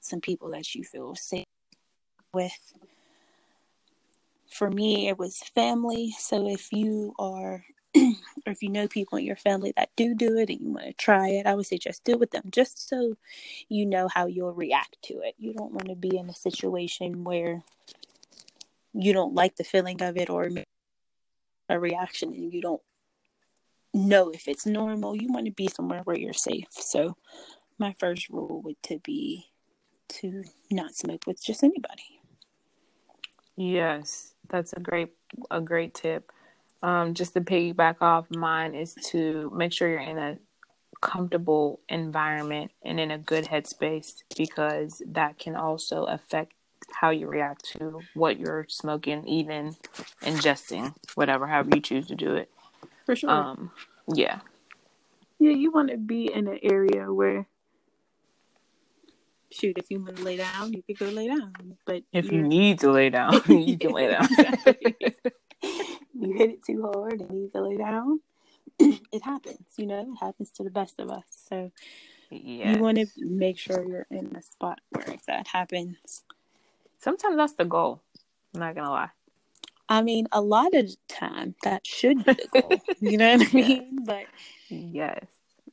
some 0.00 0.20
people 0.20 0.50
that 0.50 0.74
you 0.74 0.82
feel 0.82 1.14
safe 1.14 1.44
with. 2.32 2.74
For 4.50 4.70
me, 4.70 5.08
it 5.08 5.18
was 5.18 5.38
family. 5.54 6.14
So 6.18 6.48
if 6.48 6.72
you 6.72 7.14
are, 7.18 7.64
or 7.96 8.52
if 8.52 8.62
you 8.62 8.68
know 8.68 8.88
people 8.88 9.18
in 9.18 9.24
your 9.24 9.36
family 9.36 9.72
that 9.76 9.90
do 9.96 10.14
do 10.14 10.36
it 10.38 10.50
and 10.50 10.60
you 10.60 10.72
want 10.72 10.86
to 10.86 10.92
try 10.92 11.28
it, 11.28 11.46
I 11.46 11.54
would 11.54 11.66
just 11.80 12.04
do 12.04 12.12
it 12.12 12.20
with 12.20 12.30
them, 12.30 12.44
just 12.50 12.88
so 12.88 13.16
you 13.68 13.86
know 13.86 14.08
how 14.08 14.26
you'll 14.26 14.52
react 14.52 14.96
to 15.04 15.14
it. 15.20 15.34
You 15.38 15.52
don't 15.54 15.72
want 15.72 15.88
to 15.88 15.96
be 15.96 16.16
in 16.16 16.28
a 16.28 16.34
situation 16.34 17.24
where 17.24 17.62
you 18.92 19.12
don't 19.12 19.34
like 19.34 19.56
the 19.56 19.64
feeling 19.64 20.02
of 20.02 20.16
it 20.16 20.30
or 20.30 20.50
a 21.68 21.78
reaction 21.78 22.32
and 22.32 22.52
you 22.52 22.60
don't 22.60 22.82
know 23.94 24.30
if 24.30 24.48
it's 24.48 24.66
normal, 24.66 25.16
you 25.16 25.32
want 25.32 25.46
to 25.46 25.52
be 25.52 25.68
somewhere 25.68 26.00
where 26.04 26.18
you're 26.18 26.32
safe. 26.32 26.68
So 26.70 27.16
my 27.78 27.94
first 27.98 28.28
rule 28.28 28.60
would 28.62 28.82
to 28.84 28.98
be 28.98 29.50
to 30.08 30.44
not 30.70 30.94
smoke 30.94 31.22
with 31.26 31.42
just 31.44 31.64
anybody. 31.64 32.20
Yes, 33.56 34.34
that's 34.48 34.72
a 34.72 34.80
great 34.80 35.10
a 35.50 35.60
great 35.60 35.94
tip. 35.94 36.32
Um, 36.82 37.12
just 37.12 37.34
to 37.34 37.40
piggyback 37.42 37.96
off 38.00 38.30
mine 38.30 38.74
is 38.74 38.94
to 39.10 39.52
make 39.54 39.72
sure 39.72 39.88
you're 39.88 40.00
in 40.00 40.16
a 40.16 40.38
comfortable 41.00 41.80
environment 41.88 42.70
and 42.84 43.00
in 43.00 43.10
a 43.10 43.18
good 43.18 43.46
headspace 43.46 44.22
because 44.36 45.02
that 45.06 45.38
can 45.38 45.56
also 45.56 46.04
affect 46.04 46.52
how 46.92 47.10
you 47.10 47.26
react 47.26 47.64
to 47.64 48.00
what 48.14 48.38
you're 48.38 48.66
smoking, 48.68 49.26
eating, 49.26 49.76
ingesting, 50.22 50.94
whatever, 51.14 51.46
however 51.46 51.70
you 51.74 51.80
choose 51.80 52.06
to 52.08 52.14
do 52.14 52.34
it. 52.34 52.50
For 53.06 53.16
sure. 53.16 53.30
Um, 53.30 53.70
yeah. 54.12 54.40
Yeah, 55.38 55.52
you 55.52 55.70
want 55.70 55.90
to 55.90 55.96
be 55.96 56.30
in 56.32 56.48
an 56.48 56.58
area 56.62 57.12
where, 57.12 57.46
shoot, 59.50 59.78
if 59.78 59.90
you 59.90 60.02
want 60.02 60.16
to 60.16 60.22
lay 60.22 60.36
down, 60.36 60.72
you 60.72 60.82
can 60.82 60.96
go 60.98 61.12
lay 61.12 61.28
down. 61.28 61.76
But 61.86 62.02
if 62.12 62.30
you 62.30 62.42
need 62.42 62.80
to 62.80 62.90
lay 62.90 63.10
down, 63.10 63.40
you 63.48 63.78
can 63.78 63.92
lay 63.92 64.08
down. 64.08 64.28
you 66.20 66.34
hit 66.34 66.50
it 66.50 66.64
too 66.64 66.82
hard 66.82 67.20
and 67.20 67.50
to 67.52 67.60
lay 67.62 67.76
down. 67.76 68.20
it 68.78 69.22
happens, 69.22 69.66
you 69.76 69.86
know, 69.86 70.00
it 70.00 70.16
happens 70.24 70.50
to 70.50 70.62
the 70.62 70.70
best 70.70 70.98
of 70.98 71.10
us. 71.10 71.24
So 71.48 71.70
yes. 72.30 72.76
you 72.76 72.82
want 72.82 72.98
to 72.98 73.06
make 73.16 73.58
sure 73.58 73.84
you're 73.84 74.06
in 74.10 74.34
a 74.36 74.42
spot 74.42 74.80
where 74.90 75.10
if 75.10 75.26
that 75.26 75.48
happens. 75.48 76.24
Sometimes 76.98 77.36
that's 77.36 77.54
the 77.54 77.64
goal. 77.64 78.02
I'm 78.54 78.60
not 78.60 78.74
gonna 78.74 78.90
lie. 78.90 79.10
I 79.88 80.02
mean, 80.02 80.28
a 80.30 80.40
lot 80.40 80.74
of 80.74 80.86
the 80.86 80.96
time 81.08 81.56
that 81.64 81.86
should 81.86 82.24
be 82.24 82.34
the 82.34 82.60
goal. 82.60 82.80
you 83.00 83.18
know 83.18 83.36
what 83.36 83.48
I 83.48 83.52
mean? 83.52 84.04
But 84.04 84.26
yes, 84.68 85.26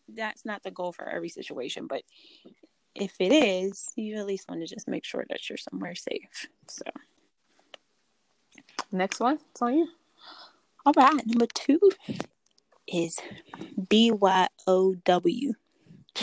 that's 0.10 0.44
not 0.44 0.64
the 0.64 0.72
goal 0.72 0.92
for 0.92 1.08
every 1.08 1.30
situation. 1.30 1.86
But 1.88 2.04
if 2.96 3.16
it 3.20 3.32
is, 3.32 3.92
you 3.96 4.18
at 4.18 4.26
least 4.26 4.50
want 4.50 4.62
to 4.62 4.68
just 4.68 4.88
make 4.88 5.06
sure 5.06 5.26
that 5.30 5.48
you're 5.50 5.58
somewhere 5.58 5.96
safe. 5.96 6.48
So, 6.68 6.86
next 8.92 9.20
one, 9.20 9.40
it's 9.52 9.62
on 9.62 9.78
you. 9.78 9.88
All 10.88 10.94
right, 10.96 11.28
number 11.28 11.48
two 11.54 11.82
is 12.88 13.20
B 13.90 14.10
Y 14.10 14.48
O 14.68 14.96
W. 15.04 15.54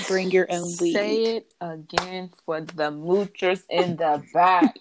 Bring 0.08 0.30
your 0.30 0.46
own 0.48 0.72
weed. 0.80 0.94
Say 0.94 1.22
it 1.36 1.52
again 1.60 2.30
for 2.46 2.62
the 2.62 2.90
moochers 2.90 3.60
in 3.68 3.96
the 3.96 4.22
back. 4.32 4.74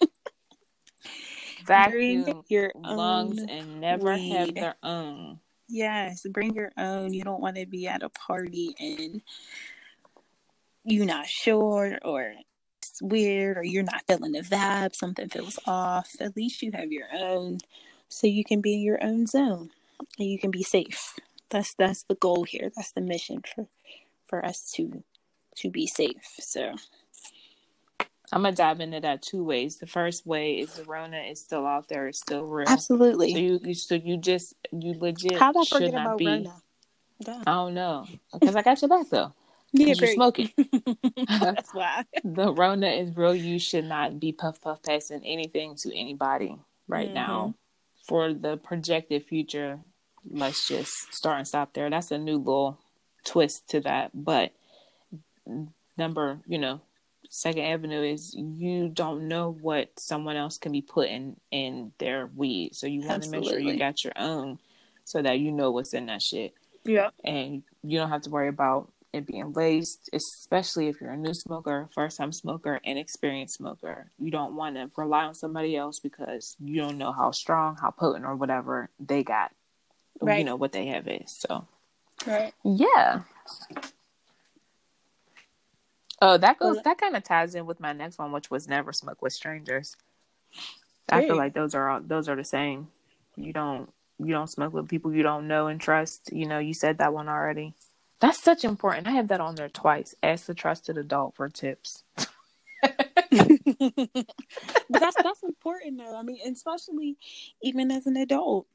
vacuum 1.66 2.24
bring 2.24 2.44
your 2.48 2.72
lungs 2.78 3.42
and 3.42 3.82
never 3.82 4.14
weed. 4.14 4.32
have 4.32 4.56
their 4.56 4.76
own. 4.84 5.42
Yes, 5.68 6.26
bring 6.32 6.54
your 6.54 6.72
own. 6.78 7.14
You 7.14 7.26
don't 7.26 7.42
want 7.42 7.58
to 7.58 7.66
be 7.66 7.86
at 7.86 8.04
a 8.04 8.10
party 8.10 8.74
and 8.80 9.22
you're 10.86 11.06
not 11.06 11.28
sure 11.28 12.00
or 12.06 12.34
it's 12.82 13.02
weird 13.02 13.58
or 13.58 13.66
you're 13.66 13.84
not 13.84 14.04
feeling 14.08 14.32
the 14.32 14.44
vibe, 14.44 14.96
something 14.96 15.28
feels 15.28 15.60
off. 15.68 16.10
At 16.22 16.38
least 16.38 16.62
you 16.62 16.72
have 16.72 16.94
your 16.94 17.08
own 17.14 17.58
so 18.14 18.28
you 18.28 18.44
can 18.44 18.62
be 18.62 18.76
in 18.76 18.82
your 18.82 19.04
own 19.04 19.26
zone 19.26 19.72
and 20.20 20.30
you 20.30 20.38
can 20.38 20.52
be 20.52 20.64
safe. 20.64 21.16
That's 21.50 21.74
that's 21.74 22.04
the 22.04 22.16
goal 22.16 22.44
here. 22.44 22.72
That's 22.76 22.92
the 22.92 23.02
mission 23.02 23.42
for 23.56 23.68
for 24.28 24.46
us 24.46 24.72
to 24.76 25.04
to 25.58 25.70
be 25.70 25.88
safe. 25.88 26.36
So 26.40 26.74
I'm 28.32 28.44
gonna 28.44 28.56
dive 28.56 28.80
into 28.80 29.00
that 29.00 29.24
two 29.24 29.44
ways. 29.44 29.78
The 29.78 29.88
first 29.88 30.26
way 30.26 30.60
is 30.60 30.74
the 30.74 30.84
Rona 30.84 31.18
is 31.18 31.42
still 31.42 31.66
out 31.66 31.88
there, 31.88 32.08
it's 32.08 32.20
still 32.20 32.44
real. 32.44 32.70
Absolutely. 32.70 33.34
So 33.34 33.40
you, 33.40 33.60
you 33.64 33.74
so 33.74 33.96
you 33.96 34.18
just 34.18 34.54
you 34.72 34.94
legit 34.94 35.40
How 35.40 35.52
I 35.56 35.64
should 35.64 35.94
not 35.94 36.18
be. 36.18 36.28
Rona? 36.28 36.54
I 37.28 37.52
don't 37.52 37.74
know 37.74 38.06
because 38.34 38.56
I 38.56 38.62
got 38.62 38.82
your 38.82 38.90
back 38.90 39.10
though. 39.10 39.34
Yeah, 39.76 39.96
you're 39.98 40.14
smoking. 40.14 40.52
That's 41.42 41.74
why 41.74 42.06
the 42.24 42.54
Rona 42.54 42.90
is 42.90 43.18
real. 43.18 43.34
You 43.34 43.58
should 43.58 43.86
not 43.86 44.20
be 44.20 44.32
puff 44.32 44.62
puff 44.62 44.84
passing 44.84 45.26
anything 45.26 45.74
to 45.78 45.98
anybody 45.98 46.56
right 46.88 47.08
mm-hmm. 47.08 47.16
now. 47.16 47.56
For 48.08 48.34
the 48.34 48.58
projected 48.58 49.26
future, 49.26 49.80
let's 50.30 50.68
just 50.68 51.14
start 51.14 51.38
and 51.40 51.48
stop 51.48 51.74
there. 51.74 51.90
That's 51.90 52.12
a 52.12 52.18
new 52.18 52.38
little 52.38 52.80
twist 53.26 53.70
to 53.70 53.80
that. 53.82 54.12
But 54.14 54.54
number, 55.98 56.40
you 56.48 56.58
know, 56.58 56.82
Second 57.30 57.64
Avenue 57.64 58.04
is 58.04 58.36
you 58.36 58.90
don't 58.90 59.28
know 59.28 59.58
what 59.60 59.90
someone 59.98 60.36
else 60.36 60.58
can 60.60 60.72
be 60.72 60.82
putting 60.82 61.36
in 61.50 61.92
their 61.98 62.30
weed. 62.36 62.76
So 62.76 62.86
you 62.86 63.02
want 63.02 63.24
to 63.24 63.30
make 63.30 63.46
sure 63.46 63.58
you 63.58 63.78
got 63.78 64.04
your 64.04 64.14
own 64.16 64.60
so 65.04 65.22
that 65.22 65.40
you 65.40 65.52
know 65.52 65.72
what's 65.72 65.94
in 65.94 66.06
that 66.06 66.22
shit. 66.22 66.54
Yeah. 66.86 67.10
And 67.24 67.64
you 67.84 67.98
don't 67.98 68.10
have 68.10 68.22
to 68.24 68.30
worry 68.30 68.50
about 68.50 68.92
it 69.14 69.28
being 69.28 69.54
laced, 69.54 70.10
especially 70.12 70.88
if 70.88 71.00
you're 71.00 71.12
a 71.12 71.18
new 71.18 71.34
smoker, 71.34 71.88
first 71.94 72.18
time 72.18 72.32
smoker, 72.32 72.82
and 72.84 72.98
experienced 72.98 73.56
smoker. 73.56 74.12
You 74.18 74.32
don't 74.32 74.56
want 74.56 74.76
to 74.76 74.90
rely 74.98 75.26
on 75.26 75.36
somebody 75.36 75.76
else 75.76 76.00
because 76.00 76.56
you 76.60 76.82
don't 76.82 76.98
know 76.98 77.12
how 77.12 77.32
strong, 77.32 77.78
how 77.80 77.92
potent, 77.92 78.26
or 78.26 78.36
whatever 78.36 78.90
they 79.00 79.24
got. 79.24 79.52
Right. 80.20 80.40
You 80.40 80.46
know 80.46 80.56
what 80.56 80.72
they 80.72 80.88
have 80.88 81.08
is. 81.08 81.38
So, 81.48 81.68
right. 82.26 82.54
Yeah. 82.66 83.22
Oh, 86.20 86.38
that 86.38 86.58
goes. 86.58 86.82
That 86.84 86.98
kind 86.98 87.16
of 87.16 87.24
ties 87.24 87.54
in 87.54 87.66
with 87.66 87.80
my 87.80 87.94
next 87.94 88.18
one, 88.18 88.32
which 88.32 88.50
was 88.50 88.68
never 88.68 88.92
smoke 88.94 89.22
with 89.22 89.34
strangers. 89.34 89.96
I 91.10 91.28
feel 91.28 91.36
like 91.36 91.54
those 91.54 91.76
are 91.76 91.90
all, 91.90 92.02
those 92.02 92.30
are 92.30 92.36
the 92.36 92.46
same. 92.46 92.88
You 93.36 93.54
don't 93.54 93.92
you 94.20 94.34
don't 94.34 94.50
smoke 94.50 94.74
with 94.74 94.88
people 94.88 95.14
you 95.14 95.24
don't 95.24 95.48
know 95.48 95.68
and 95.68 95.80
trust. 95.80 96.30
You 96.32 96.48
know, 96.48 96.60
you 96.60 96.74
said 96.74 97.00
that 97.00 97.14
one 97.14 97.28
already. 97.28 97.74
That's 98.20 98.42
such 98.42 98.64
important. 98.64 99.08
I 99.08 99.12
have 99.12 99.28
that 99.30 99.42
on 99.42 99.56
there 99.56 99.70
twice. 99.70 100.16
Ask 100.24 100.50
a 100.50 100.54
trusted 100.54 100.98
adult 100.98 101.36
for 101.36 101.50
tips. 101.50 102.04
but 102.82 102.98
that's 104.90 105.16
that's 105.22 105.44
important 105.44 105.98
though. 105.98 106.18
I 106.18 106.24
mean, 106.24 106.40
especially 106.46 107.18
even 107.62 107.92
as 107.92 108.08
an 108.08 108.18
adult, 108.18 108.68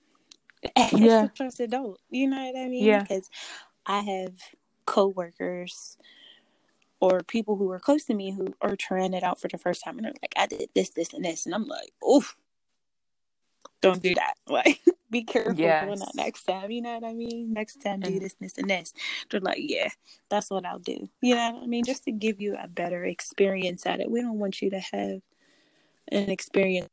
as 0.76 0.93
yeah. 0.93 1.24
a 1.24 1.28
trusted 1.28 1.72
adult. 1.72 2.01
You 2.11 2.28
know 2.28 2.36
what 2.36 2.59
I 2.59 2.68
mean? 2.68 2.84
Yeah. 2.84 3.03
Because 3.03 3.30
I 3.86 4.01
have 4.01 4.34
coworkers 4.86 5.97
or 7.01 7.22
people 7.22 7.57
who 7.57 7.70
are 7.70 7.78
close 7.78 8.05
to 8.05 8.14
me 8.14 8.32
who 8.32 8.55
are 8.61 8.76
trying 8.76 9.14
it 9.14 9.22
out 9.22 9.41
for 9.41 9.49
the 9.49 9.59
first 9.59 9.84
time 9.84 9.97
and 9.99 10.07
they're 10.07 10.14
like, 10.22 10.34
I 10.36 10.47
did 10.47 10.70
this, 10.74 10.91
this, 10.91 11.12
and 11.12 11.24
this. 11.24 11.47
And 11.47 11.55
I'm 11.55 11.66
like, 11.66 11.93
oof, 12.07 12.36
don't 13.81 14.03
do 14.03 14.14
that. 14.14 14.35
Like, 14.49 14.81
be 15.11 15.24
careful 15.24 15.55
yes. 15.55 15.85
doing 15.85 15.99
that 15.99 16.14
next 16.14 16.45
time. 16.45 16.70
You 16.70 16.81
know 16.81 16.95
what 16.95 17.05
I 17.05 17.12
mean? 17.12 17.53
Next 17.53 17.83
time, 17.83 18.01
do 18.01 18.18
this, 18.18 18.35
this, 18.41 18.57
and 18.57 18.70
this. 18.70 18.95
They're 19.31 19.41
like, 19.41 19.59
yeah, 19.61 19.89
that's 20.31 20.51
what 20.51 20.64
I'll 20.64 20.79
do. 20.79 21.09
You 21.20 21.35
know 21.35 21.53
what 21.53 21.64
I 21.64 21.66
mean? 21.66 21.85
Just 21.85 22.05
to 22.05 22.12
give 22.12 22.41
you 22.41 22.57
a 22.57 22.66
better 22.66 23.05
experience 23.05 23.85
at 23.85 24.01
it. 24.01 24.11
We 24.11 24.22
don't 24.22 24.39
want 24.39 24.62
you 24.62 24.70
to 24.70 24.81
have 24.81 25.20
an 26.11 26.31
experience 26.31 26.89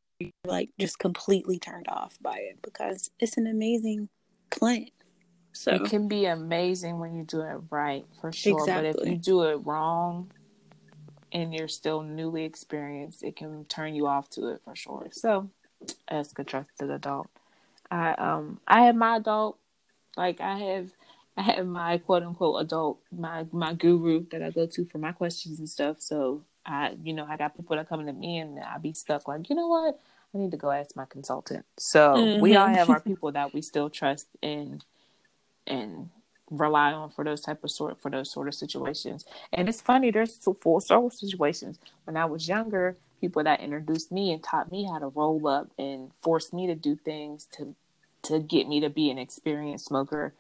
like 0.46 0.70
just 0.80 1.00
completely 1.00 1.60
turned 1.60 1.88
off 1.88 2.18
by 2.22 2.38
it 2.38 2.60
because 2.62 3.10
it's 3.20 3.38
an 3.38 3.48
amazing 3.48 4.10
plant. 4.50 4.92
So 5.54 5.72
it 5.72 5.86
can 5.86 6.08
be 6.08 6.26
amazing 6.26 7.00
when 7.00 7.16
you 7.16 7.24
do 7.24 7.42
it 7.42 7.58
right, 7.70 8.06
for 8.20 8.32
sure. 8.32 8.60
Exactly. 8.60 8.92
But 8.92 9.02
if 9.02 9.10
you 9.10 9.18
do 9.18 9.44
it 9.44 9.56
wrong 9.66 10.32
and 11.32 11.54
you're 11.54 11.70
still 11.70 12.02
newly 12.02 12.44
experienced, 12.44 13.24
it 13.24 13.38
can 13.38 13.64
turn 13.66 13.96
you 13.96 14.08
off 14.08 14.30
to 14.32 14.50
it 14.50 14.62
for 14.66 14.76
sure. 14.76 15.08
So 15.12 15.50
ask 16.10 16.38
a 16.40 16.44
trusted 16.44 16.90
adult. 16.90 17.28
I 17.92 18.12
um 18.14 18.60
I 18.68 18.86
have 18.86 18.96
my 18.96 19.18
adult 19.18 19.58
like 20.18 20.42
I 20.42 20.58
have 20.58 20.92
I 21.38 21.42
have 21.44 21.66
my 21.66 21.98
quote 22.00 22.24
unquote 22.24 22.62
adult 22.62 23.00
my 23.12 23.46
my 23.52 23.74
guru 23.74 24.26
that 24.32 24.42
I 24.42 24.52
go 24.52 24.66
to 24.66 24.86
for 24.86 24.98
my 24.98 25.12
questions 25.12 25.60
and 25.60 25.70
stuff. 25.70 26.02
So 26.02 26.44
I 26.66 26.96
you 27.04 27.14
know 27.14 27.26
I 27.30 27.38
got 27.38 27.56
people 27.56 27.76
that 27.76 27.90
come 27.90 28.06
to 28.06 28.14
me 28.14 28.40
and 28.40 28.60
I 28.60 28.78
be 28.78 28.94
stuck 28.94 29.28
like 29.28 29.50
you 29.50 29.56
know 29.56 29.68
what 29.68 30.00
I 30.34 30.38
need 30.38 30.52
to 30.52 30.58
go 30.58 30.72
ask 30.72 30.96
my 30.96 31.06
consultant. 31.06 31.66
So 31.78 32.16
mm-hmm. 32.16 32.42
we 32.42 32.56
all 32.56 32.68
have 32.68 32.90
our 32.90 33.00
people 33.00 33.32
that 33.34 33.54
we 33.54 33.62
still 33.62 33.90
trust 33.90 34.28
and 34.42 34.84
and 35.68 36.10
rely 36.52 36.92
on 36.92 37.10
for 37.10 37.24
those 37.24 37.42
type 37.42 37.64
of 37.64 37.72
sort 37.72 38.00
for 38.00 38.12
those 38.12 38.32
sort 38.32 38.48
of 38.48 38.54
situations. 38.54 39.26
And 39.52 39.68
it's 39.68 39.82
funny, 39.82 40.12
there's 40.12 40.38
full 40.38 40.80
circle 40.80 41.10
situations. 41.10 41.80
When 42.06 42.18
I 42.18 42.26
was 42.26 42.48
younger, 42.48 42.98
people 43.26 43.44
that 43.44 43.60
introduced 43.60 44.12
me 44.12 44.32
and 44.32 44.44
taught 44.44 44.72
me 44.72 44.86
how 44.86 45.00
to 45.00 45.08
roll 45.08 45.48
up 45.48 45.72
and 45.80 46.12
forced 46.22 46.54
me 46.54 46.68
to 46.68 46.76
do 46.76 46.96
things 46.96 47.48
to 47.54 47.76
to 48.22 48.40
get 48.40 48.68
me 48.68 48.80
to 48.80 48.90
be 48.90 49.10
an 49.10 49.18
experienced 49.18 49.86
smoker. 49.86 50.36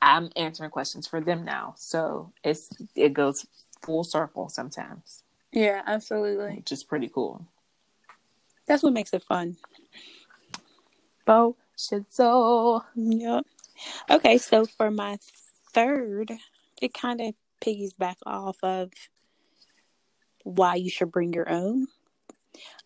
I'm 0.00 0.30
answering 0.36 0.70
questions 0.70 1.06
for 1.06 1.20
them 1.20 1.44
now. 1.44 1.74
So 1.76 2.32
it's 2.42 2.70
it 2.96 3.12
goes 3.12 3.46
full 3.82 4.04
circle 4.04 4.48
sometimes. 4.48 5.22
Yeah, 5.52 5.82
absolutely. 5.86 6.56
Which 6.56 6.72
is 6.72 6.82
pretty 6.82 7.10
cool. 7.12 7.46
That's 8.66 8.82
what 8.82 8.94
makes 8.94 9.12
it 9.12 9.22
fun. 9.22 9.58
Bo 11.26 11.56
so. 11.76 12.84
Yep. 12.94 13.44
Okay, 14.08 14.38
so 14.38 14.64
for 14.64 14.90
my 14.90 15.18
third, 15.74 16.32
it 16.80 16.94
kind 16.94 17.20
of 17.20 17.34
piggies 17.60 17.92
back 17.92 18.16
off 18.24 18.56
of 18.62 18.90
why 20.44 20.74
you 20.76 20.90
should 20.90 21.10
bring 21.12 21.32
your 21.32 21.48
own. 21.48 21.86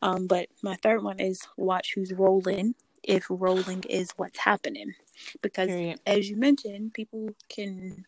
Um, 0.02 0.26
but 0.26 0.48
my 0.62 0.76
third 0.76 1.02
one 1.02 1.18
is 1.20 1.40
watch 1.56 1.92
who's 1.94 2.12
rolling 2.12 2.74
if 3.02 3.26
rolling 3.28 3.82
is 3.88 4.10
what's 4.16 4.38
happening. 4.38 4.94
Because 5.42 5.68
Period. 5.68 6.00
as 6.06 6.28
you 6.28 6.36
mentioned, 6.36 6.94
people 6.94 7.30
can 7.48 8.04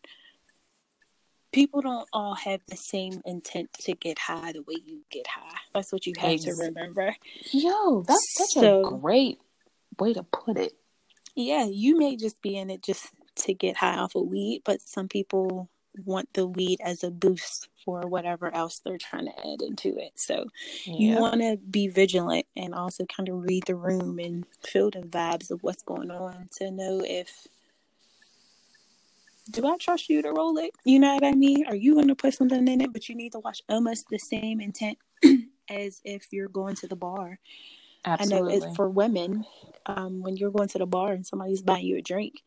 people 1.51 1.81
don't 1.81 2.07
all 2.13 2.35
have 2.35 2.61
the 2.67 2.77
same 2.77 3.21
intent 3.25 3.73
to 3.73 3.93
get 3.95 4.19
high 4.19 4.51
the 4.51 4.61
way 4.61 4.75
you 4.85 5.01
get 5.09 5.25
high. 5.27 5.57
That's 5.73 5.91
what 5.91 6.05
you 6.05 6.13
have 6.19 6.39
to 6.41 6.53
remember. 6.53 7.15
Yo, 7.51 8.03
that's 8.07 8.35
such 8.37 8.49
So- 8.61 8.85
a 8.85 8.97
great 8.99 9.39
way 9.99 10.13
to 10.13 10.23
put 10.23 10.57
it. 10.57 10.73
Yeah, 11.35 11.65
you 11.65 11.97
may 11.97 12.15
just 12.17 12.41
be 12.41 12.55
in 12.57 12.69
it 12.69 12.83
just 12.83 13.07
to 13.37 13.53
get 13.53 13.77
high 13.77 13.97
off 13.97 14.15
of 14.15 14.27
weed, 14.27 14.61
but 14.65 14.81
some 14.81 15.07
people 15.07 15.69
want 16.05 16.33
the 16.33 16.45
weed 16.45 16.79
as 16.83 17.03
a 17.03 17.11
boost 17.11 17.69
for 17.85 18.01
whatever 18.01 18.53
else 18.53 18.79
they're 18.79 18.97
trying 18.97 19.25
to 19.25 19.39
add 19.39 19.61
into 19.61 19.97
it. 19.97 20.13
So 20.15 20.45
you 20.85 21.17
want 21.17 21.41
to 21.41 21.57
be 21.57 21.87
vigilant 21.87 22.45
and 22.55 22.73
also 22.73 23.05
kind 23.05 23.29
of 23.29 23.43
read 23.43 23.63
the 23.65 23.75
room 23.75 24.19
and 24.19 24.45
feel 24.65 24.91
the 24.91 25.01
vibes 25.01 25.51
of 25.51 25.63
what's 25.63 25.83
going 25.83 26.11
on 26.11 26.49
to 26.57 26.71
know 26.71 27.01
if 27.05 27.47
do 29.51 29.65
I 29.67 29.77
trust 29.77 30.09
you 30.09 30.21
to 30.21 30.31
roll 30.31 30.57
it? 30.57 30.71
You 30.83 30.99
know 30.99 31.15
what 31.15 31.25
I 31.25 31.31
mean? 31.31 31.65
Are 31.67 31.75
you 31.75 31.95
going 31.95 32.07
to 32.09 32.15
put 32.15 32.35
something 32.35 32.67
in 32.67 32.81
it, 32.81 32.93
but 32.93 33.09
you 33.09 33.15
need 33.15 33.31
to 33.31 33.39
watch 33.39 33.61
almost 33.67 34.07
the 34.09 34.19
same 34.19 34.61
intent 34.61 34.97
as 35.69 36.01
if 36.03 36.27
you're 36.31 36.49
going 36.49 36.75
to 36.77 36.87
the 36.87 36.95
bar. 36.95 37.39
Absolutely. 38.05 38.37
I 38.37 38.59
know 38.59 38.65
it's 38.67 38.75
for 38.75 38.89
women, 38.89 39.45
um, 39.85 40.21
when 40.21 40.37
you're 40.37 40.51
going 40.51 40.69
to 40.69 40.77
the 40.77 40.85
bar 40.85 41.11
and 41.11 41.25
somebody's 41.25 41.61
buying 41.61 41.85
you 41.85 41.97
a 41.97 42.01
drink, 42.01 42.43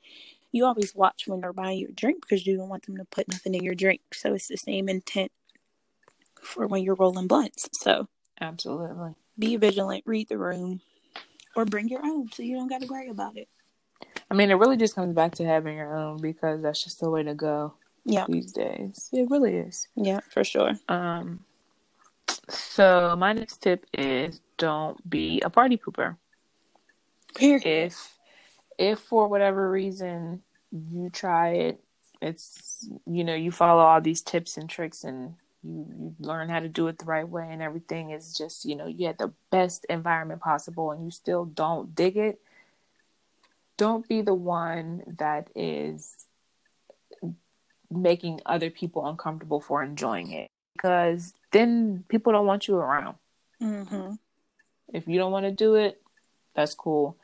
you 0.52 0.66
always 0.66 0.94
watch 0.94 1.24
when 1.26 1.40
they're 1.40 1.52
buying 1.52 1.78
you 1.78 1.88
a 1.88 1.92
drink 1.92 2.22
because 2.22 2.46
you 2.46 2.56
don't 2.56 2.68
want 2.68 2.86
them 2.86 2.98
to 2.98 3.04
put 3.06 3.28
nothing 3.28 3.54
in 3.54 3.64
your 3.64 3.74
drink. 3.74 4.02
So 4.12 4.34
it's 4.34 4.48
the 4.48 4.56
same 4.56 4.88
intent 4.88 5.32
for 6.40 6.66
when 6.66 6.82
you're 6.82 6.94
rolling 6.94 7.26
blunts. 7.26 7.68
So 7.72 8.08
Absolutely. 8.40 9.14
be 9.38 9.56
vigilant, 9.56 10.04
read 10.06 10.28
the 10.28 10.38
room, 10.38 10.80
or 11.56 11.64
bring 11.64 11.88
your 11.88 12.04
own 12.04 12.30
so 12.32 12.42
you 12.42 12.56
don't 12.56 12.68
got 12.68 12.82
to 12.82 12.86
worry 12.86 13.08
about 13.08 13.36
it. 13.36 13.48
I 14.30 14.34
mean, 14.34 14.50
it 14.50 14.54
really 14.54 14.76
just 14.76 14.94
comes 14.94 15.14
back 15.14 15.32
to 15.36 15.44
having 15.44 15.76
your 15.76 15.96
own 15.96 16.20
because 16.20 16.62
that's 16.62 16.82
just 16.82 17.00
the 17.00 17.10
way 17.10 17.22
to 17.22 17.34
go 17.34 17.74
Yeah, 18.04 18.26
these 18.28 18.52
days. 18.52 19.08
It 19.12 19.28
really 19.30 19.56
is. 19.56 19.88
yeah, 19.96 20.20
for 20.30 20.44
sure. 20.44 20.72
Um, 20.88 21.44
so 22.48 23.14
my 23.18 23.32
next 23.32 23.58
tip 23.58 23.86
is 23.92 24.40
don't 24.58 25.08
be 25.08 25.40
a 25.40 25.50
party 25.50 25.76
pooper. 25.76 26.16
Period. 27.34 27.64
If 27.64 28.12
if 28.82 28.98
for 28.98 29.28
whatever 29.28 29.70
reason 29.70 30.42
you 30.72 31.08
try 31.08 31.50
it, 31.50 31.80
it's 32.20 32.88
you 33.06 33.22
know 33.22 33.34
you 33.34 33.52
follow 33.52 33.82
all 33.82 34.00
these 34.00 34.22
tips 34.22 34.56
and 34.56 34.68
tricks 34.68 35.04
and 35.04 35.34
you, 35.62 35.86
you 35.96 36.14
learn 36.18 36.48
how 36.48 36.58
to 36.58 36.68
do 36.68 36.88
it 36.88 36.98
the 36.98 37.04
right 37.04 37.28
way 37.28 37.46
and 37.48 37.62
everything 37.62 38.10
is 38.10 38.34
just 38.34 38.64
you 38.64 38.74
know 38.74 38.86
you 38.86 39.06
had 39.06 39.18
the 39.18 39.32
best 39.50 39.86
environment 39.88 40.40
possible 40.40 40.90
and 40.90 41.04
you 41.04 41.10
still 41.12 41.44
don't 41.44 41.94
dig 41.94 42.16
it. 42.16 42.40
Don't 43.76 44.06
be 44.08 44.20
the 44.20 44.34
one 44.34 45.02
that 45.18 45.48
is 45.54 46.26
making 47.88 48.40
other 48.44 48.70
people 48.70 49.06
uncomfortable 49.06 49.60
for 49.60 49.82
enjoying 49.82 50.32
it 50.32 50.48
because 50.74 51.34
then 51.52 52.04
people 52.08 52.32
don't 52.32 52.46
want 52.46 52.66
you 52.66 52.76
around. 52.76 53.14
Mm-hmm. 53.62 54.14
If 54.92 55.06
you 55.06 55.18
don't 55.18 55.32
want 55.32 55.46
to 55.46 55.52
do 55.52 55.76
it, 55.76 56.00
that's 56.54 56.74
cool. 56.74 57.16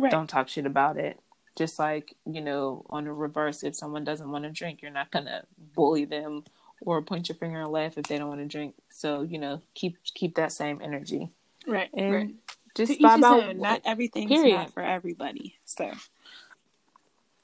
Right. 0.00 0.10
Don't 0.10 0.28
talk 0.28 0.48
shit 0.48 0.66
about 0.66 0.96
it. 0.96 1.20
Just 1.56 1.78
like, 1.78 2.16
you 2.26 2.40
know, 2.40 2.84
on 2.90 3.04
the 3.04 3.12
reverse, 3.12 3.62
if 3.62 3.76
someone 3.76 4.04
doesn't 4.04 4.30
want 4.30 4.44
to 4.44 4.50
drink, 4.50 4.82
you're 4.82 4.90
not 4.90 5.10
going 5.12 5.26
to 5.26 5.44
bully 5.74 6.04
them 6.04 6.42
or 6.80 7.00
point 7.02 7.28
your 7.28 7.36
finger 7.36 7.60
and 7.60 7.70
laugh 7.70 7.96
if 7.96 8.06
they 8.06 8.18
don't 8.18 8.28
want 8.28 8.40
to 8.40 8.46
drink. 8.46 8.74
So, 8.90 9.22
you 9.22 9.38
know, 9.38 9.62
keep 9.74 9.96
keep 10.14 10.34
that 10.34 10.52
same 10.52 10.80
energy. 10.82 11.30
Right. 11.66 11.90
And 11.94 12.12
right. 12.12 12.34
just 12.74 12.92
To 12.92 12.98
vibe 12.98 13.22
out. 13.22 13.44
own. 13.44 13.58
Not 13.58 13.82
everything's 13.84 14.28
Period. 14.30 14.56
not 14.56 14.74
for 14.74 14.82
everybody. 14.82 15.56
So, 15.64 15.92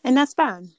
and 0.03 0.17
that's 0.17 0.35
fine. 0.35 0.71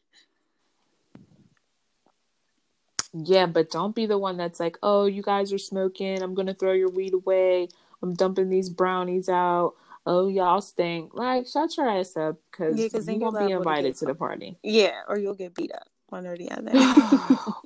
Yeah, 3.13 3.45
but 3.45 3.69
don't 3.69 3.95
be 3.95 4.05
the 4.05 4.17
one 4.17 4.38
that's 4.38 4.59
like, 4.59 4.78
oh, 4.82 5.05
you 5.05 5.22
guys 5.22 5.51
are 5.51 5.57
smoking. 5.57 6.22
I'm 6.22 6.34
going 6.34 6.47
to 6.47 6.53
throw 6.53 6.72
your 6.72 6.89
weed 6.89 7.13
away. 7.13 7.67
I'm 8.01 8.13
dumping 8.13 8.49
these 8.49 8.69
brownies 8.69 9.28
out. 9.30 9.74
Oh, 10.06 10.28
y'all 10.28 10.62
stink. 10.62 11.14
Like, 11.14 11.47
shut 11.47 11.78
your 11.78 11.88
ass 11.88 12.18
up 12.18 12.38
because 12.49 12.80
Yeah, 12.80 13.14
you 13.14 13.20
won't 13.20 13.38
be 13.38 13.52
invited 13.52 13.95
to 13.97 14.06
the 14.06 14.16
party. 14.16 14.58
Yeah, 14.64 15.02
or 15.08 15.18
you'll 15.18 15.36
get 15.36 15.54
beat 15.54 15.72
up. 15.74 15.88
One 16.08 16.26
or 16.28 16.36
the 16.36 16.52
other. 16.52 16.72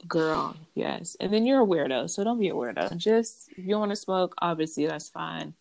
Girl, 0.08 0.56
yes. 0.76 1.18
And 1.20 1.34
then 1.34 1.46
you're 1.46 1.64
a 1.64 1.66
weirdo, 1.66 2.10
so 2.10 2.24
don't 2.24 2.40
be 2.40 2.50
a 2.50 2.54
weirdo. 2.54 2.96
Just 2.98 3.50
if 3.58 3.66
you 3.66 3.78
want 3.80 3.92
to 3.92 3.96
smoke, 3.96 4.36
obviously 4.40 4.86
that's 4.86 5.10
fine. 5.10 5.56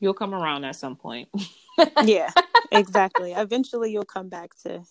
You'll 0.00 0.14
come 0.14 0.34
around 0.34 0.64
at 0.64 0.74
some 0.74 0.96
point. 0.96 1.28
yeah, 2.02 2.30
exactly. 2.72 3.32
Eventually, 3.32 3.92
you'll 3.92 4.04
come 4.04 4.28
back 4.28 4.50
to 4.62 4.82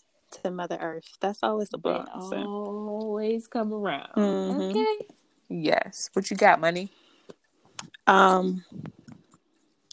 to 0.42 0.52
Mother 0.52 0.78
Earth. 0.80 1.18
That's 1.20 1.40
always 1.44 1.70
They 1.70 1.78
about. 1.78 2.30
So. 2.30 2.38
always 2.38 3.48
come 3.48 3.74
around. 3.74 4.10
Mhm. 4.16 4.70
Okay. 4.70 5.08
Yes. 5.50 6.10
What 6.14 6.32
you 6.32 6.38
got, 6.38 6.62
money? 6.62 6.90
Um, 8.08 8.64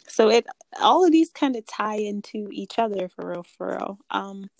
so 0.07 0.29
it 0.31 0.47
all 0.79 1.05
of 1.05 1.13
these 1.13 1.31
kind 1.31 1.57
of 1.57 1.67
tie 1.67 1.97
into 1.97 2.49
each 2.53 2.79
other 2.79 3.09
for 3.09 3.31
real, 3.31 3.43
for 3.43 3.73
real. 3.73 3.99
Um, 4.11 4.51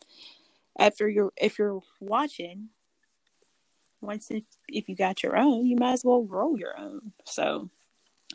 after 0.79 1.09
you're 1.09 1.33
if 1.37 1.59
you're 1.59 1.81
watching, 2.01 2.71
once 4.01 4.31
if, 4.31 4.45
if 4.69 4.89
you 4.89 4.97
got 4.97 5.23
your 5.23 5.37
own, 5.37 5.67
you 5.67 5.77
might 5.77 5.93
as 5.93 6.05
well 6.05 6.25
roll 6.25 6.59
your 6.59 6.79
own. 6.79 7.13
So 7.25 7.71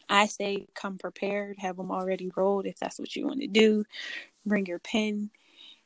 I 0.10 0.28
say 0.28 0.68
come 0.76 0.98
prepared, 0.98 1.58
have 1.60 1.78
them 1.78 1.92
already 1.92 2.32
rolled 2.36 2.66
if 2.66 2.78
that's 2.80 3.00
what 3.00 3.16
you 3.16 3.26
want 3.26 3.42
to 3.42 3.48
do. 3.48 3.86
Bring 4.46 4.66
your 4.66 4.80
pen. 4.80 5.32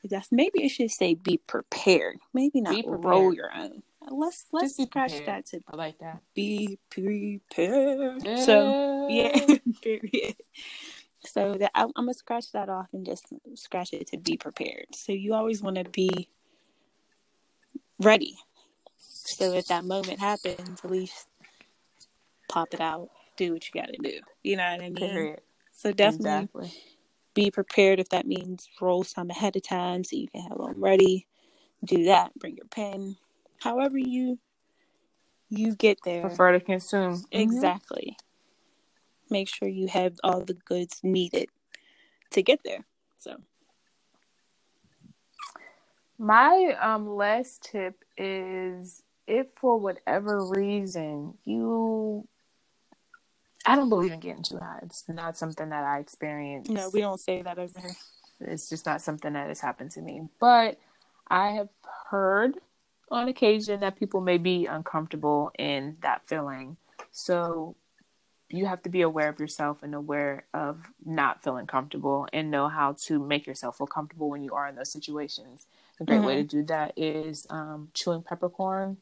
If 0.04 0.12
that's 0.12 0.32
maybe 0.32 0.64
it 0.64 0.70
should 0.70 0.92
say 0.92 1.16
be 1.16 1.38
prepared. 1.38 2.18
Maybe 2.34 2.62
not 2.62 2.76
roll 2.86 3.34
your 3.34 3.52
own. 3.56 3.84
Let's 4.10 4.46
let's 4.52 4.82
scratch 4.82 5.26
that 5.26 5.46
to 5.48 5.62
I 5.72 5.76
like 5.76 6.00
that. 6.00 6.22
be 6.34 6.80
prepared. 6.90 8.28
So 8.38 9.08
yeah, 9.10 9.46
period. 9.82 10.36
So 11.26 11.56
that 11.56 11.72
I, 11.76 11.84
I'm 11.84 11.92
gonna 11.96 12.14
scratch 12.14 12.52
that 12.54 12.70
off 12.70 12.88
and 12.94 13.06
just 13.06 13.28
scratch 13.56 13.94
it 13.94 14.08
to 14.08 14.18
be 14.18 14.38
prepared. 14.38 14.88
So 14.96 15.12
you 15.12 15.34
always 15.34 15.62
want 15.62 15.78
to 15.78 15.84
be 15.86 16.30
ready. 18.00 18.38
So 18.98 19.54
if 19.54 19.68
that 19.68 19.86
moment 19.86 20.20
happens, 20.20 20.80
at 20.84 20.92
least 20.92 21.28
pop 22.50 22.74
it 22.74 22.82
out, 22.82 23.10
do 23.38 23.54
what 23.54 23.64
you 23.68 23.82
got 23.82 23.90
to 23.94 23.98
do. 24.02 24.20
You 24.44 24.58
know 24.58 24.72
what 24.72 24.82
I 24.84 24.90
mean? 24.90 24.96
Period. 24.96 25.42
So 25.72 25.92
definitely 25.92 26.50
Exactly. 26.50 26.74
be 27.34 27.52
prepared 27.52 28.00
if 28.00 28.10
that 28.10 28.28
means 28.28 28.68
roll 28.82 29.04
some 29.04 29.30
ahead 29.30 29.56
of 29.56 29.64
time 29.64 30.04
so 30.04 30.16
you 30.16 30.28
can 30.28 30.42
have 30.42 30.58
them 30.58 30.84
ready. 30.84 31.28
Do 31.86 32.06
that. 32.06 32.34
Bring 32.40 32.58
your 32.58 32.68
pen. 32.68 33.18
However 33.62 33.98
you 33.98 34.40
you 35.50 35.76
get 35.76 36.00
there. 36.04 36.22
Prefer 36.22 36.54
to 36.54 36.60
consume. 36.60 37.16
Mhm. 37.16 37.32
Exactly. 37.32 38.18
Make 39.30 39.48
sure 39.50 39.68
you 39.68 39.88
have 39.88 40.14
all 40.24 40.42
the 40.42 40.54
goods 40.54 41.00
needed 41.04 41.50
to 42.32 42.42
get 42.42 42.62
there. 42.64 42.86
So, 43.18 43.38
My 46.18 46.76
um 46.80 47.08
last 47.16 47.64
tip 47.72 48.04
is 48.18 49.04
if 49.28 49.48
for 49.56 49.78
whatever 49.78 50.46
reason 50.46 51.36
you 51.46 52.28
I 53.66 53.76
don't 53.76 53.90
believe 53.90 54.12
in 54.12 54.20
getting 54.20 54.44
too 54.44 54.58
high. 54.58 54.80
It's 54.84 55.08
not 55.08 55.38
something 55.38 55.70
that 55.70 55.84
I 55.84 56.00
experience. 56.00 56.70
no, 56.70 56.90
we 56.90 57.02
don't 57.02 57.20
say 57.20 57.42
that 57.42 57.60
over 57.60 57.80
here. 57.80 57.96
It's 58.42 58.70
just 58.70 58.86
not 58.86 59.02
something 59.02 59.34
that 59.34 59.48
has 59.48 59.60
happened 59.60 59.92
to 59.92 60.02
me. 60.02 60.28
But 60.40 60.80
I 61.28 61.50
have 61.52 61.70
heard 62.10 62.56
on 63.12 63.28
occasion 63.28 63.82
that 63.82 64.00
people 64.00 64.22
may 64.22 64.38
be 64.38 64.66
uncomfortable 64.66 65.52
in 65.60 65.98
that 66.02 66.22
feeling. 66.26 66.78
So 67.12 67.76
you 68.50 68.66
have 68.66 68.82
to 68.84 68.90
be 68.90 69.02
aware 69.02 69.30
of 69.30 69.40
yourself 69.40 69.84
and 69.84 69.94
aware 69.94 70.46
of 70.54 70.80
not 71.06 71.44
feeling 71.44 71.68
comfortable 71.68 72.28
and 72.34 72.50
know 72.50 72.68
how 72.68 72.96
to 73.06 73.20
make 73.20 73.46
yourself 73.46 73.78
feel 73.78 73.88
comfortable 73.88 74.30
when 74.30 74.44
you 74.44 74.54
are 74.54 74.68
in 74.68 74.76
those 74.76 74.92
situations. 74.92 75.68
A 76.00 76.06
great 76.06 76.24
way 76.24 76.36
to 76.36 76.44
do 76.44 76.64
that 76.64 76.94
is 76.98 77.46
um, 77.50 77.90
chewing 77.94 78.24
peppercorn, 78.24 78.98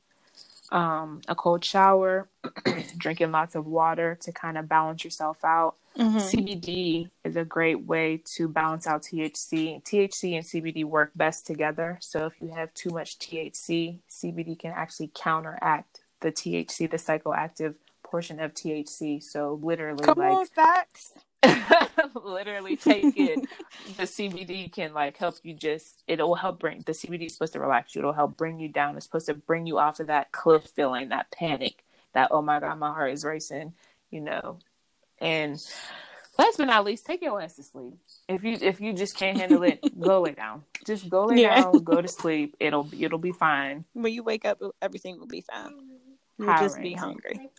um, 0.72 1.22
a 1.28 1.36
cold 1.36 1.64
shower, 1.64 2.28
drinking 2.98 3.32
lots 3.32 3.56
of 3.56 3.66
water 3.66 4.18
to 4.22 4.32
kind 4.32 4.58
of 4.58 4.68
balance 4.68 5.04
yourself 5.04 5.46
out. 5.46 5.76
Mm-hmm. 5.98 6.18
CBD 6.18 7.10
is 7.24 7.36
a 7.36 7.46
great 7.46 7.86
way 7.86 8.22
to 8.36 8.48
balance 8.48 8.86
out 8.86 9.04
THC. 9.04 9.84
THC 9.84 10.36
and 10.36 10.46
CBD 10.46 10.84
work 10.84 11.12
best 11.16 11.48
together. 11.48 11.98
So 12.02 12.26
if 12.26 12.34
you 12.42 12.50
have 12.50 12.74
too 12.74 12.90
much 12.90 13.18
THC, 13.18 14.00
CBD 14.10 14.60
can 14.60 14.74
actually 14.76 15.12
counteract 15.14 16.02
the 16.22 16.32
THC, 16.32 16.90
the 16.90 16.98
psychoactive 16.98 17.76
portion 18.10 18.40
of 18.40 18.54
THC. 18.54 19.22
So 19.24 19.60
literally, 19.62 20.04
Come 20.06 20.20
like 20.20 20.32
on, 20.32 20.46
facts. 20.48 21.14
literally 22.24 22.76
take 22.76 23.16
it. 23.16 23.40
the 23.96 24.04
CBD 24.04 24.72
can 24.72 24.94
like 24.94 25.18
help 25.18 25.36
you 25.44 25.54
just 25.54 26.04
it'll 26.08 26.36
help 26.36 26.60
bring 26.60 26.82
the 26.86 26.92
CBD 26.94 27.28
is 27.28 27.34
supposed 27.34 27.54
to 27.54 27.60
relax 27.60 27.96
you. 27.96 28.00
It'll 28.00 28.14
help 28.14 28.38
bring 28.38 28.60
you 28.60 28.70
down. 28.70 28.98
It's 28.98 29.06
supposed 29.06 29.28
to 29.28 29.34
bring 29.36 29.68
you 29.68 29.78
off 29.78 30.00
of 30.00 30.08
that 30.08 30.32
cliff 30.32 30.64
feeling, 30.76 31.10
that 31.10 31.32
panic, 31.32 31.84
that 32.14 32.30
oh 32.32 32.42
my 32.42 32.60
god, 32.60 32.80
my 32.80 32.90
heart 32.90 33.14
is 33.14 33.24
racing, 33.24 33.74
you 34.10 34.22
know. 34.22 34.60
And 35.20 35.60
Last 36.38 36.58
but 36.60 36.66
not 36.66 36.86
least, 36.86 37.06
take 37.08 37.24
your 37.24 37.42
ass 37.42 37.56
to 37.56 37.64
sleep. 37.64 37.96
If 38.28 38.44
you 38.44 38.58
if 38.62 38.80
you 38.80 38.94
just 38.94 39.18
can't 39.18 39.38
handle 39.40 39.64
it, 39.64 39.84
go 40.00 40.22
lay 40.22 40.34
down. 40.34 40.64
Just 40.86 41.10
go 41.10 41.26
lay 41.26 41.42
Yeah. 41.42 41.62
down, 41.62 41.84
go 41.84 42.00
to 42.00 42.08
sleep. 42.08 42.56
It'll 42.60 42.88
it'll 43.00 43.18
be 43.18 43.32
fine. 43.32 43.86
When 43.94 44.14
you 44.14 44.22
wake 44.22 44.46
up, 44.46 44.62
everything 44.82 45.20
will 45.20 45.26
be 45.28 45.42
fine. 45.42 45.74
You'll 46.38 46.50
All 46.50 46.58
just 46.60 46.80
be 46.82 46.94
hungry. 46.94 47.50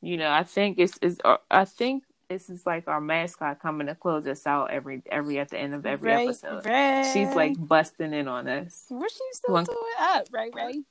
You 0.00 0.16
know, 0.16 0.30
I 0.30 0.44
think 0.44 0.78
it's 0.78 0.96
is 0.98 1.18
uh, 1.24 1.36
I 1.50 1.64
think 1.64 2.04
this 2.28 2.48
is 2.48 2.64
like 2.64 2.86
our 2.88 3.00
mascot 3.00 3.60
coming 3.60 3.88
to 3.88 3.94
close 3.94 4.26
us 4.26 4.46
out 4.46 4.70
every 4.70 5.02
every 5.10 5.38
at 5.38 5.48
the 5.50 5.58
end 5.58 5.74
of 5.74 5.84
every 5.84 6.10
Ray, 6.10 6.24
episode. 6.26 6.64
Ray. 6.64 7.10
She's 7.12 7.34
like 7.34 7.54
busting 7.58 8.12
in 8.14 8.28
on 8.28 8.48
us 8.48 8.86
what's 8.88 9.14
she 9.14 9.20
still 9.32 9.54
One- 9.54 9.64
doing 9.64 9.78
up, 10.00 10.26
right, 10.30 10.52
Ray? 10.54 10.82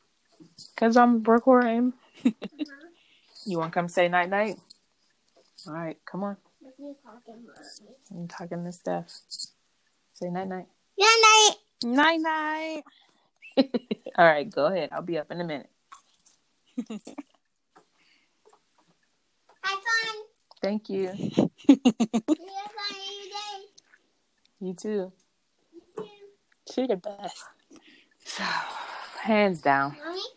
because 0.75 0.95
I'm 0.97 1.23
recording. 1.23 1.93
You 3.45 3.57
want 3.57 3.71
to 3.71 3.73
come 3.79 3.87
say 3.87 4.09
night 4.09 4.29
night? 4.29 4.57
All 5.65 5.73
right, 5.73 5.97
come 6.05 6.23
on. 6.23 6.37
I'm 8.11 8.27
talking 8.27 8.63
to 8.65 8.71
Steph. 8.71 9.09
Say 10.13 10.29
night 10.29 10.47
night. 10.49 10.65
night 10.99 11.21
night. 11.21 11.55
Night 11.95 12.19
night. 12.19 12.83
All 14.17 14.25
right, 14.25 14.47
go 14.49 14.65
ahead. 14.65 14.89
I'll 14.91 15.01
be 15.01 15.17
up 15.17 15.31
in 15.31 15.39
a 15.41 15.43
minute. 15.45 15.69
Thank 20.61 20.89
you. 20.89 21.09
Every 21.09 21.49
day. 21.69 21.77
You 24.61 24.73
too. 24.73 25.13
You 25.73 25.81
too. 25.95 26.07
She 26.73 26.87
the 26.87 26.97
best. 26.97 27.45
So, 28.25 28.43
hands 29.21 29.61
down. 29.61 29.95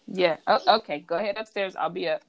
Yeah. 0.09 0.39
Oh, 0.47 0.61
okay. 0.79 1.01
Go 1.01 1.17
ahead 1.17 1.37
upstairs. 1.39 1.77
I'll 1.77 1.91
be 1.91 2.09
up. 2.09 2.23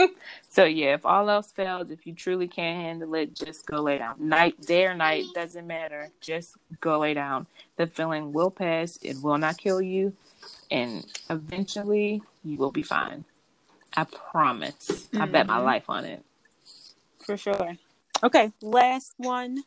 So 0.52 0.64
yeah, 0.64 0.94
if 0.94 1.06
all 1.06 1.30
else 1.30 1.52
fails, 1.52 1.90
if 1.92 2.06
you 2.08 2.12
truly 2.12 2.48
can't 2.48 2.80
handle 2.80 3.14
it, 3.14 3.36
just 3.36 3.66
go 3.66 3.80
lay 3.82 3.98
down. 3.98 4.16
Night, 4.18 4.60
day 4.60 4.84
or 4.86 4.94
night, 4.94 5.26
doesn't 5.32 5.64
matter. 5.64 6.10
Just 6.20 6.56
go 6.80 6.98
lay 6.98 7.14
down. 7.14 7.46
The 7.76 7.86
feeling 7.86 8.32
will 8.32 8.50
pass. 8.50 8.98
It 9.00 9.22
will 9.22 9.38
not 9.38 9.58
kill 9.58 9.80
you, 9.80 10.12
and 10.68 11.06
eventually 11.30 12.22
you 12.44 12.56
will 12.58 12.72
be 12.72 12.82
fine. 12.82 13.24
I 13.96 14.04
promise. 14.04 15.08
I 15.14 15.26
bet 15.26 15.46
my 15.46 15.58
Mhm. 15.58 15.64
life 15.64 15.84
on 15.88 16.04
it. 16.04 16.24
For 17.18 17.36
sure. 17.36 17.76
Okay, 18.22 18.52
last 18.60 19.14
one. 19.18 19.62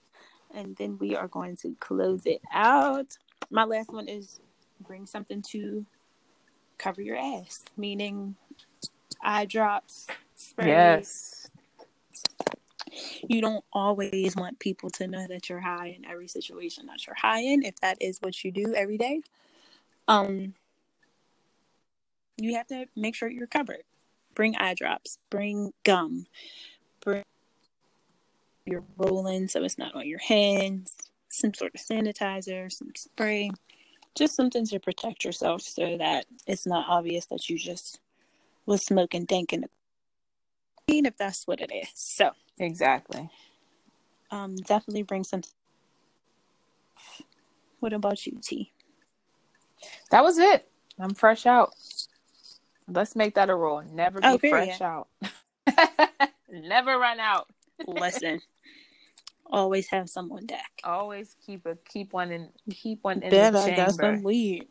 And 0.54 0.76
then 0.76 0.98
we 1.00 1.16
are 1.16 1.28
going 1.28 1.56
to 1.58 1.76
close 1.80 2.26
it 2.26 2.42
out. 2.52 3.18
My 3.50 3.64
last 3.64 3.90
one 3.92 4.08
is 4.08 4.42
bring 4.82 5.06
something 5.06 5.42
to 5.52 5.86
cover 6.78 7.02
your 7.02 7.18
ass, 7.18 7.64
meaning 7.78 8.36
eye 9.22 9.46
drops, 9.46 10.08
Yes. 10.58 11.50
You 13.28 13.42
don't 13.42 13.64
always 13.74 14.36
want 14.36 14.60
people 14.60 14.90
to 14.92 15.08
know 15.08 15.26
that 15.28 15.50
you're 15.50 15.60
high 15.60 15.96
in 15.98 16.06
every 16.06 16.28
situation 16.28 16.86
that 16.88 17.06
you're 17.08 17.16
high 17.16 17.40
in, 17.40 17.64
if 17.64 17.76
that 17.78 17.98
is 18.02 18.20
what 18.22 18.44
you 18.44 18.52
do 18.52 18.74
every 18.76 18.98
day. 18.98 19.22
Um, 20.08 20.54
you 22.38 22.56
have 22.56 22.68
to 22.68 22.86
make 22.96 23.16
sure 23.16 23.30
you're 23.30 23.48
covered. 23.48 23.84
Bring 24.36 24.56
eye 24.58 24.74
drops, 24.74 25.18
bring 25.30 25.74
gum, 25.84 26.26
bring 27.04 27.24
your 28.66 28.84
rolling 28.98 29.48
so 29.48 29.64
it's 29.64 29.78
not 29.78 29.96
on 29.96 30.08
your 30.08 30.20
hands, 30.20 30.96
some 31.30 31.54
sort 31.54 31.74
of 31.76 31.82
sanitizer, 31.82 32.72
some 32.72 32.92
spray, 32.96 33.52
just 34.16 34.36
something 34.36 34.66
to 34.66 34.80
protect 34.80 35.24
yourself 35.24 35.62
so 35.62 35.98
that 35.98 36.26
it's 36.48 36.66
not 36.66 36.86
obvious 36.88 37.26
that 37.28 37.50
you 37.50 37.58
just 37.58 38.00
was 38.66 38.86
smoking 38.86 39.26
dank 39.26 39.54
in 39.54 39.62
the 39.62 39.70
if 40.88 41.18
that's 41.18 41.48
what 41.48 41.62
it 41.62 41.72
is. 41.74 41.90
So 41.94 42.32
Exactly. 42.60 43.30
um 44.32 44.56
definitely 44.56 45.04
bring 45.04 45.24
some 45.24 45.42
what 47.80 47.94
about 47.94 48.26
you 48.26 48.40
t 48.42 48.72
That 50.12 50.24
was 50.24 50.38
it. 50.38 50.70
I'm 51.00 51.14
fresh 51.14 51.46
out. 51.46 51.74
Let's 52.88 53.16
make 53.16 53.36
that 53.36 53.50
a 53.50 53.56
rule. 53.56 53.84
Never 53.92 54.20
be 54.22 54.26
Oh, 54.28 54.38
fresh 54.38 54.82
out. 54.82 55.08
Never 56.52 56.98
run 57.00 57.20
out. 57.20 57.48
listen 57.88 58.42
always 59.46 59.88
have 59.90 60.10
some 60.10 60.32
on 60.32 60.46
deck 60.46 60.72
Always 60.84 61.36
keep 61.46 61.66
a 61.66 61.76
keep 61.88 62.14
one 62.14 62.32
in 62.32 62.50
keep 62.72 63.04
one 63.04 63.22
in 63.22 63.30
bet 63.30 63.54
the 63.54 63.60
i 63.60 63.72
got 63.72 63.94
some 63.94 64.24
weed 64.24 64.68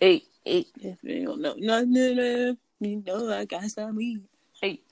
Eight, 0.00 0.24
eight, 0.46 0.68
if 0.80 0.98
you 1.02 1.26
don't 1.26 1.40
know 1.40 1.54
nothing 1.56 2.56
you 2.80 3.02
know 3.06 3.32
i 3.32 3.44
got 3.44 3.62
some 3.64 3.94
weed 3.96 4.22
eight. 4.62 4.84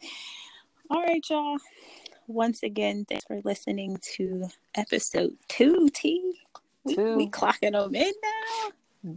all 0.90 1.02
right 1.02 1.24
y'all 1.30 1.56
once 2.26 2.62
again 2.62 3.04
thanks 3.08 3.24
for 3.26 3.40
listening 3.44 3.96
to 4.02 4.46
episode 4.74 5.32
two 5.48 5.88
t 5.94 6.34
we, 6.84 6.94
Two. 6.96 7.16
we 7.16 7.28
clocking 7.28 7.72
them 7.72 7.94
in 7.94 8.12
now 8.22 8.70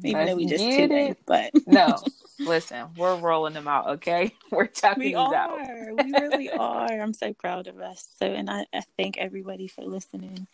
even 0.03 0.25
though 0.27 0.35
we 0.35 0.45
just 0.45 0.63
two 0.63 0.87
it. 0.91 1.17
but 1.25 1.51
No, 1.67 1.95
listen, 2.39 2.87
we're 2.95 3.17
rolling 3.17 3.53
them 3.53 3.67
out. 3.67 3.87
Okay, 3.95 4.33
we're 4.51 4.67
chucking 4.67 4.99
we 4.99 5.07
these 5.07 5.15
are 5.17 5.35
out. 5.35 5.59
we 5.59 6.11
really 6.13 6.49
are 6.51 7.01
i'm 7.01 7.13
so 7.13 7.33
proud 7.33 7.67
of 7.67 7.79
us 7.79 8.07
so 8.17 8.25
and 8.27 8.49
I, 8.49 8.65
I 8.73 8.81
thank 8.97 9.17
everybody 9.17 9.67
for 9.67 9.83
listening 9.83 10.47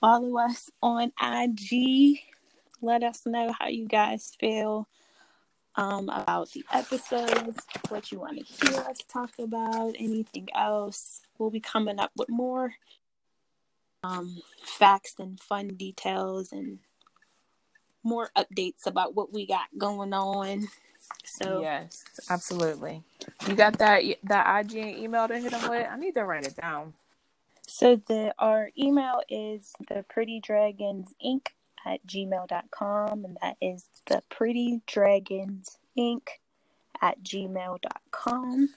follow 0.00 0.38
us 0.38 0.70
on 0.82 1.12
ig 1.22 2.18
let 2.82 3.02
us 3.02 3.22
know 3.26 3.52
how 3.58 3.68
you 3.68 3.86
guys 3.86 4.32
feel 4.38 4.88
um 5.76 6.08
about 6.08 6.50
the 6.52 6.64
episodes 6.72 7.58
what 7.88 8.10
you 8.10 8.20
want 8.20 8.38
to 8.38 8.44
hear 8.70 8.80
us 8.80 8.98
talk 9.08 9.30
about 9.38 9.94
anything 9.98 10.48
else 10.54 11.20
we'll 11.38 11.50
be 11.50 11.60
coming 11.60 11.98
up 11.98 12.10
with 12.16 12.28
more 12.28 12.74
um 14.02 14.40
facts 14.64 15.14
and 15.18 15.38
fun 15.40 15.68
details 15.68 16.52
and 16.52 16.78
more 18.02 18.30
updates 18.36 18.86
about 18.86 19.14
what 19.14 19.32
we 19.32 19.46
got 19.46 19.68
going 19.78 20.12
on 20.12 20.66
so 21.24 21.60
Yes, 21.62 22.04
absolutely. 22.30 23.02
You 23.48 23.54
got 23.54 23.78
that 23.78 24.02
that 24.24 24.60
IG 24.60 24.76
and 24.76 24.96
email 24.98 25.28
to 25.28 25.38
hit 25.38 25.52
them 25.52 25.68
with? 25.70 25.86
I 25.90 25.96
need 25.96 26.14
to 26.14 26.24
write 26.24 26.46
it 26.46 26.56
down. 26.56 26.94
So 27.66 27.96
the 27.96 28.34
our 28.38 28.70
email 28.78 29.22
is 29.28 29.72
the 29.88 30.04
pretty 30.08 30.40
dragons 30.40 31.14
inc 31.24 31.46
at 31.84 32.06
gmail.com 32.06 33.24
and 33.24 33.38
that 33.42 33.56
is 33.60 33.86
the 34.06 34.22
pretty 34.28 34.80
dragons 34.86 35.78
inc 35.98 36.22
at 37.00 37.22
gmail.com. 37.22 38.68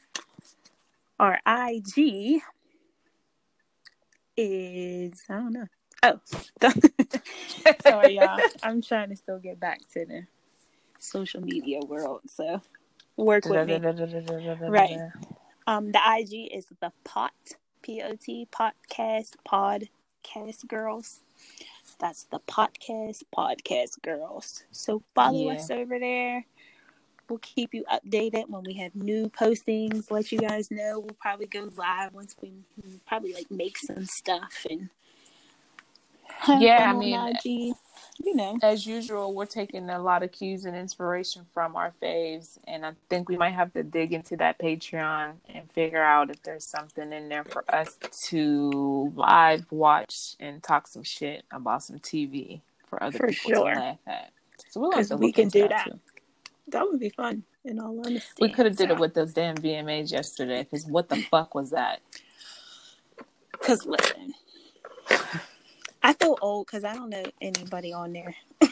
Our 1.20 1.40
IG 1.46 2.42
is 4.36 5.24
I 5.30 5.34
don't 5.34 5.54
know. 5.54 5.68
Oh 6.04 6.20
sorry 7.82 8.16
y'all. 8.16 8.40
I'm 8.62 8.82
trying 8.82 9.10
to 9.10 9.16
still 9.16 9.40
get 9.40 9.60
back 9.60 9.80
to 9.94 10.06
the 10.06 10.26
social 11.00 11.42
media 11.42 11.80
world. 11.82 12.22
So 12.28 12.62
work 13.16 13.46
with 13.46 13.68
me. 13.68 13.80
Right. 14.70 15.00
Um, 15.68 15.92
the 15.92 16.00
IG 16.20 16.52
is 16.54 16.66
the 16.82 16.92
pot, 17.04 17.32
P 17.82 18.02
O 18.02 18.16
T, 18.16 18.48
podcast, 18.52 19.36
podcast 19.48 20.68
girls. 20.68 21.22
That's 22.04 22.24
the 22.26 22.40
podcast, 22.40 23.24
podcast 23.34 24.02
girls. 24.02 24.66
So 24.72 25.02
follow 25.16 25.46
Yeah. 25.46 25.54
us 25.54 25.72
over 25.72 25.98
there. 25.98 26.46
We'll 27.30 27.40
keep 27.40 27.74
you 27.74 27.86
updated 27.86 28.50
when 28.50 28.64
we 28.64 28.74
have 28.74 28.94
new 28.94 29.30
postings. 29.30 30.12
Let 30.12 30.30
you 30.30 30.40
guys 30.40 30.70
know. 30.70 31.00
We'll 31.00 31.16
probably 31.22 31.46
go 31.46 31.70
live 31.78 32.14
once 32.14 32.36
we, 32.42 32.52
probably 33.08 33.32
like 33.32 33.50
make 33.50 33.78
some 33.78 34.04
stuff 34.04 34.66
and 34.70 34.90
Yeah, 36.50 36.92
I 36.92 36.94
mean, 36.94 37.18
IG. 37.18 37.74
You 38.20 38.36
know, 38.36 38.60
As 38.62 38.88
usual, 38.88 39.34
we're 39.34 39.46
taking 39.46 39.90
a 39.90 40.00
lot 40.00 40.24
of 40.24 40.32
cues 40.32 40.66
and 40.66 40.76
inspiration 40.76 41.46
from 41.54 41.76
our 41.76 41.94
faves, 42.02 42.58
and 42.68 42.86
I 42.86 42.94
think 43.10 43.30
we 43.30 43.38
might 43.38 43.54
have 43.54 43.74
to 43.74 43.84
dig 43.84 44.14
into 44.14 44.38
that 44.38 44.60
Patreon 44.60 45.34
and 45.54 45.72
figure 45.72 46.04
out 46.04 46.30
if 46.32 46.44
there's 46.44 46.66
something 46.66 47.14
in 47.14 47.30
there 47.30 47.46
for 47.46 47.64
us 47.74 47.98
to 48.30 49.14
live 49.16 49.66
watch 49.72 50.36
and 50.40 50.64
talk 50.64 50.88
some 50.88 51.04
shit 51.04 51.44
about 51.52 51.84
some 51.84 52.00
TV 52.00 52.62
for 52.90 53.04
other 53.04 53.20
For 53.20 53.28
people 53.28 53.54
sure. 53.54 53.74
to 53.74 53.80
laugh 53.80 54.00
at. 54.08 54.32
So 54.70 54.82
we'll 54.82 54.92
have 54.94 55.08
to 55.10 55.18
we 55.18 55.32
can 55.34 55.50
do 55.50 55.68
that. 55.70 55.86
too. 55.86 56.00
that 56.70 56.88
would 56.88 57.00
be 57.00 57.10
fun. 57.10 57.44
In 57.66 57.80
all 57.80 58.00
honesty, 58.06 58.42
We 58.42 58.50
could 58.50 58.66
have 58.68 58.78
did 58.78 58.92
it 58.92 59.00
with 59.00 59.14
those 59.14 59.34
damn 59.34 59.58
VMAs 59.58 60.12
yesterday. 60.12 60.64
Because 60.64 60.86
what 60.86 61.10
the 61.10 61.18
fuck 61.18 61.56
was 61.56 61.72
that? 61.72 62.02
Cause 63.62 63.86
listen, 63.86 64.34
I 66.04 66.14
feel 66.14 66.38
old 66.42 66.68
because 66.68 66.84
I 66.84 66.94
don't 66.94 67.10
know 67.10 67.24
anybody 67.42 67.94
on 67.94 68.12
there. 68.12 68.36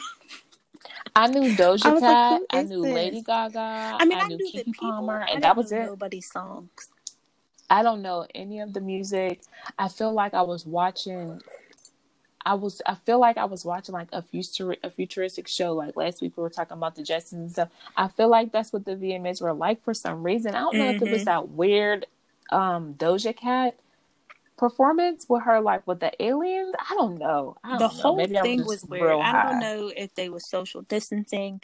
I 1.16 1.28
knew 1.28 1.54
Doja 1.54 1.86
I 1.86 1.92
was 1.92 2.02
like, 2.02 2.02
Cat. 2.02 2.42
I 2.50 2.62
knew 2.62 2.82
this? 2.82 2.94
Lady 2.94 3.22
Gaga. 3.22 3.58
I 3.98 4.04
mean, 4.04 4.18
I, 4.18 4.28
knew 4.28 4.36
knew 4.36 4.50
Kiki 4.50 4.72
people, 4.72 4.90
Palmer, 4.90 5.26
and 5.30 5.42
that 5.42 5.56
was 5.56 5.72
it. 5.72 5.86
Nobody's 5.86 6.30
songs. 6.30 6.88
I 7.68 7.82
don't 7.82 8.02
know 8.02 8.26
any 8.34 8.60
of 8.60 8.74
the 8.74 8.80
music. 8.80 9.40
I 9.78 9.88
feel 9.88 10.12
like 10.12 10.34
I 10.34 10.42
was 10.42 10.66
watching. 10.66 11.40
I 12.44 12.54
was 12.54 12.82
I 12.84 12.96
feel 12.96 13.18
like 13.18 13.38
I 13.38 13.44
was 13.44 13.64
watching 13.64 13.94
like 13.94 14.08
a 14.12 14.20
future 14.22 14.76
a 14.82 14.90
futuristic 14.90 15.48
show. 15.48 15.72
Like 15.74 15.96
last 15.96 16.20
week 16.20 16.36
we 16.36 16.42
were 16.42 16.50
talking 16.50 16.76
about 16.76 16.96
the 16.96 17.02
Jetsons 17.02 17.32
and 17.32 17.52
stuff. 17.52 17.68
I 17.96 18.08
feel 18.08 18.28
like 18.28 18.52
that's 18.52 18.72
what 18.72 18.84
the 18.84 18.96
VMAs 18.96 19.40
were 19.40 19.54
like 19.54 19.82
for 19.84 19.94
some 19.94 20.22
reason. 20.22 20.54
I 20.54 20.60
don't 20.60 20.76
know 20.76 20.84
mm-hmm. 20.84 20.96
if 20.96 21.02
it 21.02 21.12
was 21.12 21.20
mm-hmm. 21.20 21.24
that 21.26 21.48
weird 21.50 22.06
um 22.50 22.94
Doja 22.94 23.34
Cat 23.34 23.78
performance 24.62 25.26
with 25.28 25.42
her 25.42 25.60
like 25.60 25.84
with 25.86 25.98
the 25.98 26.12
aliens. 26.22 26.72
I 26.78 26.94
don't 26.94 27.18
know. 27.18 27.56
I 27.64 27.70
don't 27.70 27.78
the 27.78 27.88
know. 27.88 27.88
whole 27.88 28.16
Maybe 28.16 28.36
thing 28.36 28.64
was 28.64 28.84
weird. 28.84 29.20
I 29.20 29.42
don't 29.42 29.58
know 29.58 29.92
if 29.94 30.14
they 30.14 30.28
were 30.28 30.40
social 30.40 30.82
distancing, 30.82 31.60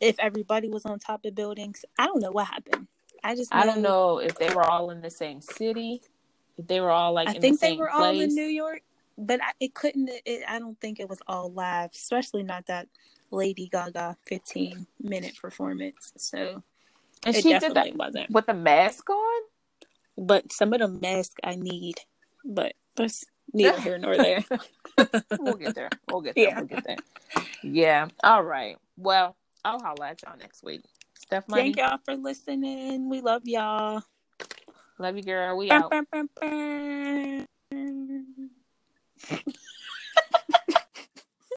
if 0.00 0.16
everybody 0.20 0.68
was 0.68 0.86
on 0.86 1.00
top 1.00 1.24
of 1.24 1.34
buildings. 1.34 1.84
I 1.98 2.06
don't 2.06 2.20
know 2.20 2.30
what 2.30 2.46
happened. 2.46 2.86
I 3.24 3.34
just 3.34 3.52
know, 3.52 3.60
I 3.60 3.66
don't 3.66 3.82
know 3.82 4.18
if 4.18 4.38
they 4.38 4.54
were 4.54 4.62
all 4.62 4.90
in 4.90 5.00
the 5.00 5.10
same 5.10 5.40
city. 5.40 6.02
If 6.56 6.68
they 6.68 6.80
were 6.80 6.90
all 6.90 7.12
like 7.12 7.28
I 7.28 7.32
think 7.32 7.58
the 7.58 7.66
they 7.66 7.76
were 7.76 7.88
place. 7.88 8.00
all 8.00 8.20
in 8.20 8.34
New 8.34 8.46
York 8.46 8.82
but 9.18 9.42
I, 9.42 9.50
it 9.58 9.74
couldn't. 9.74 10.08
It, 10.24 10.44
I 10.48 10.60
don't 10.60 10.80
think 10.80 11.00
it 11.00 11.08
was 11.08 11.18
all 11.26 11.50
live, 11.50 11.90
especially 11.92 12.44
not 12.44 12.66
that 12.66 12.86
Lady 13.32 13.68
Gaga 13.68 14.16
15 14.26 14.86
minute 15.02 15.36
performance. 15.42 16.12
So 16.16 16.62
and 17.26 17.34
it 17.34 17.42
she 17.42 17.58
did 17.58 17.74
that 17.74 17.96
wasn't 17.96 18.30
with 18.30 18.46
the 18.46 18.54
mask 18.54 19.10
on. 19.10 19.42
But 20.18 20.52
some 20.52 20.72
of 20.72 20.80
the 20.80 20.88
mask 20.88 21.38
I 21.44 21.54
need, 21.54 21.96
but 22.44 22.72
that's 22.96 23.24
neither 23.52 23.80
here 23.80 23.98
nor 23.98 24.16
there. 24.16 24.44
we'll 25.38 25.54
get 25.54 25.74
there. 25.74 25.90
We'll 26.10 26.22
get 26.22 26.34
there. 26.34 26.44
Yeah. 26.44 26.58
We'll 26.58 26.66
get 26.66 26.84
there. 26.84 26.96
Yeah. 27.62 28.08
All 28.24 28.42
right. 28.42 28.76
Well, 28.96 29.36
I'll 29.64 29.80
holla 29.80 30.08
at 30.08 30.22
y'all 30.22 30.36
next 30.38 30.64
week. 30.64 30.82
Steph 31.14 31.44
Thank 31.46 31.76
y'all 31.76 31.98
for 32.04 32.16
listening. 32.16 33.08
We 33.08 33.20
love 33.20 33.42
y'all. 33.44 34.02
Love 34.98 35.16
you, 35.16 35.22
girl. 35.22 35.56
We 35.56 35.70
out. 35.70 35.92